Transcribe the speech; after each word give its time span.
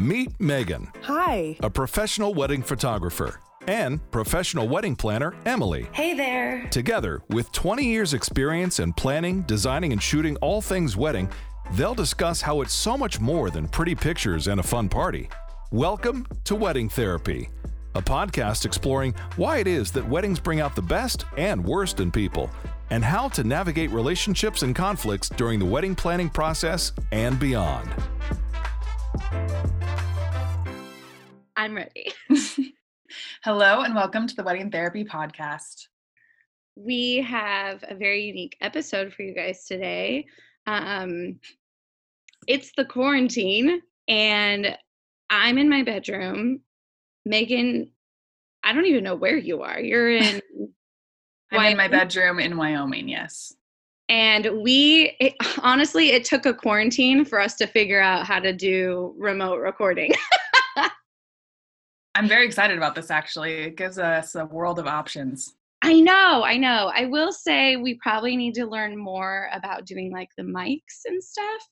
Meet 0.00 0.40
Megan, 0.40 0.90
Hi. 1.02 1.58
a 1.60 1.68
professional 1.68 2.32
wedding 2.32 2.62
photographer, 2.62 3.38
and 3.68 4.00
professional 4.10 4.66
wedding 4.66 4.96
planner, 4.96 5.34
Emily. 5.44 5.88
Hey 5.92 6.14
there. 6.14 6.66
Together, 6.70 7.20
with 7.28 7.52
20 7.52 7.84
years' 7.84 8.14
experience 8.14 8.80
in 8.80 8.94
planning, 8.94 9.42
designing, 9.42 9.92
and 9.92 10.02
shooting 10.02 10.36
all 10.36 10.62
things 10.62 10.96
wedding, 10.96 11.28
they'll 11.72 11.94
discuss 11.94 12.40
how 12.40 12.62
it's 12.62 12.72
so 12.72 12.96
much 12.96 13.20
more 13.20 13.50
than 13.50 13.68
pretty 13.68 13.94
pictures 13.94 14.46
and 14.46 14.58
a 14.58 14.62
fun 14.62 14.88
party. 14.88 15.28
Welcome 15.70 16.26
to 16.44 16.54
Wedding 16.54 16.88
Therapy, 16.88 17.50
a 17.94 18.00
podcast 18.00 18.64
exploring 18.64 19.14
why 19.36 19.58
it 19.58 19.66
is 19.66 19.92
that 19.92 20.08
weddings 20.08 20.40
bring 20.40 20.60
out 20.60 20.74
the 20.74 20.80
best 20.80 21.26
and 21.36 21.62
worst 21.62 22.00
in 22.00 22.10
people, 22.10 22.48
and 22.88 23.04
how 23.04 23.28
to 23.28 23.44
navigate 23.44 23.90
relationships 23.90 24.62
and 24.62 24.74
conflicts 24.74 25.28
during 25.28 25.58
the 25.58 25.66
wedding 25.66 25.94
planning 25.94 26.30
process 26.30 26.92
and 27.12 27.38
beyond. 27.38 27.90
I'm 31.60 31.76
ready. 31.76 32.10
Hello 33.44 33.82
and 33.82 33.94
welcome 33.94 34.26
to 34.26 34.34
the 34.34 34.42
Wedding 34.42 34.70
Therapy 34.70 35.04
Podcast. 35.04 35.88
We 36.74 37.16
have 37.16 37.84
a 37.86 37.94
very 37.94 38.22
unique 38.22 38.56
episode 38.62 39.12
for 39.12 39.24
you 39.24 39.34
guys 39.34 39.66
today. 39.66 40.24
Um, 40.66 41.38
it's 42.46 42.72
the 42.78 42.86
quarantine, 42.86 43.82
and 44.08 44.74
I'm 45.28 45.58
in 45.58 45.68
my 45.68 45.82
bedroom. 45.82 46.60
Megan, 47.26 47.92
I 48.64 48.72
don't 48.72 48.86
even 48.86 49.04
know 49.04 49.16
where 49.16 49.36
you 49.36 49.60
are. 49.60 49.78
You're 49.80 50.12
in. 50.12 50.40
I'm 51.52 51.72
in 51.72 51.76
my 51.76 51.88
bedroom 51.88 52.40
in 52.40 52.56
Wyoming, 52.56 53.06
yes. 53.06 53.52
And 54.08 54.62
we, 54.62 55.14
it, 55.20 55.34
honestly, 55.62 56.12
it 56.12 56.24
took 56.24 56.46
a 56.46 56.54
quarantine 56.54 57.26
for 57.26 57.38
us 57.38 57.56
to 57.56 57.66
figure 57.66 58.00
out 58.00 58.26
how 58.26 58.40
to 58.40 58.54
do 58.54 59.14
remote 59.18 59.58
recording. 59.58 60.14
I'm 62.14 62.28
very 62.28 62.46
excited 62.46 62.76
about 62.76 62.94
this 62.94 63.10
actually. 63.10 63.54
It 63.62 63.76
gives 63.76 63.98
us 63.98 64.34
a 64.34 64.44
world 64.44 64.78
of 64.78 64.86
options. 64.86 65.54
I 65.82 66.00
know, 66.00 66.42
I 66.44 66.58
know. 66.58 66.90
I 66.94 67.06
will 67.06 67.32
say 67.32 67.76
we 67.76 67.94
probably 68.02 68.36
need 68.36 68.54
to 68.56 68.66
learn 68.66 68.98
more 68.98 69.48
about 69.54 69.86
doing 69.86 70.12
like 70.12 70.28
the 70.36 70.42
mics 70.42 71.00
and 71.06 71.22
stuff. 71.22 71.62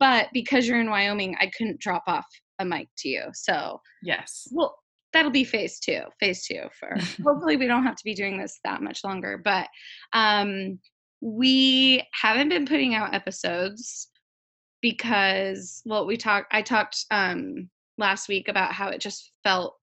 But 0.00 0.28
because 0.32 0.66
you're 0.66 0.80
in 0.80 0.88
Wyoming, 0.88 1.36
I 1.38 1.50
couldn't 1.56 1.80
drop 1.80 2.04
off 2.06 2.24
a 2.58 2.64
mic 2.64 2.88
to 2.98 3.08
you. 3.08 3.24
So, 3.34 3.80
Yes. 4.02 4.48
well, 4.52 4.74
that'll 5.12 5.30
be 5.30 5.44
phase 5.44 5.80
two. 5.80 6.00
Phase 6.18 6.46
two 6.46 6.62
for 6.78 6.94
hopefully 7.22 7.56
we 7.56 7.66
don't 7.66 7.84
have 7.84 7.96
to 7.96 8.04
be 8.04 8.14
doing 8.14 8.38
this 8.38 8.58
that 8.64 8.82
much 8.82 9.04
longer. 9.04 9.36
But 9.36 9.68
um, 10.14 10.78
we 11.20 12.02
haven't 12.12 12.48
been 12.48 12.66
putting 12.66 12.94
out 12.94 13.12
episodes 13.14 14.08
because, 14.80 15.82
well, 15.84 16.06
we 16.06 16.16
talked. 16.16 16.54
I 16.54 16.62
talked 16.62 17.04
um, 17.10 17.68
last 17.98 18.28
week 18.28 18.48
about 18.48 18.72
how 18.72 18.88
it 18.88 19.00
just 19.00 19.32
felt 19.44 19.74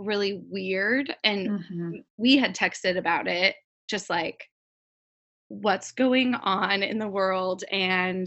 really 0.00 0.42
weird 0.50 1.14
and 1.24 1.48
Mhm. 1.48 2.04
we 2.16 2.36
had 2.36 2.54
texted 2.54 2.96
about 2.96 3.28
it 3.28 3.54
just 3.88 4.08
like 4.10 4.48
what's 5.48 5.92
going 5.92 6.34
on 6.34 6.82
in 6.82 6.98
the 6.98 7.08
world 7.08 7.64
and 7.70 8.26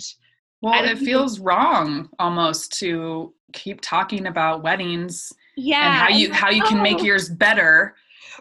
Well, 0.62 0.86
it 0.86 0.98
feels 0.98 1.40
wrong 1.40 2.10
almost 2.20 2.78
to 2.80 3.34
keep 3.54 3.82
talking 3.82 4.28
about 4.28 4.64
weddings 4.64 5.32
yeah 5.56 5.88
and 5.88 5.94
how 5.96 6.18
you 6.18 6.28
and 6.28 6.36
how 6.36 6.50
you 6.50 6.64
can 6.64 6.82
make 6.82 7.00
oh, 7.00 7.04
yours 7.04 7.30
better. 7.30 7.96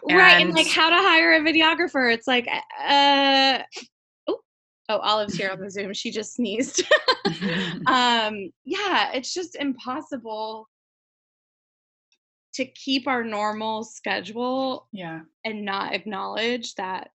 right 0.09 0.41
and 0.45 0.53
like 0.53 0.67
how 0.67 0.89
to 0.89 0.95
hire 0.95 1.33
a 1.33 1.39
videographer 1.41 2.13
it's 2.13 2.27
like 2.27 2.47
uh 2.85 3.59
oh 4.27 4.39
oh 4.89 4.97
olive's 4.99 5.35
here 5.35 5.49
on 5.51 5.59
the 5.59 5.69
zoom 5.69 5.93
she 5.93 6.11
just 6.11 6.33
sneezed 6.35 6.83
um 7.87 8.51
yeah 8.65 9.11
it's 9.13 9.33
just 9.33 9.55
impossible 9.55 10.67
to 12.53 12.65
keep 12.65 13.07
our 13.07 13.23
normal 13.23 13.83
schedule 13.83 14.87
yeah. 14.91 15.21
and 15.43 15.65
not 15.65 15.93
acknowledge 15.93 16.75
that 16.75 17.09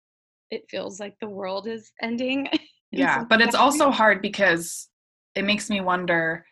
it 0.49 0.66
feels 0.69 0.99
like 0.99 1.16
the 1.19 1.30
world 1.30 1.67
is 1.67 1.92
ending 2.02 2.48
Yeah, 2.92 3.23
but 3.23 3.42
it's 3.42 3.55
also 3.55 3.92
hard 3.92 4.21
because 4.21 4.89
it 5.36 5.43
makes 5.43 5.70
me 5.70 5.81
wonder 5.81 6.45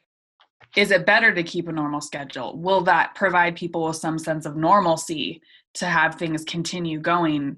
is 0.76 0.92
it 0.92 1.06
better 1.06 1.34
to 1.34 1.42
keep 1.44 1.70
a 1.70 1.72
normal 1.72 2.02
schedule? 2.02 2.58
Will 2.58 2.82
that 2.82 3.16
provide 3.16 3.56
people 3.56 3.86
with 3.86 3.96
some 3.96 4.20
sense 4.20 4.46
of 4.46 4.58
normalcy 4.58 5.42
to 5.76 5.86
have 5.86 6.16
things 6.16 6.44
continue 6.44 7.00
going? 7.00 7.58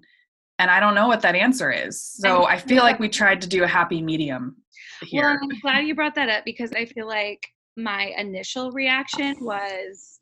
And 0.60 0.70
I 0.70 0.80
don't 0.80 0.94
know 0.94 1.08
what 1.08 1.22
that 1.22 1.36
answer 1.36 1.72
is. 1.72 2.00
So 2.02 2.44
I 2.44 2.54
I 2.54 2.58
feel 2.58 2.84
like 2.84 3.00
we 3.00 3.10
tried 3.10 3.42
to 3.42 3.50
do 3.50 3.64
a 3.64 3.68
happy 3.68 4.02
medium 4.02 4.58
Well. 5.12 5.38
I'm 5.42 5.60
glad 5.62 5.86
you 5.88 5.96
brought 5.96 6.16
that 6.16 6.30
up 6.30 6.46
because 6.46 6.72
I 6.74 6.86
feel 6.86 7.08
like 7.08 7.48
my 7.76 8.14
initial 8.18 8.72
reaction 8.72 9.36
was 9.42 10.20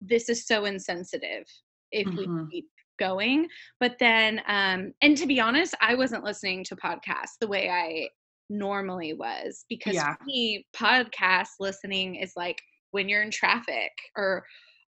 this 0.00 0.28
is 0.28 0.46
so 0.46 0.64
insensitive 0.64 1.44
if 1.92 2.06
Mhm. 2.08 2.16
we 2.16 2.50
keep 2.50 2.68
going. 2.98 3.48
But 3.80 3.98
then, 3.98 4.42
um, 4.46 4.92
and 5.02 5.16
to 5.16 5.26
be 5.26 5.40
honest, 5.40 5.74
I 5.80 5.94
wasn't 5.94 6.24
listening 6.24 6.64
to 6.64 6.76
podcasts 6.76 7.38
the 7.40 7.48
way 7.48 7.68
I 7.70 8.08
normally 8.48 9.14
was 9.14 9.64
because 9.68 9.94
Yeah. 9.94 10.14
for 10.16 10.24
me, 10.24 10.66
podcast 10.74 11.48
listening 11.60 12.16
is 12.16 12.32
like 12.36 12.60
when 12.90 13.08
you're 13.08 13.22
in 13.22 13.30
traffic 13.30 13.92
or 14.16 14.44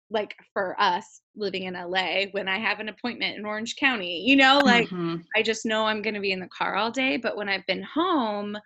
like 0.09 0.35
for 0.53 0.75
us 0.81 1.21
living 1.35 1.63
in 1.63 1.75
LA 1.75 2.25
when 2.31 2.47
I 2.47 2.57
have 2.57 2.79
an 2.79 2.89
appointment 2.89 3.37
in 3.37 3.45
Orange 3.45 3.75
County, 3.75 4.23
you 4.25 4.35
know, 4.35 4.57
like 4.59 4.89
Mhm. 4.89 5.23
I 5.35 5.43
just 5.43 5.65
know 5.65 5.85
I'm 5.85 6.01
going 6.01 6.15
to 6.15 6.19
be 6.19 6.31
in 6.31 6.39
the 6.39 6.47
car 6.47 6.75
all 6.75 6.89
day. 6.89 7.17
But 7.17 7.37
when 7.37 7.47
I've 7.47 7.65
been 7.67 7.83
home, 7.83 8.57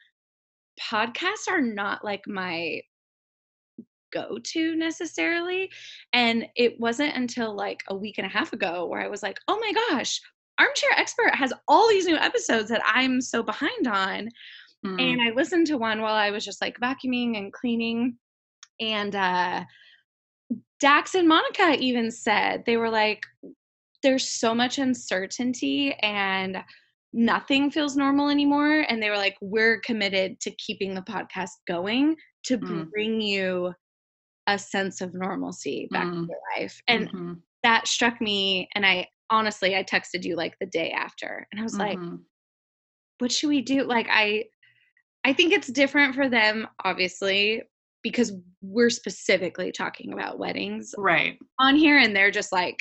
podcasts 0.79 1.49
are 1.49 1.61
not 1.61 2.05
like 2.05 2.25
my 2.27 2.81
go 4.13 4.37
to 4.41 4.75
necessarily. 4.75 5.71
And 6.13 6.45
it 6.55 6.79
wasn't 6.79 7.15
until 7.15 7.55
like 7.55 7.81
a 7.87 7.95
week 7.95 8.15
and 8.17 8.27
a 8.27 8.29
half 8.29 8.53
ago 8.53 8.85
where 8.85 9.01
I 9.01 9.07
was 9.07 9.23
like, 9.23 9.39
oh 9.47 9.59
my 9.59 9.73
gosh, 9.89 10.21
Armchair 10.59 10.91
Expert 10.95 11.33
has 11.35 11.51
all 11.67 11.89
these 11.89 12.05
new 12.05 12.17
episodes 12.17 12.69
that 12.69 12.83
I'm 12.85 13.19
so 13.21 13.41
behind 13.41 13.87
on. 13.87 14.29
Mm. 14.85 15.01
And 15.01 15.21
I 15.21 15.31
listened 15.33 15.67
to 15.67 15.77
one 15.77 16.01
while 16.01 16.15
I 16.15 16.29
was 16.29 16.45
just 16.45 16.61
like 16.61 16.79
vacuuming 16.79 17.37
and 17.37 17.51
cleaning. 17.51 18.17
And 18.79 19.15
uh, 19.15 19.63
Dax 20.79 21.15
and 21.15 21.27
Monica 21.27 21.75
even 21.79 22.11
said, 22.11 22.63
they 22.65 22.77
were 22.77 22.89
like, 22.89 23.23
there's 24.03 24.27
so 24.27 24.53
much 24.53 24.77
uncertainty 24.79 25.93
and 26.01 26.57
nothing 27.13 27.71
feels 27.71 27.95
normal 27.95 28.29
anymore. 28.29 28.85
And 28.89 29.01
they 29.01 29.09
were 29.09 29.17
like, 29.17 29.37
we're 29.39 29.79
committed 29.79 30.39
to 30.41 30.51
keeping 30.51 30.93
the 30.93 31.01
podcast 31.01 31.51
going 31.67 32.15
to 32.43 32.57
Mm. 32.57 32.89
bring 32.91 33.21
you 33.21 33.73
a 34.47 34.57
sense 34.59 35.01
of 35.01 35.13
normalcy 35.13 35.87
back 35.91 36.07
Mm. 36.07 36.25
to 36.25 36.27
your 36.27 36.39
life. 36.57 36.81
And 36.87 37.09
Mhm. 37.09 37.41
that 37.63 37.87
struck 37.87 38.19
me. 38.21 38.67
And 38.75 38.85
I 38.85 39.07
honestly, 39.29 39.75
I 39.75 39.83
texted 39.83 40.23
you 40.23 40.35
like 40.35 40.57
the 40.59 40.65
day 40.67 40.91
after. 40.91 41.47
And 41.51 41.59
I 41.59 41.63
was 41.63 41.79
like, 41.79 41.97
Mhm. 41.99 42.23
what 43.19 43.31
should 43.31 43.47
we 43.47 43.61
do 43.61 43.83
like 43.83 44.07
i 44.09 44.43
i 45.23 45.31
think 45.31 45.53
it's 45.53 45.67
different 45.67 46.13
for 46.15 46.27
them 46.27 46.67
obviously 46.83 47.61
because 48.01 48.33
we're 48.61 48.89
specifically 48.89 49.71
talking 49.71 50.11
about 50.13 50.39
weddings 50.39 50.93
right. 50.97 51.37
on 51.59 51.75
here 51.75 51.97
and 51.99 52.13
they're 52.15 52.31
just 52.31 52.51
like 52.51 52.77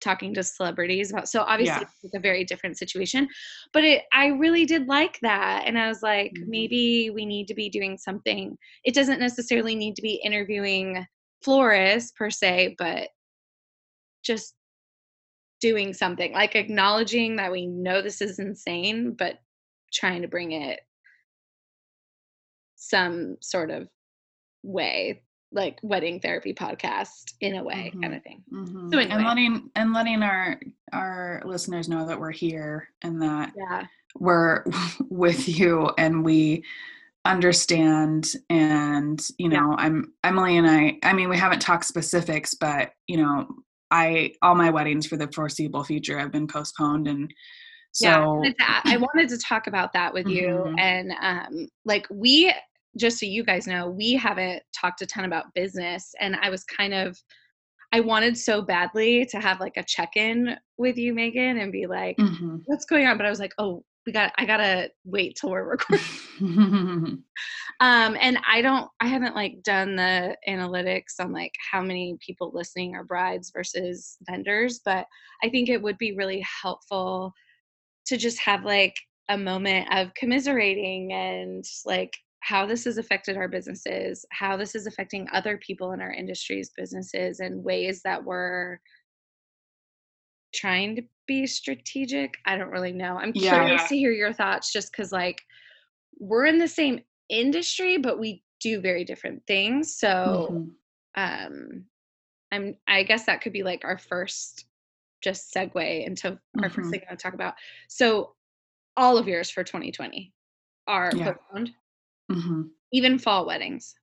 talking 0.00 0.32
to 0.34 0.42
celebrities 0.42 1.10
about 1.10 1.28
so 1.28 1.42
obviously 1.42 1.82
Yeah. 1.82 1.88
it's 2.02 2.14
a 2.14 2.20
very 2.20 2.44
different 2.44 2.78
situation 2.78 3.28
but 3.72 3.84
it 3.84 4.04
i 4.12 4.26
really 4.26 4.64
did 4.64 4.86
like 4.86 5.18
that 5.22 5.64
and 5.66 5.78
i 5.78 5.88
was 5.88 6.02
like 6.02 6.32
Mhm. 6.38 6.48
maybe 6.48 7.10
we 7.10 7.26
need 7.26 7.48
to 7.48 7.54
be 7.54 7.68
doing 7.68 7.98
something 7.98 8.56
it 8.84 8.94
doesn't 8.94 9.20
necessarily 9.20 9.74
need 9.74 9.96
to 9.96 10.02
be 10.02 10.20
interviewing 10.24 11.04
florists 11.42 12.12
per 12.12 12.30
se 12.30 12.76
but 12.78 13.08
just 14.22 14.54
doing 15.60 15.92
something 15.92 16.32
like 16.32 16.54
acknowledging 16.54 17.36
that 17.36 17.50
we 17.50 17.66
know 17.66 18.00
this 18.00 18.20
is 18.20 18.38
insane 18.38 19.12
but 19.12 19.38
trying 19.92 20.22
to 20.22 20.28
bring 20.28 20.52
it 20.52 20.80
some 22.76 23.36
sort 23.40 23.70
of 23.70 23.88
way 24.62 25.22
like 25.52 25.78
wedding 25.82 26.20
therapy 26.20 26.52
podcast 26.52 27.32
in 27.40 27.56
a 27.56 27.64
way 27.64 27.90
kind 28.02 28.14
of 28.14 28.22
thing 28.22 28.42
Mhm. 28.52 28.92
So 28.92 28.98
anyway. 28.98 29.14
And 29.14 29.24
letting 29.26 29.70
and 29.76 29.92
letting 29.92 30.22
our 30.22 30.60
our 30.92 31.42
listeners 31.44 31.88
know 31.88 32.06
that 32.06 32.18
we're 32.20 32.32
here 32.32 32.88
and 33.02 33.20
that 33.22 33.52
yeah 33.56 33.86
we're 34.18 34.64
with 35.08 35.48
you 35.48 35.90
and 35.98 36.24
we 36.24 36.64
understand 37.24 38.26
and 38.50 39.20
you 39.38 39.50
Yeah. 39.50 39.60
know 39.60 39.74
i'm 39.78 40.12
emily 40.24 40.56
and 40.56 40.66
i 40.68 40.98
i 41.02 41.12
mean 41.12 41.28
we 41.28 41.36
haven't 41.36 41.60
talked 41.60 41.84
specifics 41.84 42.54
but 42.54 42.92
you 43.06 43.16
know 43.18 43.46
i 43.90 44.32
all 44.42 44.54
my 44.54 44.70
weddings 44.70 45.06
for 45.06 45.16
the 45.16 45.30
foreseeable 45.32 45.84
future 45.84 46.18
have 46.18 46.32
been 46.32 46.46
postponed 46.46 47.06
and 47.06 47.32
yeah 48.00 48.18
I 48.18 48.26
wanted, 48.26 48.56
to, 48.58 48.64
I 48.84 48.96
wanted 48.98 49.28
to 49.30 49.38
talk 49.38 49.66
about 49.66 49.92
that 49.94 50.12
with 50.14 50.26
you 50.26 50.46
Mhm. 50.66 50.78
and 50.80 51.12
um 51.20 51.68
like 51.84 52.06
we 52.10 52.52
just 52.96 53.18
so 53.18 53.26
you 53.26 53.44
guys 53.44 53.66
know 53.66 53.88
we 53.88 54.14
haven't 54.14 54.62
talked 54.74 55.02
a 55.02 55.06
ton 55.06 55.24
about 55.24 55.52
business 55.54 56.12
and 56.20 56.36
i 56.42 56.50
was 56.50 56.64
kind 56.64 56.94
of 56.94 57.18
i 57.92 58.00
wanted 58.00 58.36
so 58.36 58.62
badly 58.62 59.26
to 59.26 59.38
have 59.38 59.60
like 59.60 59.76
a 59.76 59.84
check-in 59.84 60.56
with 60.78 60.96
you 60.96 61.12
megan 61.14 61.58
and 61.58 61.72
be 61.72 61.86
like 61.86 62.16
Mhm. 62.16 62.62
what's 62.66 62.86
going 62.86 63.06
on 63.06 63.16
but 63.16 63.26
i 63.26 63.30
was 63.30 63.40
like 63.40 63.54
oh 63.58 63.84
we 64.08 64.12
got 64.12 64.32
I 64.38 64.46
gotta 64.46 64.90
wait 65.04 65.36
till 65.38 65.50
we're 65.50 65.68
recording. 65.68 66.04
um, 67.80 68.16
and 68.18 68.38
I 68.48 68.62
don't 68.62 68.88
I 69.00 69.06
haven't 69.06 69.34
like 69.34 69.62
done 69.62 69.96
the 69.96 70.34
analytics 70.48 71.20
on 71.20 71.30
like 71.30 71.52
how 71.70 71.82
many 71.82 72.16
people 72.26 72.50
listening 72.54 72.94
are 72.94 73.04
brides 73.04 73.52
versus 73.54 74.16
vendors, 74.22 74.80
but 74.82 75.04
I 75.44 75.50
think 75.50 75.68
it 75.68 75.82
would 75.82 75.98
be 75.98 76.16
really 76.16 76.42
helpful 76.62 77.34
to 78.06 78.16
just 78.16 78.40
have 78.40 78.64
like 78.64 78.94
a 79.28 79.36
moment 79.36 79.94
of 79.94 80.14
commiserating 80.14 81.12
and 81.12 81.62
like 81.84 82.16
how 82.48 82.64
this 82.64 82.84
has 82.84 82.96
affected 82.96 83.36
our 83.36 83.46
businesses, 83.46 84.24
how 84.30 84.56
this 84.56 84.74
is 84.74 84.86
affecting 84.86 85.28
other 85.34 85.58
people 85.58 85.92
in 85.92 86.00
our 86.00 86.10
industries, 86.10 86.70
businesses, 86.74 87.40
and 87.40 87.62
ways 87.62 88.00
that 88.02 88.24
we're 88.24 88.78
trying 90.54 90.96
to 90.96 91.02
be 91.26 91.46
strategic. 91.46 92.38
I 92.46 92.56
don't 92.56 92.70
really 92.70 92.92
know. 92.92 93.18
I'm 93.18 93.34
Yeah. 93.34 93.50
curious 93.50 93.86
to 93.90 93.96
hear 93.98 94.12
your 94.12 94.32
thoughts 94.32 94.72
just 94.72 94.90
because, 94.90 95.12
like, 95.12 95.42
we're 96.18 96.46
in 96.46 96.56
the 96.56 96.66
same 96.66 97.02
industry, 97.28 97.98
but 97.98 98.18
we 98.18 98.42
do 98.60 98.80
very 98.80 99.04
different 99.04 99.46
things. 99.46 99.98
So, 99.98 100.34
Mhm. 100.48 100.74
um, 101.16 101.84
I'm, 102.50 102.78
I 102.86 103.02
guess 103.02 103.26
that 103.26 103.42
could 103.42 103.52
be 103.52 103.62
like 103.62 103.84
our 103.84 103.98
first 103.98 104.64
just 105.22 105.52
segue 105.54 106.06
into 106.06 106.40
our 106.62 106.70
first 106.70 106.88
Mhm. 106.88 106.90
thing 106.92 107.00
I 107.02 107.10
want 107.10 107.18
to 107.18 107.22
talk 107.22 107.34
about. 107.34 107.56
So, 107.90 108.36
all 108.96 109.18
of 109.18 109.28
yours 109.28 109.50
for 109.50 109.62
2020 109.64 110.32
are 110.86 111.10
Yeah. 111.14 111.34
postponed, 111.34 111.74
Mhm. 112.30 112.68
even 112.92 113.18
fall 113.18 113.46
weddings. 113.46 113.94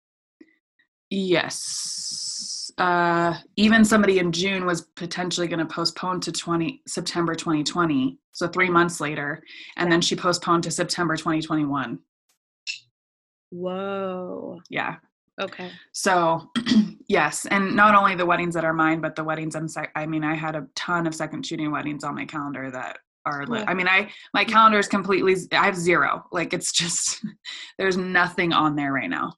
Yes. 1.09 2.71
Uh, 2.77 3.35
even 3.55 3.85
somebody 3.85 4.19
in 4.19 4.31
June 4.31 4.65
was 4.65 4.81
potentially 4.81 5.47
going 5.47 5.59
to 5.59 5.65
postpone 5.65 6.19
to 6.21 6.31
20 6.31 6.81
September 6.87 7.33
2020, 7.35 8.17
so 8.31 8.47
3 8.47 8.69
months 8.69 8.99
later, 8.99 9.41
and 9.77 9.91
then 9.91 10.01
she 10.01 10.15
postponed 10.15 10.63
to 10.63 10.71
September 10.71 11.15
2021. 11.15 11.99
Whoa. 13.51 14.59
Yeah. 14.69 14.95
Okay. 15.39 15.71
So, 15.93 16.49
yes, 17.07 17.45
and 17.45 17.75
not 17.75 17.95
only 17.95 18.15
the 18.15 18.25
weddings 18.25 18.53
that 18.55 18.65
are 18.65 18.73
mine, 18.73 19.01
but 19.01 19.15
the 19.15 19.23
weddings 19.23 19.55
I'm 19.55 19.67
sec- 19.67 19.91
I 19.95 20.05
mean, 20.05 20.23
I 20.23 20.33
had 20.33 20.55
a 20.55 20.67
ton 20.75 21.07
of 21.07 21.15
second 21.15 21.45
shooting 21.45 21.71
weddings 21.71 22.03
on 22.03 22.15
my 22.15 22.25
calendar 22.25 22.71
that 22.71 22.99
Yeah. 23.27 23.65
I 23.67 23.73
mean, 23.73 23.87
I 23.87 24.09
my 24.33 24.45
calendar 24.45 24.79
is 24.79 24.87
completely 24.87 25.35
I 25.51 25.65
have 25.65 25.75
zero. 25.75 26.25
Like 26.31 26.53
it's 26.53 26.71
just 26.71 27.23
there's 27.77 27.97
nothing 27.97 28.53
on 28.53 28.75
there 28.75 28.93
right 28.93 29.09
now. 29.09 29.33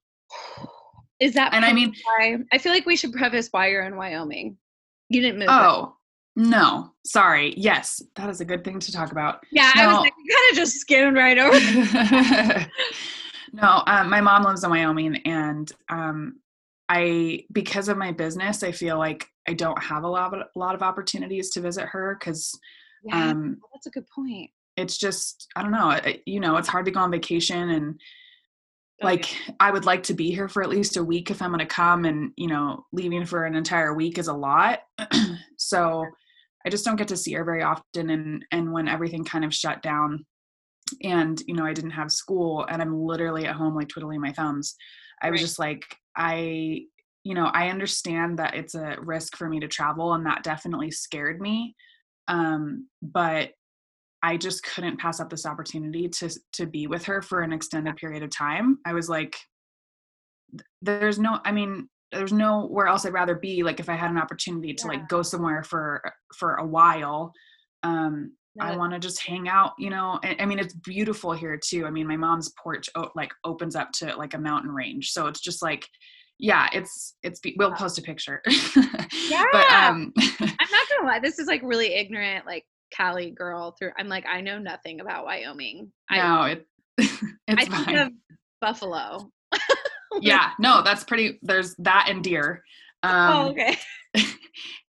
Is 1.19 1.33
that 1.33 1.53
And 1.53 1.65
I 1.65 1.73
mean, 1.73 1.93
why? 2.03 2.37
I 2.51 2.57
feel 2.57 2.71
like 2.71 2.85
we 2.85 2.95
should 2.95 3.13
preface 3.13 3.47
why 3.51 3.69
you're 3.69 3.83
in 3.83 3.95
Wyoming. 3.95 4.57
You 5.09 5.21
didn't 5.21 5.39
move. 5.39 5.47
right? 5.47 5.65
oh, 5.65 5.95
no. 6.35 6.91
Sorry. 7.05 7.53
Yes, 7.57 8.01
that 8.15 8.29
is 8.29 8.41
a 8.41 8.45
good 8.45 8.63
thing 8.63 8.79
to 8.79 8.91
talk 8.91 9.11
about. 9.11 9.43
yeah. 9.51 9.71
I 9.73 9.87
was 9.87 9.95
no. 9.95 10.01
like, 10.01 10.13
kind 10.13 10.51
of 10.51 10.57
just 10.57 10.75
skimmed 10.77 11.17
right 11.17 11.39
over. 11.39 12.67
no, 13.53 13.83
um, 13.87 14.09
my 14.09 14.21
mom 14.21 14.43
lives 14.43 14.63
in 14.63 14.69
Wyoming, 14.69 15.17
and 15.25 15.71
um, 15.89 16.39
I 16.89 17.45
because 17.51 17.89
of 17.89 17.97
my 17.97 18.11
business, 18.11 18.61
I 18.61 18.71
feel 18.71 18.97
like 18.97 19.27
I 19.47 19.53
don't 19.53 19.81
have 19.81 20.03
a 20.03 20.07
lot 20.07 20.33
of 20.33 20.41
a 20.41 20.59
lot 20.59 20.75
of 20.75 20.83
opportunities 20.83 21.49
to 21.51 21.61
visit 21.61 21.87
her 21.87 22.15
because 22.19 22.57
Yeah, 23.03 23.31
um, 23.31 23.57
that's 23.73 23.87
a 23.87 23.91
good 23.91 24.05
point. 24.13 24.49
it's 24.75 24.97
just 24.97 25.47
I 25.55 25.61
don't 25.61 25.71
know. 25.71 25.91
It, 25.91 26.23
you 26.25 26.39
know, 26.39 26.57
it's 26.57 26.67
hard 26.67 26.85
to 26.85 26.91
go 26.91 26.99
on 26.99 27.11
vacation 27.11 27.69
and 27.69 27.99
Oh, 28.99 29.05
like 29.05 29.27
I 29.59 29.69
would 29.69 29.85
like 29.85 30.03
to 30.03 30.15
be 30.15 30.31
here 30.31 30.47
for 30.49 30.63
at 30.63 30.69
least 30.69 30.97
a 30.97 31.03
week 31.03 31.29
if 31.29 31.39
I'm 31.41 31.51
going 31.51 31.59
to 31.59 31.67
come, 31.67 32.05
and 32.05 32.31
you 32.35 32.47
know, 32.47 32.85
leaving 32.91 33.25
for 33.25 33.45
an 33.45 33.55
entire 33.55 33.93
week 33.93 34.17
is 34.17 34.27
a 34.27 34.33
lot. 34.33 34.79
so 35.57 36.03
I 36.65 36.69
just 36.69 36.83
don't 36.83 36.95
get 36.95 37.07
to 37.09 37.17
see 37.17 37.33
her 37.33 37.43
very 37.43 37.61
often, 37.61 38.09
and 38.09 38.43
and 38.51 38.73
when 38.73 38.87
everything 38.87 39.23
kind 39.23 39.45
of 39.45 39.53
shut 39.53 39.83
down, 39.83 40.25
and 41.03 41.39
you 41.45 41.53
know, 41.53 41.63
I 41.65 41.73
didn't 41.73 41.91
have 41.91 42.11
school, 42.11 42.65
and 42.67 42.81
I'm 42.81 42.99
literally 42.99 43.45
at 43.45 43.55
home 43.55 43.75
like 43.75 43.89
twiddling 43.89 44.19
my 44.19 44.31
thumbs. 44.31 44.75
I 45.21 45.29
was 45.29 45.41
Right. 45.41 45.45
just 45.45 45.59
like, 45.59 45.83
I, 46.15 46.81
you 47.23 47.35
know, 47.35 47.45
I 47.53 47.69
understand 47.69 48.39
that 48.39 48.55
it's 48.55 48.73
a 48.73 48.97
risk 48.99 49.37
for 49.37 49.47
me 49.47 49.59
to 49.59 49.67
travel, 49.67 50.13
and 50.13 50.25
that 50.25 50.41
definitely 50.43 50.89
scared 50.89 51.39
me. 51.39 51.75
Um, 52.27 52.87
but 53.01 53.51
I 54.23 54.37
just 54.37 54.63
couldn't 54.63 54.99
pass 54.99 55.19
up 55.19 55.29
this 55.29 55.45
opportunity 55.45 56.09
to 56.09 56.29
to 56.53 56.65
be 56.65 56.87
with 56.87 57.05
her 57.05 57.21
for 57.21 57.41
an 57.41 57.53
extended 57.53 57.95
period 57.97 58.23
of 58.23 58.29
time. 58.31 58.79
I 58.85 58.93
was 58.93 59.09
like, 59.09 59.37
there's 60.81 61.19
no, 61.19 61.39
I 61.45 61.51
mean, 61.51 61.89
there's 62.11 62.33
nowhere 62.33 62.87
else 62.87 63.05
I'd 63.05 63.13
rather 63.13 63.35
be. 63.35 63.63
Like 63.63 63.79
if 63.79 63.89
I 63.89 63.95
had 63.95 64.09
an 64.11 64.17
opportunity 64.17 64.73
to 64.73 64.83
Yeah. 64.85 64.87
like 64.99 65.09
go 65.09 65.21
somewhere 65.21 65.63
for 65.63 66.01
for 66.37 66.55
a 66.55 66.65
while, 66.65 67.33
um, 67.83 68.33
No, 68.55 68.65
I 68.65 68.75
want 68.77 68.93
to 68.93 68.99
just 68.99 69.21
hang 69.25 69.47
out. 69.49 69.73
You 69.77 69.89
know, 69.89 70.19
and, 70.23 70.41
I 70.41 70.45
mean, 70.45 70.59
it's 70.59 70.73
beautiful 70.73 71.33
here 71.33 71.59
too. 71.63 71.85
I 71.85 71.91
mean, 71.91 72.07
my 72.07 72.17
mom's 72.17 72.51
porch 72.61 72.89
o- 72.95 73.11
like 73.15 73.31
opens 73.43 73.75
up 73.75 73.91
to 73.99 74.15
like 74.15 74.33
a 74.33 74.39
mountain 74.39 74.71
range, 74.71 75.11
so 75.11 75.27
it's 75.27 75.41
just 75.41 75.61
like. 75.61 75.87
Yeah, 76.39 76.67
it's 76.73 77.15
it's. 77.23 77.39
be- 77.39 77.55
We'll 77.57 77.71
post 77.73 77.97
a 77.97 78.01
picture. 78.01 78.41
but 78.45 79.07
Yeah. 79.29 79.89
um, 79.89 80.13
I'm 80.17 80.71
not 80.71 80.87
gonna 80.89 81.07
lie. 81.07 81.19
This 81.21 81.39
is 81.39 81.47
like 81.47 81.61
really 81.63 81.93
ignorant, 81.95 82.45
like 82.45 82.65
Cali 82.93 83.31
girl. 83.31 83.75
Through 83.77 83.91
I'm 83.97 84.07
like, 84.07 84.25
I 84.27 84.41
know 84.41 84.59
nothing 84.59 84.99
about 85.01 85.25
Wyoming. 85.25 85.91
I 86.09 86.17
no, 86.17 86.43
it 86.43 86.65
it's 86.97 87.23
I 87.49 87.55
think 87.65 87.71
fine. 87.85 87.97
of 87.97 88.11
Buffalo. 88.61 89.31
yeah 90.21 90.49
no 90.59 90.81
that's 90.81 91.03
pretty 91.03 91.37
there's 91.43 91.75
that 91.77 92.07
and 92.09 92.23
deer 92.23 92.63
um 93.03 93.33
oh, 93.35 93.49
okay. 93.51 93.77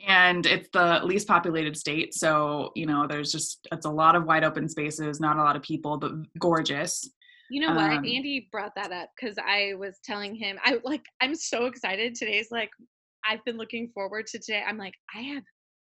and 0.06 0.44
it's 0.44 0.68
the 0.72 1.00
least 1.04 1.26
populated 1.26 1.76
state 1.76 2.12
so 2.14 2.70
you 2.74 2.84
know 2.84 3.06
there's 3.06 3.32
just 3.32 3.66
it's 3.72 3.86
a 3.86 3.90
lot 3.90 4.16
of 4.16 4.24
wide 4.24 4.44
open 4.44 4.68
spaces 4.68 5.20
not 5.20 5.36
a 5.38 5.42
lot 5.42 5.56
of 5.56 5.62
people 5.62 5.96
but 5.96 6.12
gorgeous 6.38 7.08
You 7.50 7.60
know 7.60 7.74
what? 7.74 7.90
Um, 7.90 8.04
Andy 8.04 8.48
brought 8.50 8.74
that 8.76 8.92
up 8.92 9.10
because 9.18 9.36
I 9.38 9.74
was 9.78 9.98
telling 10.04 10.34
him 10.34 10.58
I 10.64 10.78
like 10.84 11.04
I'm 11.20 11.34
so 11.34 11.66
excited. 11.66 12.14
Today's 12.14 12.48
like 12.50 12.70
I've 13.28 13.44
been 13.44 13.56
looking 13.56 13.90
forward 13.94 14.26
to 14.28 14.38
today. 14.38 14.62
I'm 14.66 14.78
like, 14.78 14.94
I 15.14 15.20
have 15.20 15.42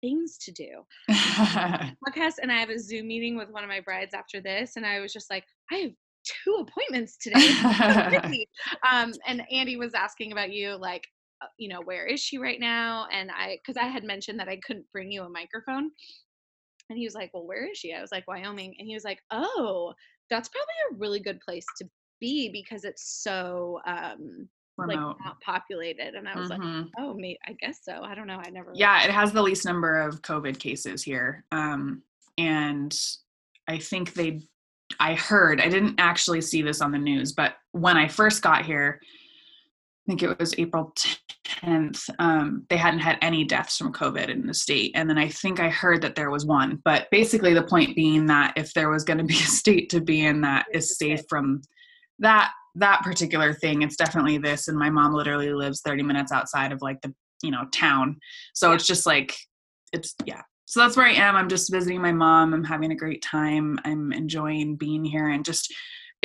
things 0.01 0.37
to 0.39 0.51
do. 0.51 0.83
Podcast 1.11 2.35
and 2.41 2.51
I 2.51 2.59
have 2.59 2.69
a 2.69 2.79
Zoom 2.79 3.07
meeting 3.07 3.37
with 3.37 3.49
one 3.49 3.63
of 3.63 3.69
my 3.69 3.79
brides 3.79 4.13
after 4.13 4.41
this. 4.41 4.75
And 4.75 4.85
I 4.85 4.99
was 4.99 5.11
just 5.11 5.29
like, 5.29 5.43
I 5.71 5.75
have 5.77 5.91
two 6.25 6.53
appointments 6.67 7.17
today. 7.17 7.39
It's 7.39 7.77
so 7.77 8.21
busy. 8.21 8.47
um, 8.89 9.13
and 9.27 9.43
Andy 9.51 9.77
was 9.77 9.93
asking 9.93 10.31
about 10.31 10.51
you, 10.51 10.75
like, 10.75 11.03
uh, 11.41 11.47
you 11.57 11.69
know, 11.69 11.81
where 11.83 12.05
is 12.05 12.19
she 12.19 12.37
right 12.37 12.59
now? 12.59 13.07
And 13.11 13.31
I, 13.31 13.57
because 13.65 13.81
I 13.81 13.87
had 13.87 14.03
mentioned 14.03 14.39
that 14.39 14.47
I 14.47 14.59
couldn't 14.65 14.85
bring 14.91 15.11
you 15.11 15.23
a 15.23 15.29
microphone. 15.29 15.91
And 16.89 16.99
he 16.99 17.05
was 17.05 17.15
like, 17.15 17.31
Well, 17.33 17.47
where 17.47 17.69
is 17.69 17.77
she? 17.79 17.93
I 17.93 18.01
was 18.01 18.11
like, 18.11 18.27
Wyoming. 18.27 18.75
And 18.77 18.87
he 18.87 18.93
was 18.93 19.03
like, 19.03 19.19
Oh, 19.31 19.93
that's 20.29 20.49
probably 20.49 20.73
a 20.91 20.95
really 20.99 21.19
good 21.19 21.39
place 21.41 21.65
to 21.77 21.89
be 22.19 22.49
because 22.49 22.83
it's 22.85 23.21
so 23.23 23.79
um 23.85 24.47
like 24.77 24.97
not 24.99 25.39
populated. 25.41 26.15
And 26.15 26.27
I 26.27 26.37
was 26.37 26.49
like, 26.49 26.59
Mhm. 26.59 26.89
Oh, 26.99 27.13
me, 27.13 27.37
I 27.47 27.53
guess 27.53 27.79
so. 27.83 28.01
I 28.03 28.13
don't 28.13 28.27
know. 28.27 28.41
I 28.45 28.49
never. 28.49 28.71
yeah 28.75 29.03
it 29.05 29.09
has 29.11 29.31
the 29.31 29.41
least 29.41 29.63
number 29.65 30.01
of 30.01 30.21
covid 30.21 30.59
cases 30.59 31.01
here 31.01 31.45
um 31.53 32.01
and 32.37 32.93
i 33.69 33.77
think 33.77 34.13
they 34.13 34.41
i 34.99 35.13
heard 35.15 35.61
i 35.61 35.69
didn't 35.69 35.95
actually 35.97 36.41
see 36.41 36.61
this 36.61 36.81
on 36.81 36.91
the 36.91 36.97
news 36.97 37.31
but 37.31 37.53
when 37.71 37.95
i 37.95 38.07
first 38.07 38.41
got 38.41 38.65
here 38.65 38.99
think 40.05 40.23
it 40.23 40.39
was 40.39 40.53
april 40.57 40.93
10th 41.63 42.09
um, 42.19 42.65
they 42.69 42.77
hadn't 42.77 42.99
had 42.99 43.17
any 43.21 43.43
deaths 43.43 43.77
from 43.77 43.93
covid 43.93 44.29
in 44.29 44.45
the 44.45 44.53
state. 44.53 44.91
And 44.95 45.09
then 45.09 45.17
i 45.17 45.27
think 45.27 45.59
i 45.59 45.69
heard 45.69 46.01
that 46.01 46.15
there 46.15 46.31
was 46.31 46.45
one 46.45 46.81
but 46.83 47.07
basically 47.11 47.53
the 47.53 47.63
point 47.63 47.95
being 47.95 48.25
that 48.27 48.53
if 48.55 48.73
there 48.73 48.89
was 48.89 49.03
going 49.03 49.19
to 49.19 49.23
be 49.23 49.33
a 49.35 49.37
state 49.37 49.89
to 49.91 50.01
be 50.01 50.25
in 50.25 50.41
that 50.41 50.65
is 50.73 50.97
safe 50.97 51.21
from 51.29 51.61
that 52.19 52.51
that 52.75 53.01
particular 53.03 53.53
thing 53.53 53.81
it's 53.81 53.95
definitely 53.95 54.37
this. 54.37 54.67
And 54.67 54.77
my 54.77 54.89
mom 54.89 55.13
literally 55.13 55.53
lives 55.53 55.81
30 55.81 56.03
minutes 56.03 56.31
outside 56.31 56.71
of 56.71 56.81
like 56.81 57.01
the 57.01 57.13
you 57.41 57.51
know 57.51 57.65
town. 57.71 58.19
So 58.53 58.73
it's 58.73 58.87
just 58.87 59.05
like 59.05 59.35
it's 59.93 60.13
yeah. 60.25 60.41
So 60.67 60.79
that's 60.79 60.97
where 60.97 61.05
i 61.05 61.13
am. 61.13 61.35
I'm 61.35 61.49
just 61.49 61.71
visiting 61.71 62.01
my 62.01 62.11
mom. 62.11 62.53
I'm 62.53 62.63
having 62.63 62.91
a 62.91 62.95
great 62.95 63.21
time. 63.21 63.79
I'm 63.85 64.11
enjoying 64.11 64.75
being 64.75 65.05
here 65.05 65.29
and 65.29 65.45
just 65.45 65.73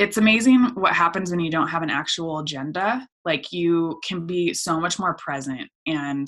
it's 0.01 0.17
amazing 0.17 0.71
what 0.73 0.93
happens 0.93 1.29
when 1.29 1.39
you 1.39 1.51
don't 1.51 1.67
have 1.67 1.83
an 1.83 1.91
actual 1.91 2.39
agenda. 2.39 3.07
Like 3.23 3.51
you 3.51 3.99
can 4.03 4.25
be 4.25 4.51
so 4.51 4.79
much 4.79 4.97
more 4.97 5.13
present 5.13 5.69
and 5.85 6.27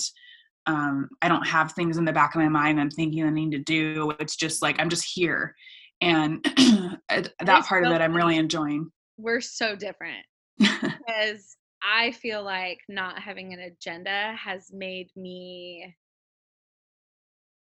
um, 0.65 1.09
i 1.21 1.27
don't 1.27 1.45
have 1.45 1.73
things 1.73 1.97
in 1.97 2.05
the 2.05 2.13
back 2.13 2.33
of 2.33 2.41
my 2.41 2.47
mind 2.47 2.79
i'm 2.79 2.89
thinking 2.89 3.25
i 3.25 3.29
need 3.29 3.51
to 3.51 3.59
do. 3.59 4.13
It's 4.19 4.35
just 4.35 4.61
like 4.61 4.79
i'm 4.79 4.89
just 4.89 5.05
here. 5.11 5.55
And 6.01 6.43
that 7.09 7.65
part 7.65 7.85
of 7.85 7.91
it 7.91 7.99
i'm 7.99 8.15
really 8.15 8.37
enjoying. 8.37 8.91
We're 9.17 9.41
so 9.41 9.75
different. 9.75 10.25
because 10.59 11.57
I 11.83 12.11
feel 12.11 12.43
like 12.43 12.77
not 12.87 13.19
having 13.19 13.53
an 13.53 13.59
agenda 13.59 14.35
has 14.41 14.69
made 14.71 15.09
me 15.15 15.93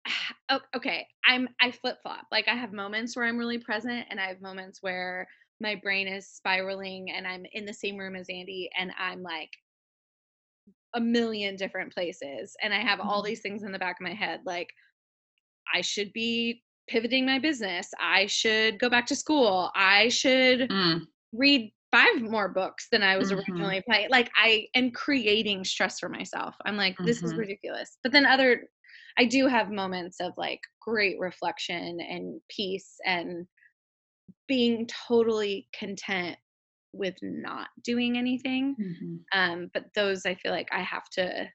oh, 0.49 0.59
okay 0.75 1.07
i'm 1.25 1.47
i 1.61 1.71
flip 1.71 1.97
flop 2.03 2.25
like 2.31 2.47
i 2.47 2.53
have 2.53 2.71
moments 2.73 3.15
where 3.15 3.25
i'm 3.25 3.37
really 3.37 3.57
present 3.57 4.05
and 4.11 4.19
i 4.19 4.27
have 4.27 4.41
moments 4.41 4.79
where 4.81 5.27
my 5.59 5.75
brain 5.75 6.07
is 6.07 6.27
spiraling 6.27 7.11
and 7.11 7.27
i'm 7.27 7.45
in 7.53 7.65
the 7.65 7.73
same 7.73 7.97
room 7.97 8.15
as 8.15 8.27
andy 8.29 8.69
and 8.77 8.91
i'm 8.97 9.21
like 9.23 9.51
a 10.95 11.01
million 11.01 11.55
different 11.55 11.93
places 11.93 12.55
and 12.61 12.73
i 12.73 12.79
have 12.79 12.99
all 12.99 13.21
Mhm. 13.21 13.23
these 13.23 13.41
things 13.41 13.63
in 13.63 13.71
the 13.71 13.79
back 13.79 13.97
of 13.99 14.03
my 14.03 14.13
head 14.13 14.41
like 14.45 14.69
i 15.73 15.81
should 15.81 16.11
be 16.13 16.61
pivoting 16.87 17.25
my 17.25 17.39
business. 17.39 17.89
I 17.99 18.27
should 18.27 18.77
go 18.77 18.91
back 18.91 19.07
to 19.07 19.15
school. 19.15 19.71
I 19.75 20.09
should 20.09 20.69
Mm, 20.69 21.07
read 21.33 21.73
five 21.91 22.21
more 22.21 22.49
books 22.49 22.89
than 22.91 23.03
I 23.03 23.17
was 23.17 23.31
Mhm. 23.31 23.31
originally 23.31 23.81
planning. 23.87 24.09
Like 24.11 24.29
I 24.35 24.67
am 24.75 24.91
creating 24.91 25.63
stress 25.65 25.99
for 25.99 26.09
myself. 26.09 26.55
I'm 26.65 26.77
like, 26.77 26.97
this 27.03 27.23
is 27.23 27.33
Mhm. 27.33 27.37
ridiculous. 27.37 27.97
But 28.03 28.11
then 28.11 28.25
other 28.27 28.69
I 29.17 29.25
do 29.25 29.47
have 29.47 29.71
moments 29.71 30.19
of 30.21 30.33
like 30.37 30.59
great 30.81 31.17
reflection 31.19 31.99
and 32.01 32.39
peace 32.49 32.97
and 33.05 33.47
being 34.47 34.87
totally 35.07 35.67
content 35.77 36.37
with 36.93 37.15
not 37.21 37.67
doing 37.83 38.17
anything. 38.17 38.75
mhm. 38.79 39.19
Um, 39.33 39.69
but 39.73 39.85
those 39.95 40.25
I 40.25 40.35
feel 40.35 40.51
like 40.51 40.69
I 40.71 40.81
have 40.81 41.09
to 41.11 41.49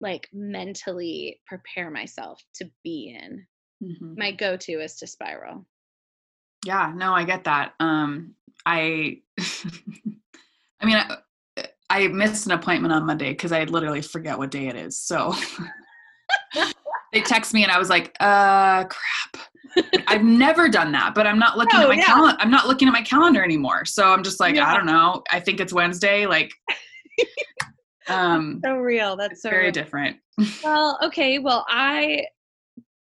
like 0.00 0.28
mentally 0.32 1.40
prepare 1.46 1.90
myself 1.90 2.42
to 2.54 2.70
be 2.84 3.18
in. 3.20 3.46
Mhm. 3.82 4.16
My 4.16 4.30
go-to 4.32 4.80
is 4.82 4.96
to 4.96 5.06
spiral. 5.06 5.66
Yeah, 6.64 6.92
no, 6.94 7.12
I 7.12 7.24
get 7.24 7.44
that. 7.44 7.74
Um, 7.80 8.34
I, 8.64 9.20
I 10.80 10.84
mean, 10.84 10.96
I, 10.96 11.18
I 11.88 12.08
missed 12.08 12.46
an 12.46 12.52
appointment 12.52 12.92
on 12.92 13.06
Monday 13.06 13.30
because 13.30 13.52
I 13.52 13.64
literally 13.64 14.02
forget 14.02 14.38
what 14.38 14.50
day 14.50 14.66
it 14.68 14.76
is. 14.76 15.00
So 15.00 15.34
they 17.12 17.20
text 17.20 17.54
me 17.54 17.62
and 17.62 17.72
I 17.72 17.78
was 17.78 17.88
like, 17.88 18.16
uh, 18.20 18.84
crap. 18.84 19.46
I've 20.06 20.22
never 20.24 20.68
done 20.68 20.92
that, 20.92 21.14
but 21.14 21.26
I'm 21.26 21.38
not 21.38 21.56
looking 21.58 21.78
No, 21.80 21.84
at 21.86 21.88
my 21.88 21.94
yeah. 21.96 22.04
calendar. 22.04 22.36
I'm 22.40 22.50
not 22.50 22.66
looking 22.66 22.88
at 22.88 22.92
my 22.92 23.02
calendar 23.02 23.42
anymore. 23.44 23.84
So 23.84 24.04
I'm 24.12 24.22
just 24.22 24.40
like, 24.40 24.54
Yeah. 24.54 24.66
I 24.70 24.74
don't 24.76 24.86
know. 24.86 25.22
I 25.30 25.40
think 25.40 25.60
it's 25.60 25.72
Wednesday. 25.72 26.26
Like, 26.26 26.52
um, 28.08 28.60
So 28.64 28.74
real. 28.76 29.16
That's 29.16 29.42
so 29.42 29.50
very 29.50 29.64
real. 29.64 29.72
different. 29.72 30.16
Well, 30.62 30.98
okay. 31.02 31.38
Well, 31.38 31.64
I 31.68 32.26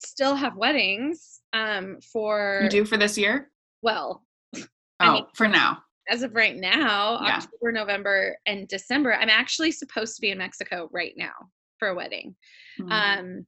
still 0.03 0.35
have 0.35 0.55
weddings 0.55 1.39
um 1.53 1.97
for 2.01 2.59
You 2.63 2.69
do 2.69 2.85
for 2.85 2.97
this 2.97 3.17
year? 3.17 3.51
well, 3.81 4.23
Oh, 4.55 4.63
I 4.99 5.13
mean- 5.13 5.25
for 5.33 5.47
now. 5.47 5.79
as 6.09 6.23
of 6.23 6.33
right 6.35 6.55
now, 6.55 7.19
Yeah. 7.23 7.37
October, 7.37 7.71
November, 7.71 8.37
and 8.45 8.67
December, 8.67 9.13
I'm 9.13 9.29
actually 9.29 9.71
supposed 9.71 10.15
to 10.15 10.21
be 10.21 10.31
in 10.31 10.37
Mexico 10.37 10.89
right 10.91 11.13
now 11.17 11.33
for 11.79 11.89
a 11.89 11.95
wedding. 11.95 12.35
Mm. 12.79 12.91
Um 12.91 13.45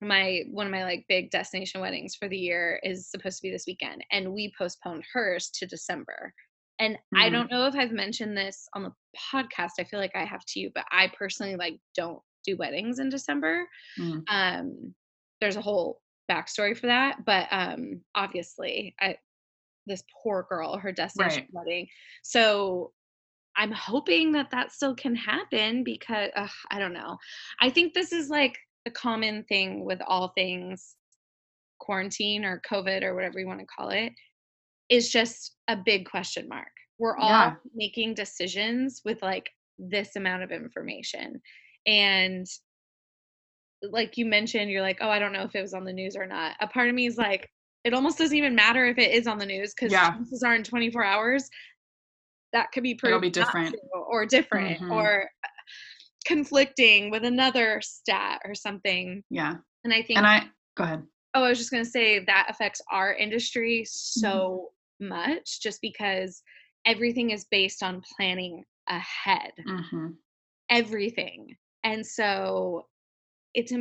my 0.00 0.42
one 0.50 0.66
of 0.66 0.72
my 0.72 0.84
like 0.84 1.04
big 1.08 1.30
destination 1.30 1.80
weddings 1.80 2.14
for 2.14 2.28
the 2.28 2.36
year 2.36 2.80
is 2.82 3.10
supposed 3.10 3.38
to 3.38 3.42
be 3.42 3.50
this 3.50 3.66
weekend 3.66 4.04
and 4.12 4.32
we 4.32 4.52
postponed 4.58 5.04
hers 5.12 5.50
to 5.50 5.66
December. 5.66 6.32
And 6.78 6.98
I 7.14 7.28
Mhm. 7.28 7.32
don't 7.32 7.50
know 7.50 7.66
if 7.66 7.74
I've 7.74 7.92
mentioned 7.92 8.36
this 8.36 8.68
on 8.74 8.82
the 8.82 8.92
podcast. 9.32 9.72
I 9.80 9.84
feel 9.84 9.98
like 9.98 10.14
I 10.14 10.24
have 10.24 10.44
to 10.46 10.60
you, 10.60 10.70
but 10.74 10.84
I 10.90 11.08
personally 11.08 11.56
like 11.56 11.80
don't 11.94 12.22
do 12.44 12.56
weddings 12.58 12.98
in 12.98 13.08
December. 13.08 13.66
Mm. 13.98 14.22
Um 14.28 14.94
there's 15.40 15.56
a 15.56 15.62
whole 15.62 16.02
backstory 16.30 16.76
for 16.76 16.86
that, 16.88 17.24
but 17.24 17.48
um 17.50 18.04
obviously 18.14 18.94
I 19.00 19.16
this 19.86 20.02
poor 20.22 20.44
girl, 20.48 20.76
her 20.78 20.92
destination 20.92 21.44
Right. 21.44 21.52
wedding. 21.52 21.88
So 22.22 22.92
I'm 23.56 23.72
hoping 23.72 24.32
that 24.32 24.50
that 24.50 24.72
still 24.72 24.94
can 24.94 25.14
happen 25.14 25.82
because 25.84 26.30
I 26.70 26.78
don't 26.78 26.92
know. 26.92 27.16
I 27.60 27.70
think 27.70 27.94
this 27.94 28.12
is 28.12 28.28
like 28.28 28.58
a 28.86 28.90
common 28.90 29.44
thing 29.44 29.84
with 29.84 30.00
all 30.06 30.28
things 30.28 30.94
quarantine 31.78 32.44
or 32.44 32.62
COVID 32.70 33.02
or 33.02 33.14
whatever 33.14 33.38
you 33.38 33.46
want 33.46 33.60
to 33.60 33.66
call 33.66 33.90
it 33.90 34.12
is 34.88 35.10
just 35.10 35.56
a 35.68 35.76
big 35.76 36.08
question 36.08 36.48
mark. 36.48 36.68
We're 36.98 37.18
all 37.18 37.28
Yeah. 37.28 37.54
making 37.74 38.14
decisions 38.14 39.02
with 39.04 39.20
like 39.20 39.50
this 39.78 40.16
amount 40.16 40.44
of 40.44 40.52
information. 40.52 41.42
And 41.86 42.46
like 43.82 44.16
you 44.16 44.24
mentioned, 44.24 44.70
you're 44.70 44.80
like, 44.82 44.98
oh, 45.00 45.10
I 45.10 45.18
don't 45.18 45.32
know 45.32 45.42
if 45.42 45.54
it 45.54 45.60
was 45.60 45.74
on 45.74 45.84
the 45.84 45.92
news 45.92 46.16
or 46.16 46.26
not. 46.26 46.56
A 46.60 46.66
part 46.66 46.88
of 46.88 46.94
me 46.94 47.06
is 47.06 47.18
like, 47.18 47.50
it 47.84 47.92
almost 47.92 48.18
doesn't 48.18 48.36
even 48.36 48.54
matter 48.54 48.86
if 48.86 48.98
it 48.98 49.12
is 49.12 49.26
on 49.26 49.38
the 49.38 49.46
news 49.46 49.74
because 49.74 49.92
Yeah. 49.92 50.12
chances 50.12 50.42
are 50.42 50.54
in 50.54 50.64
24 50.64 51.04
hours 51.04 51.48
that 52.52 52.72
could 52.72 52.82
be 52.82 52.94
proved 52.94 53.10
It'll 53.10 53.20
be 53.20 53.28
different. 53.30 53.76
or 53.92 54.24
different 54.24 54.80
Mhm. 54.80 54.92
or 54.92 55.28
conflicting 56.26 57.10
with 57.10 57.24
another 57.24 57.80
stat 57.82 58.40
or 58.44 58.54
something. 58.54 59.22
Yeah. 59.30 59.54
And 59.84 59.92
I 59.94 60.02
think 60.02 60.18
And 60.18 60.26
I, 60.26 60.44
go 60.76 60.84
ahead. 60.84 61.02
oh, 61.34 61.44
I 61.44 61.48
was 61.48 61.58
just 61.58 61.70
gonna 61.70 61.84
say 61.84 62.18
that 62.24 62.46
affects 62.50 62.80
our 62.90 63.14
industry 63.14 63.82
Mm-hmm. 63.82 63.86
so 63.86 64.68
much 65.00 65.60
just 65.62 65.80
because 65.80 66.42
everything 66.86 67.30
is 67.30 67.46
based 67.50 67.82
on 67.82 68.02
planning 68.16 68.64
ahead. 68.88 69.52
hmm 69.66 70.08
Everything. 70.70 71.56
And 71.84 72.04
so 72.04 72.86
it's 73.54 73.72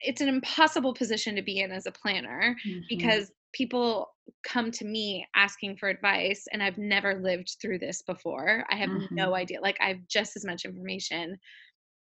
it's 0.00 0.20
an 0.20 0.28
impossible 0.28 0.92
position 0.94 1.34
to 1.36 1.42
be 1.42 1.60
in 1.60 1.70
as 1.72 1.86
a 1.86 1.92
planner 1.92 2.56
Mm-hmm. 2.66 2.80
because 2.88 3.32
people 3.54 4.10
come 4.46 4.70
to 4.72 4.84
me 4.84 5.26
asking 5.34 5.76
for 5.76 5.88
advice 5.88 6.44
and 6.52 6.62
I've 6.62 6.76
never 6.76 7.20
lived 7.20 7.56
through 7.60 7.78
this 7.78 8.02
before. 8.02 8.64
I 8.70 8.76
have 8.76 8.90
Mhm. 8.90 9.08
no 9.10 9.34
idea. 9.34 9.60
Like 9.60 9.78
I 9.80 9.88
have 9.88 10.06
just 10.08 10.36
as 10.36 10.44
much 10.44 10.64
information 10.66 11.38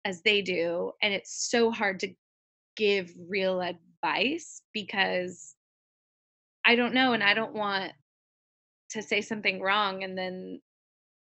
as 0.05 0.21
they 0.21 0.41
do 0.41 0.91
and 1.01 1.13
it's 1.13 1.49
so 1.49 1.71
hard 1.71 1.99
to 1.99 2.13
give 2.75 3.13
real 3.27 3.61
advice 3.61 4.61
because 4.73 5.55
I 6.65 6.75
don't 6.75 6.93
know 6.93 7.13
and 7.13 7.23
I 7.23 7.33
don't 7.33 7.53
want 7.53 7.91
to 8.91 9.01
say 9.01 9.21
something 9.21 9.61
wrong 9.61 10.03
and 10.03 10.17
then 10.17 10.61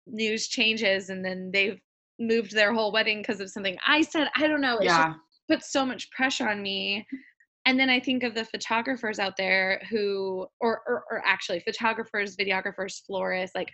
news 0.07 0.49
changes 0.49 1.09
and 1.11 1.25
then 1.25 1.51
they've 1.53 1.81
moved 2.19 2.53
their 2.53 2.73
whole 2.73 2.93
wedding 2.93 3.19
because 3.19 3.41
of 3.41 3.51
something 3.51 3.77
I 3.87 4.03
said. 4.03 4.29
I 4.37 4.47
don't 4.47 4.61
know. 4.61 4.77
Just 4.77 4.85
yeah. 4.87 5.15
puts 5.49 5.73
so 5.73 5.85
much 5.85 6.11
pressure 6.11 6.49
on 6.49 6.63
me 6.63 7.07
and 7.67 7.79
then 7.79 7.91
i 7.91 8.01
think 8.01 8.23
of 8.23 8.35
the 8.35 8.45
photographers 8.45 9.19
out 9.19 9.37
there 9.37 9.83
who 9.91 10.47
or, 10.61 10.81
or 10.87 11.05
or 11.11 11.23
actually 11.27 11.61
photographers 11.61 12.37
videographers 12.37 13.05
florists 13.05 13.55
like 13.55 13.71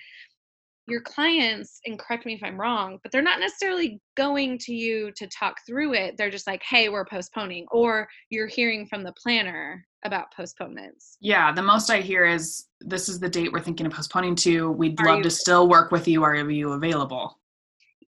your 0.88 1.00
clients 1.00 1.78
and 1.86 1.98
correct 1.98 2.26
me 2.26 2.34
if 2.34 2.42
i'm 2.42 2.60
wrong 2.60 2.98
but 3.02 3.12
they're 3.12 3.22
not 3.22 3.38
necessarily 3.38 4.00
going 4.16 4.58
to 4.58 4.74
you 4.74 5.12
to 5.16 5.26
talk 5.28 5.54
through 5.66 5.94
it 5.94 6.16
they're 6.16 6.30
just 6.30 6.46
like 6.46 6.62
hey 6.68 6.88
we're 6.88 7.04
postponing 7.04 7.66
or 7.70 8.08
you're 8.30 8.46
hearing 8.48 8.86
from 8.86 9.02
the 9.04 9.12
planner 9.22 9.84
about 10.04 10.26
postponements 10.36 11.16
Yeah, 11.20 11.52
the 11.52 11.62
most 11.62 11.88
I 11.88 12.00
hear 12.00 12.24
is 12.26 12.66
this 12.80 13.08
is 13.08 13.20
the 13.20 13.28
date 13.28 13.52
we're 13.52 13.60
thinking 13.60 13.86
of 13.86 13.92
postponing 13.92 14.34
to. 14.34 14.72
We'd 14.72 15.00
Are 15.00 15.06
love 15.06 15.18
you- 15.18 15.22
to 15.22 15.30
still 15.30 15.68
work 15.68 15.92
with 15.92 16.08
you. 16.08 16.24
Are 16.24 16.34
you 16.34 16.72
available? 16.72 17.38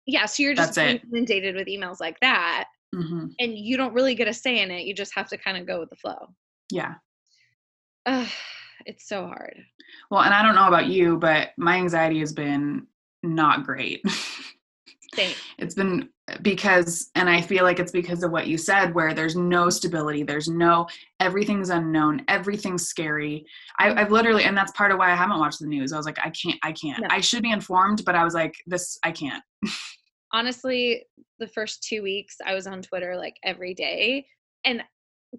yeah 0.04 0.26
so 0.26 0.42
you're 0.42 0.54
just 0.54 0.76
inundated 0.76 1.54
with 1.54 1.68
emails 1.68 2.00
like 2.00 2.18
that 2.20 2.64
hmm 2.92 3.26
and 3.38 3.56
you 3.56 3.76
don't 3.76 3.94
really 3.94 4.16
get 4.16 4.26
a 4.26 4.34
say 4.34 4.60
in 4.60 4.72
it 4.72 4.84
you 4.84 4.92
just 4.94 5.14
have 5.14 5.28
to 5.28 5.38
kind 5.38 5.56
of 5.56 5.66
go 5.68 5.78
with 5.78 5.88
the 5.90 5.96
flow 5.96 6.26
Yeah. 6.72 6.94
Ugh, 8.06 8.26
it's 8.86 9.06
so 9.08 9.26
hard 9.26 9.56
Well, 10.10 10.22
and 10.22 10.34
I 10.34 10.42
don't 10.42 10.54
know 10.54 10.68
about 10.68 10.86
you, 10.86 11.16
but 11.18 11.50
my 11.56 11.76
anxiety 11.76 12.20
has 12.20 12.32
been 12.32 12.86
not 13.22 13.64
great. 13.64 14.02
Same. 15.14 15.34
it's 15.58 15.76
been 15.76 16.08
because, 16.42 17.10
and 17.14 17.30
I 17.30 17.40
feel 17.40 17.62
like 17.62 17.78
it's 17.78 17.92
because 17.92 18.24
of 18.24 18.32
what 18.32 18.48
you 18.48 18.58
said, 18.58 18.94
where 18.94 19.14
there's 19.14 19.36
no 19.36 19.70
stability, 19.70 20.24
there's 20.24 20.48
no, 20.48 20.88
everything's 21.20 21.70
unknown, 21.70 22.24
everything's 22.26 22.88
scary. 22.88 23.46
I, 23.78 23.92
I've 23.92 24.10
literally, 24.10 24.42
and 24.42 24.56
that's 24.56 24.72
part 24.72 24.90
of 24.90 24.98
why 24.98 25.12
I 25.12 25.14
haven't 25.14 25.38
watched 25.38 25.60
the 25.60 25.68
news. 25.68 25.92
I 25.92 25.96
was 25.96 26.06
like, 26.06 26.18
I 26.18 26.30
can't, 26.30 26.58
I 26.64 26.72
can't. 26.72 27.02
No. 27.02 27.08
I 27.10 27.20
should 27.20 27.44
be 27.44 27.52
informed, 27.52 28.04
but 28.04 28.16
I 28.16 28.24
was 28.24 28.34
like, 28.34 28.56
this, 28.66 28.98
I 29.04 29.12
can't. 29.12 29.42
honestly 30.34 31.06
the 31.38 31.46
first 31.46 31.82
two 31.82 32.02
weeks 32.02 32.36
i 32.44 32.54
was 32.54 32.66
on 32.66 32.82
twitter 32.82 33.16
like 33.16 33.36
every 33.44 33.72
day 33.72 34.26
and 34.64 34.82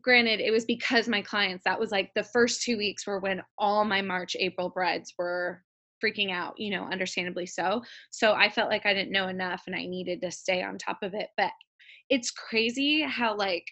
granted 0.01 0.39
it 0.39 0.51
was 0.51 0.65
because 0.65 1.07
my 1.07 1.21
clients 1.21 1.63
that 1.65 1.79
was 1.79 1.91
like 1.91 2.11
the 2.15 2.23
first 2.23 2.61
two 2.61 2.77
weeks 2.77 3.07
were 3.07 3.19
when 3.19 3.41
all 3.57 3.85
my 3.85 4.01
march 4.01 4.35
april 4.39 4.69
brides 4.69 5.13
were 5.17 5.63
freaking 6.03 6.31
out 6.31 6.53
you 6.57 6.69
know 6.69 6.83
understandably 6.85 7.45
so 7.45 7.81
so 8.11 8.33
i 8.33 8.49
felt 8.49 8.69
like 8.69 8.85
i 8.85 8.93
didn't 8.93 9.11
know 9.11 9.27
enough 9.27 9.63
and 9.67 9.75
i 9.75 9.85
needed 9.85 10.21
to 10.21 10.31
stay 10.31 10.61
on 10.61 10.77
top 10.77 10.97
of 11.01 11.13
it 11.13 11.29
but 11.37 11.51
it's 12.09 12.31
crazy 12.31 13.01
how 13.01 13.35
like 13.35 13.65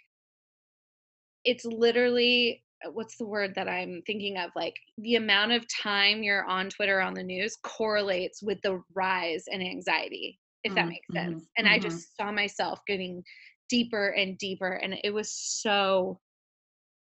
it's 1.43 1.65
literally 1.65 2.63
uh, 2.85 2.91
what's 2.91 3.17
the 3.17 3.25
word 3.27 3.53
that 3.55 3.67
i'm 3.67 4.01
thinking 4.05 4.37
of 4.37 4.49
like 4.55 4.75
the 4.99 5.15
amount 5.15 5.51
of 5.51 5.65
time 5.67 6.23
you're 6.23 6.45
on 6.45 6.69
twitter 6.69 7.01
on 7.01 7.13
the 7.13 7.23
news 7.23 7.57
correlates 7.63 8.41
with 8.41 8.59
the 8.63 8.81
rise 8.95 9.43
in 9.47 9.61
anxiety 9.61 10.39
if 10.63 10.73
that 10.75 10.87
Mm, 10.87 10.89
makes 10.89 11.07
mhm, 11.11 11.15
sense 11.15 11.47
and 11.57 11.67
i 11.67 11.77
mhm. 11.77 11.81
just 11.81 12.15
saw 12.15 12.31
myself 12.31 12.79
getting 12.87 13.21
deeper 13.69 14.09
and 14.09 14.37
deeper 14.37 14.69
and 14.71 14.95
it 15.03 15.11
was 15.13 15.31
so 15.33 16.19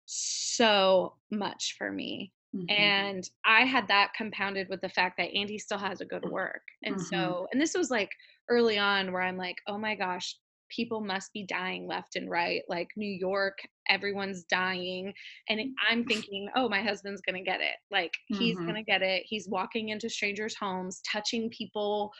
so 0.07 1.17
much 1.31 1.75
for 1.77 1.93
me 1.93 2.33
Mhm. 2.53 2.69
and 2.69 3.29
i 3.45 3.65
had 3.65 3.89
that 3.89 4.13
compounded 4.15 4.69
with 4.69 4.81
the 4.81 4.89
fact 4.89 5.17
that 5.19 5.35
andy 5.35 5.59
still 5.59 5.79
has 5.79 5.99
to 5.99 6.05
go 6.05 6.19
to 6.19 6.29
work 6.29 6.63
and 6.83 6.99
Mhm. 6.99 7.01
so 7.01 7.47
and 7.53 7.61
this 7.61 7.75
was 7.75 7.91
like 7.91 8.11
early 8.49 8.79
on 8.79 9.13
where 9.13 9.23
i'm 9.23 9.37
like 9.37 9.57
oh 9.67 9.77
my 9.79 9.95
gosh 9.95 10.37
people 10.71 11.01
must 11.01 11.33
be 11.33 11.45
dying 11.47 11.87
left 11.87 12.15
and 12.17 12.29
right 12.31 12.63
like 12.69 12.89
new 12.97 13.11
york 13.11 13.59
everyone's 13.89 14.45
dying 14.45 15.13
and 15.49 15.61
i'm 15.89 16.05
thinking 16.05 16.49
oh 16.57 16.69
my 16.69 16.83
husband's 16.83 17.23
gonna 17.23 17.43
get 17.43 17.61
it 17.61 17.77
like 17.91 18.13
he's 18.27 18.59
Mhm. 18.59 18.67
gonna 18.67 18.83
get 18.85 19.03
it 19.03 19.23
he's 19.27 19.49
walking 19.49 19.89
into 19.91 20.09
strangers 20.09 20.55
homes 20.55 21.01
touching 21.11 21.51
people 21.51 22.11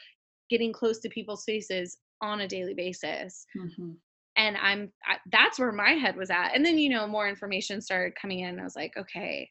getting 0.51 0.73
close 0.73 1.01
to 1.01 1.09
people's 1.11 1.45
faces 1.45 1.99
on 2.23 2.41
a 2.41 2.49
daily 2.49 2.75
basis 2.75 3.47
Mhm. 3.55 4.01
And 4.39 4.57
i'm 4.57 4.91
I, 5.07 5.17
that's 5.31 5.59
where 5.59 5.73
my 5.73 5.91
head 5.91 6.17
was 6.17 6.31
at 6.31 6.55
and 6.55 6.65
then 6.65 6.79
you 6.79 6.89
know 6.89 7.07
more 7.07 7.29
information 7.29 7.83
started 7.83 8.15
coming 8.21 8.41
in 8.41 8.59
i 8.59 8.65
was 8.65 8.77
like 8.77 8.93
okay 8.97 9.51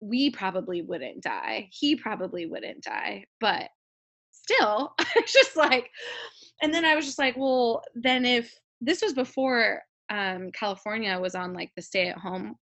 we 0.00 0.30
probably 0.30 0.82
wouldn't 0.82 1.22
die. 1.22 1.70
He 1.72 1.96
probably 1.96 2.44
wouldn't 2.44 2.82
die. 2.82 3.24
But 3.40 3.70
still 4.46 4.92
it's 5.16 5.32
just 5.32 5.56
like 5.56 5.90
and 6.62 6.72
then 6.72 6.84
i 6.84 6.94
was 6.94 7.04
just 7.04 7.18
like 7.18 7.36
well 7.36 7.82
then 7.94 8.24
if 8.24 8.52
this 8.80 9.02
was 9.02 9.12
before 9.12 9.82
um 10.10 10.50
california 10.52 11.18
was 11.18 11.34
on 11.34 11.52
like 11.52 11.70
the 11.74 11.82
stay 11.82 12.08
at 12.08 12.18
home 12.18 12.54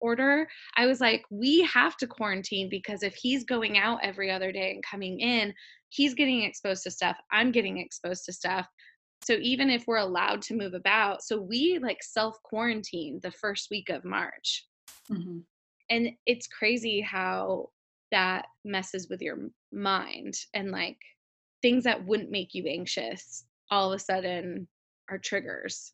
order 0.00 0.46
i 0.76 0.86
was 0.86 1.00
like 1.00 1.24
we 1.30 1.62
have 1.62 1.96
to 1.96 2.06
quarantine 2.06 2.68
because 2.70 3.02
if 3.02 3.14
he's 3.14 3.44
going 3.44 3.78
out 3.78 3.98
every 4.02 4.30
other 4.30 4.52
day 4.52 4.70
and 4.70 4.84
coming 4.88 5.18
in 5.18 5.52
he's 5.88 6.14
getting 6.14 6.42
exposed 6.42 6.82
to 6.84 6.90
stuff 6.90 7.16
i'm 7.32 7.50
getting 7.50 7.78
exposed 7.78 8.24
to 8.24 8.32
stuff 8.32 8.68
so 9.24 9.34
even 9.40 9.70
if 9.70 9.86
we're 9.86 9.96
allowed 9.96 10.42
to 10.42 10.56
move 10.56 10.74
about 10.74 11.22
so 11.22 11.40
we 11.40 11.78
like 11.80 12.02
self 12.02 12.42
quarantine 12.42 13.20
the 13.22 13.30
first 13.30 13.68
week 13.70 13.88
of 13.88 14.04
march 14.04 14.66
mm-hmm. 15.10 15.38
and 15.90 16.10
it's 16.26 16.46
crazy 16.46 17.00
how 17.00 17.68
that 18.10 18.46
messes 18.64 19.08
with 19.08 19.22
your 19.22 19.38
mind 19.72 20.34
and 20.54 20.70
like 20.70 20.98
things 21.62 21.84
that 21.84 22.04
wouldn't 22.04 22.30
make 22.30 22.54
you 22.54 22.64
anxious 22.66 23.44
all 23.70 23.92
of 23.92 23.96
a 23.96 23.98
sudden 23.98 24.66
are 25.10 25.18
triggers 25.18 25.92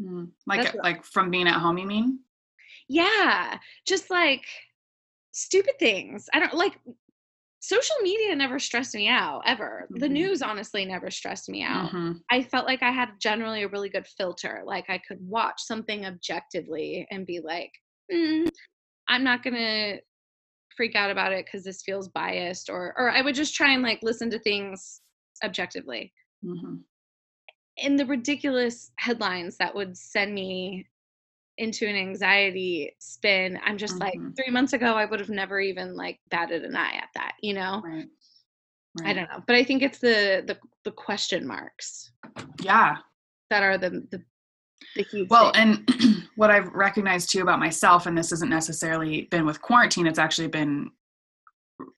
mm. 0.00 0.28
like 0.46 0.74
like 0.82 1.04
from 1.04 1.30
being 1.30 1.46
at 1.46 1.60
home 1.60 1.78
you 1.78 1.86
mean 1.86 2.18
yeah 2.88 3.58
just 3.86 4.10
like 4.10 4.44
stupid 5.32 5.74
things 5.78 6.28
i 6.34 6.38
don't 6.38 6.54
like 6.54 6.78
social 7.66 7.96
media 8.02 8.34
never 8.34 8.58
stressed 8.58 8.94
me 8.94 9.08
out 9.08 9.42
ever. 9.46 9.86
Mm-hmm. 9.86 10.00
The 10.00 10.08
news 10.08 10.42
honestly 10.42 10.84
never 10.84 11.10
stressed 11.10 11.48
me 11.48 11.62
out. 11.62 11.90
Mm-hmm. 11.90 12.12
I 12.30 12.42
felt 12.42 12.66
like 12.66 12.82
I 12.82 12.90
had 12.90 13.10
generally 13.20 13.62
a 13.62 13.68
really 13.68 13.88
good 13.88 14.06
filter. 14.06 14.62
Like 14.66 14.84
I 14.88 14.98
could 14.98 15.18
watch 15.20 15.60
something 15.62 16.04
objectively 16.04 17.06
and 17.10 17.26
be 17.26 17.40
like, 17.40 17.72
mm, 18.12 18.48
I'm 19.08 19.24
not 19.24 19.42
going 19.42 19.54
to 19.54 19.98
freak 20.76 20.94
out 20.94 21.10
about 21.10 21.32
it 21.32 21.46
because 21.46 21.64
this 21.64 21.82
feels 21.82 22.08
biased 22.08 22.68
or 22.68 22.94
or 22.98 23.10
I 23.10 23.22
would 23.22 23.34
just 23.34 23.54
try 23.54 23.72
and 23.72 23.82
like 23.82 24.00
listen 24.02 24.30
to 24.30 24.38
things 24.38 25.00
objectively. 25.42 26.12
Mm-hmm. 26.44 26.76
In 27.78 27.96
the 27.96 28.06
ridiculous 28.06 28.92
headlines 28.98 29.56
that 29.56 29.74
would 29.74 29.96
send 29.96 30.34
me 30.34 30.86
into 31.58 31.86
an 31.86 31.94
anxiety 31.94 32.94
spin 32.98 33.58
i'm 33.64 33.78
just 33.78 33.94
mm-hmm. 33.94 34.24
like 34.24 34.36
three 34.36 34.50
months 34.50 34.72
ago 34.72 34.94
i 34.94 35.04
would 35.04 35.20
have 35.20 35.28
never 35.28 35.60
even 35.60 35.96
like 35.96 36.18
batted 36.30 36.64
an 36.64 36.76
eye 36.76 36.94
at 36.96 37.08
that 37.14 37.34
you 37.42 37.54
know 37.54 37.82
right. 37.84 38.06
Right. 39.00 39.10
i 39.10 39.12
don't 39.12 39.30
know 39.30 39.42
but 39.46 39.56
i 39.56 39.62
think 39.62 39.82
it's 39.82 39.98
the 39.98 40.42
the, 40.46 40.58
the 40.84 40.90
question 40.90 41.46
marks 41.46 42.12
yeah 42.60 42.96
that 43.50 43.62
are 43.62 43.78
the 43.78 43.90
the, 44.10 44.22
the 44.96 45.02
huge 45.02 45.30
well 45.30 45.52
thing. 45.52 45.84
and 45.86 46.24
what 46.36 46.50
i've 46.50 46.68
recognized 46.72 47.30
too 47.30 47.42
about 47.42 47.60
myself 47.60 48.06
and 48.06 48.18
this 48.18 48.32
isn't 48.32 48.50
necessarily 48.50 49.22
been 49.30 49.46
with 49.46 49.62
quarantine 49.62 50.06
it's 50.06 50.18
actually 50.18 50.48
been 50.48 50.90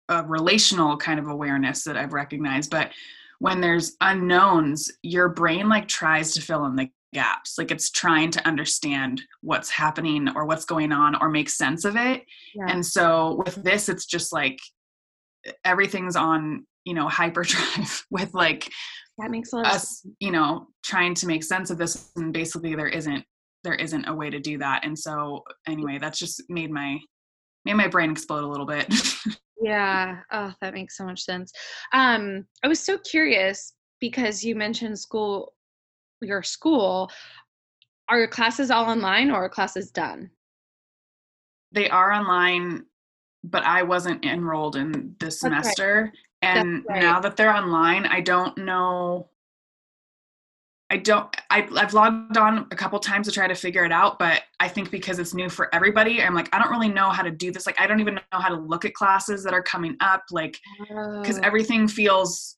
a 0.09 0.23
relational 0.25 0.97
kind 0.97 1.19
of 1.19 1.29
awareness 1.29 1.85
that 1.85 1.97
i've 1.97 2.13
recognized 2.13 2.71
but 2.71 2.91
when 3.39 3.61
there's 3.61 3.97
unknowns 4.01 4.91
your 5.03 5.29
brain 5.29 5.69
like 5.69 5.89
tries 5.89 6.33
to 6.33 6.41
fill 6.41 6.67
in 6.67 6.77
the 6.77 6.89
gaps 7.15 7.55
like 7.57 7.71
it's 7.71 7.91
trying 7.91 8.31
to 8.31 8.47
understand 8.47 9.23
what's 9.41 9.71
happening 9.71 10.29
or 10.35 10.45
what's 10.45 10.65
going 10.65 10.93
on 10.93 11.15
or 11.21 11.29
make 11.29 11.49
sense 11.49 11.85
of 11.85 11.97
it. 11.97 12.23
Yeah. 12.55 12.67
and 12.69 12.85
so 12.85 13.43
with 13.45 13.57
this 13.57 13.89
it's 13.89 14.07
just 14.07 14.33
like 14.33 14.59
everything's 15.65 16.17
on 16.17 16.67
you 16.85 16.95
know 16.95 17.09
hyperdrive 17.21 18.05
with 18.11 18.35
like 18.35 18.71
that 19.19 19.31
makes 19.31 19.53
us 19.55 20.01
sense. 20.03 20.07
you 20.21 20.31
know 20.31 20.67
trying 20.85 21.15
to 21.15 21.27
make 21.27 21.43
sense 21.43 21.71
of 21.71 21.79
this 21.79 22.11
and 22.17 22.33
basically 22.33 22.75
there 22.75 22.89
isn't 22.89 23.25
there 23.67 23.75
isn't 23.75 24.07
a 24.07 24.15
way 24.15 24.31
to 24.31 24.39
do 24.39 24.59
that. 24.59 24.85
And 24.85 24.97
so 24.97 25.43
anyway 25.67 25.99
that's 25.99 26.19
just 26.19 26.43
made 26.49 26.71
my 26.71 26.99
made 27.65 27.75
my 27.75 27.89
brain 27.89 28.11
explode 28.11 28.45
a 28.45 28.49
little 28.49 28.67
bit. 28.67 28.93
Yeah. 29.59 30.19
Oh 30.31 30.53
that 30.61 30.75
makes 30.75 30.99
so 30.99 31.05
much 31.07 31.23
sense. 31.23 31.51
Um 31.95 32.47
i 32.63 32.69
was 32.69 32.79
so 32.79 32.99
curious 32.99 33.73
because 34.01 34.45
you 34.45 34.55
mentioned 34.55 34.99
school 34.99 35.55
your 36.21 36.43
school, 36.43 37.11
are 38.09 38.19
your 38.19 38.29
classes 38.29 38.71
all 38.71 38.87
online 38.87 39.31
or 39.31 39.45
are 39.45 39.49
classes 39.49 39.91
done? 39.91 40.31
They 41.73 41.89
are 41.91 42.13
online, 42.13 42.85
but 43.45 43.65
I 43.65 43.83
wasn't 43.83 44.25
enrolled 44.25 44.77
in 44.77 45.17
this 45.19 45.41
semester. 45.41 46.13
And 46.43 46.85
right. 46.89 47.03
now 47.03 47.21
that 47.21 47.37
they're 47.37 47.55
online, 47.55 48.07
I 48.07 48.21
don't 48.21 48.57
know. 48.59 49.31
I 50.89 50.99
don't. 50.99 51.35
I, 51.51 51.69
I've 51.77 51.95
logged 51.95 52.37
on 52.37 52.69
a 52.71 52.77
couple 52.77 53.01
times 53.01 53.27
to 53.27 53.33
try 53.33 53.49
to 53.49 53.57
figure 53.57 53.85
it 53.85 53.91
out, 53.91 54.21
but 54.21 54.43
I 54.61 54.69
think 54.69 54.93
because 54.93 55.19
it's 55.19 55.35
new 55.35 55.49
for 55.49 55.75
everybody, 55.75 56.23
I'm 56.23 56.35
like, 56.35 56.49
I 56.55 56.61
don't 56.61 56.71
really 56.71 56.89
know 56.89 57.11
how 57.11 57.25
to 57.25 57.31
do 57.33 57.51
this. 57.51 57.67
Like, 57.67 57.81
I 57.81 57.89
don't 57.89 57.99
even 57.99 58.15
know 58.15 58.23
how 58.31 58.49
to 58.49 58.55
look 58.55 58.85
at 58.85 58.95
classes 58.95 59.43
that 59.43 59.53
are 59.53 59.63
coming 59.63 59.97
up. 59.99 60.23
Like, 60.31 60.61
because 60.79 61.39
oh. 61.39 61.43
everything 61.43 61.89
feels. 61.89 62.57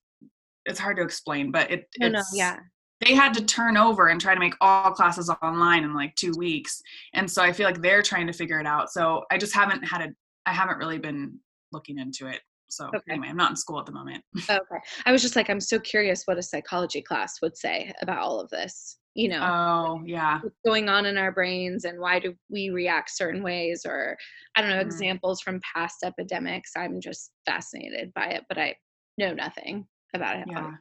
It's 0.67 0.79
hard 0.79 0.99
to 0.99 1.03
explain, 1.03 1.51
but 1.51 1.71
it. 1.71 1.89
No, 1.99 2.09
no, 2.09 2.23
yeah 2.35 2.59
they 3.05 3.15
had 3.15 3.33
to 3.35 3.45
turn 3.45 3.77
over 3.77 4.09
and 4.09 4.21
try 4.21 4.35
to 4.35 4.41
make 4.41 4.55
all 4.61 4.91
classes 4.91 5.31
online 5.43 5.85
in 5.85 5.95
like 5.95 6.15
two 6.15 6.33
weeks. 6.37 6.83
And 7.15 7.31
so 7.31 7.43
i 7.43 7.53
feel 7.53 7.67
like 7.67 7.81
they're 7.81 8.03
trying 8.03 8.27
to 8.27 8.33
figure 8.33 8.61
it 8.61 8.67
out. 8.67 8.91
So 8.91 9.25
i 9.31 9.39
just 9.39 9.55
haven't 9.55 9.83
had 9.83 10.03
a 10.03 10.09
i 10.47 10.53
haven't 10.53 10.79
really 10.79 10.99
been 10.99 11.39
looking 11.73 11.99
into 11.99 12.27
it. 12.27 12.41
So 12.71 12.87
okay. 12.89 13.01
anyway 13.11 13.29
i'm 13.29 13.37
not 13.37 13.51
in 13.51 13.57
school 13.57 13.79
at 13.79 13.87
the 13.87 13.93
moment. 13.93 14.23
Okay. 14.51 14.81
I 15.07 15.13
was 15.13 15.23
just 15.23 15.37
like 15.37 15.51
i'm 15.51 15.61
so 15.61 15.79
curious 15.79 16.25
what 16.25 16.39
a 16.39 16.43
psychology 16.43 17.03
class 17.03 17.41
would 17.43 17.57
say 17.57 17.93
about 18.03 18.19
all 18.19 18.41
of 18.41 18.51
this 18.51 18.99
you 19.15 19.29
know 19.29 19.41
oh 19.43 20.03
yeah. 20.05 20.39
what's 20.41 20.61
going 20.65 20.89
on 20.89 21.05
in 21.05 21.19
our 21.19 21.33
brains 21.33 21.85
and 21.85 21.99
why 21.99 22.21
do 22.21 22.35
we 22.51 22.71
react 22.71 23.11
certain 23.11 23.43
ways 23.43 23.85
or 23.87 24.17
i 24.55 24.61
don't 24.61 24.71
know 24.71 24.77
mm. 24.77 24.83
examples 24.83 25.41
from 25.41 25.61
past 25.75 26.05
epidemics. 26.05 26.73
I'm 26.77 27.01
just 27.01 27.33
fascinated 27.45 28.13
by 28.15 28.27
it 28.27 28.45
but 28.49 28.59
i 28.59 28.77
know 29.19 29.33
nothing 29.33 29.87
about 30.15 30.37
it 30.37 30.45
yeah. 30.49 30.73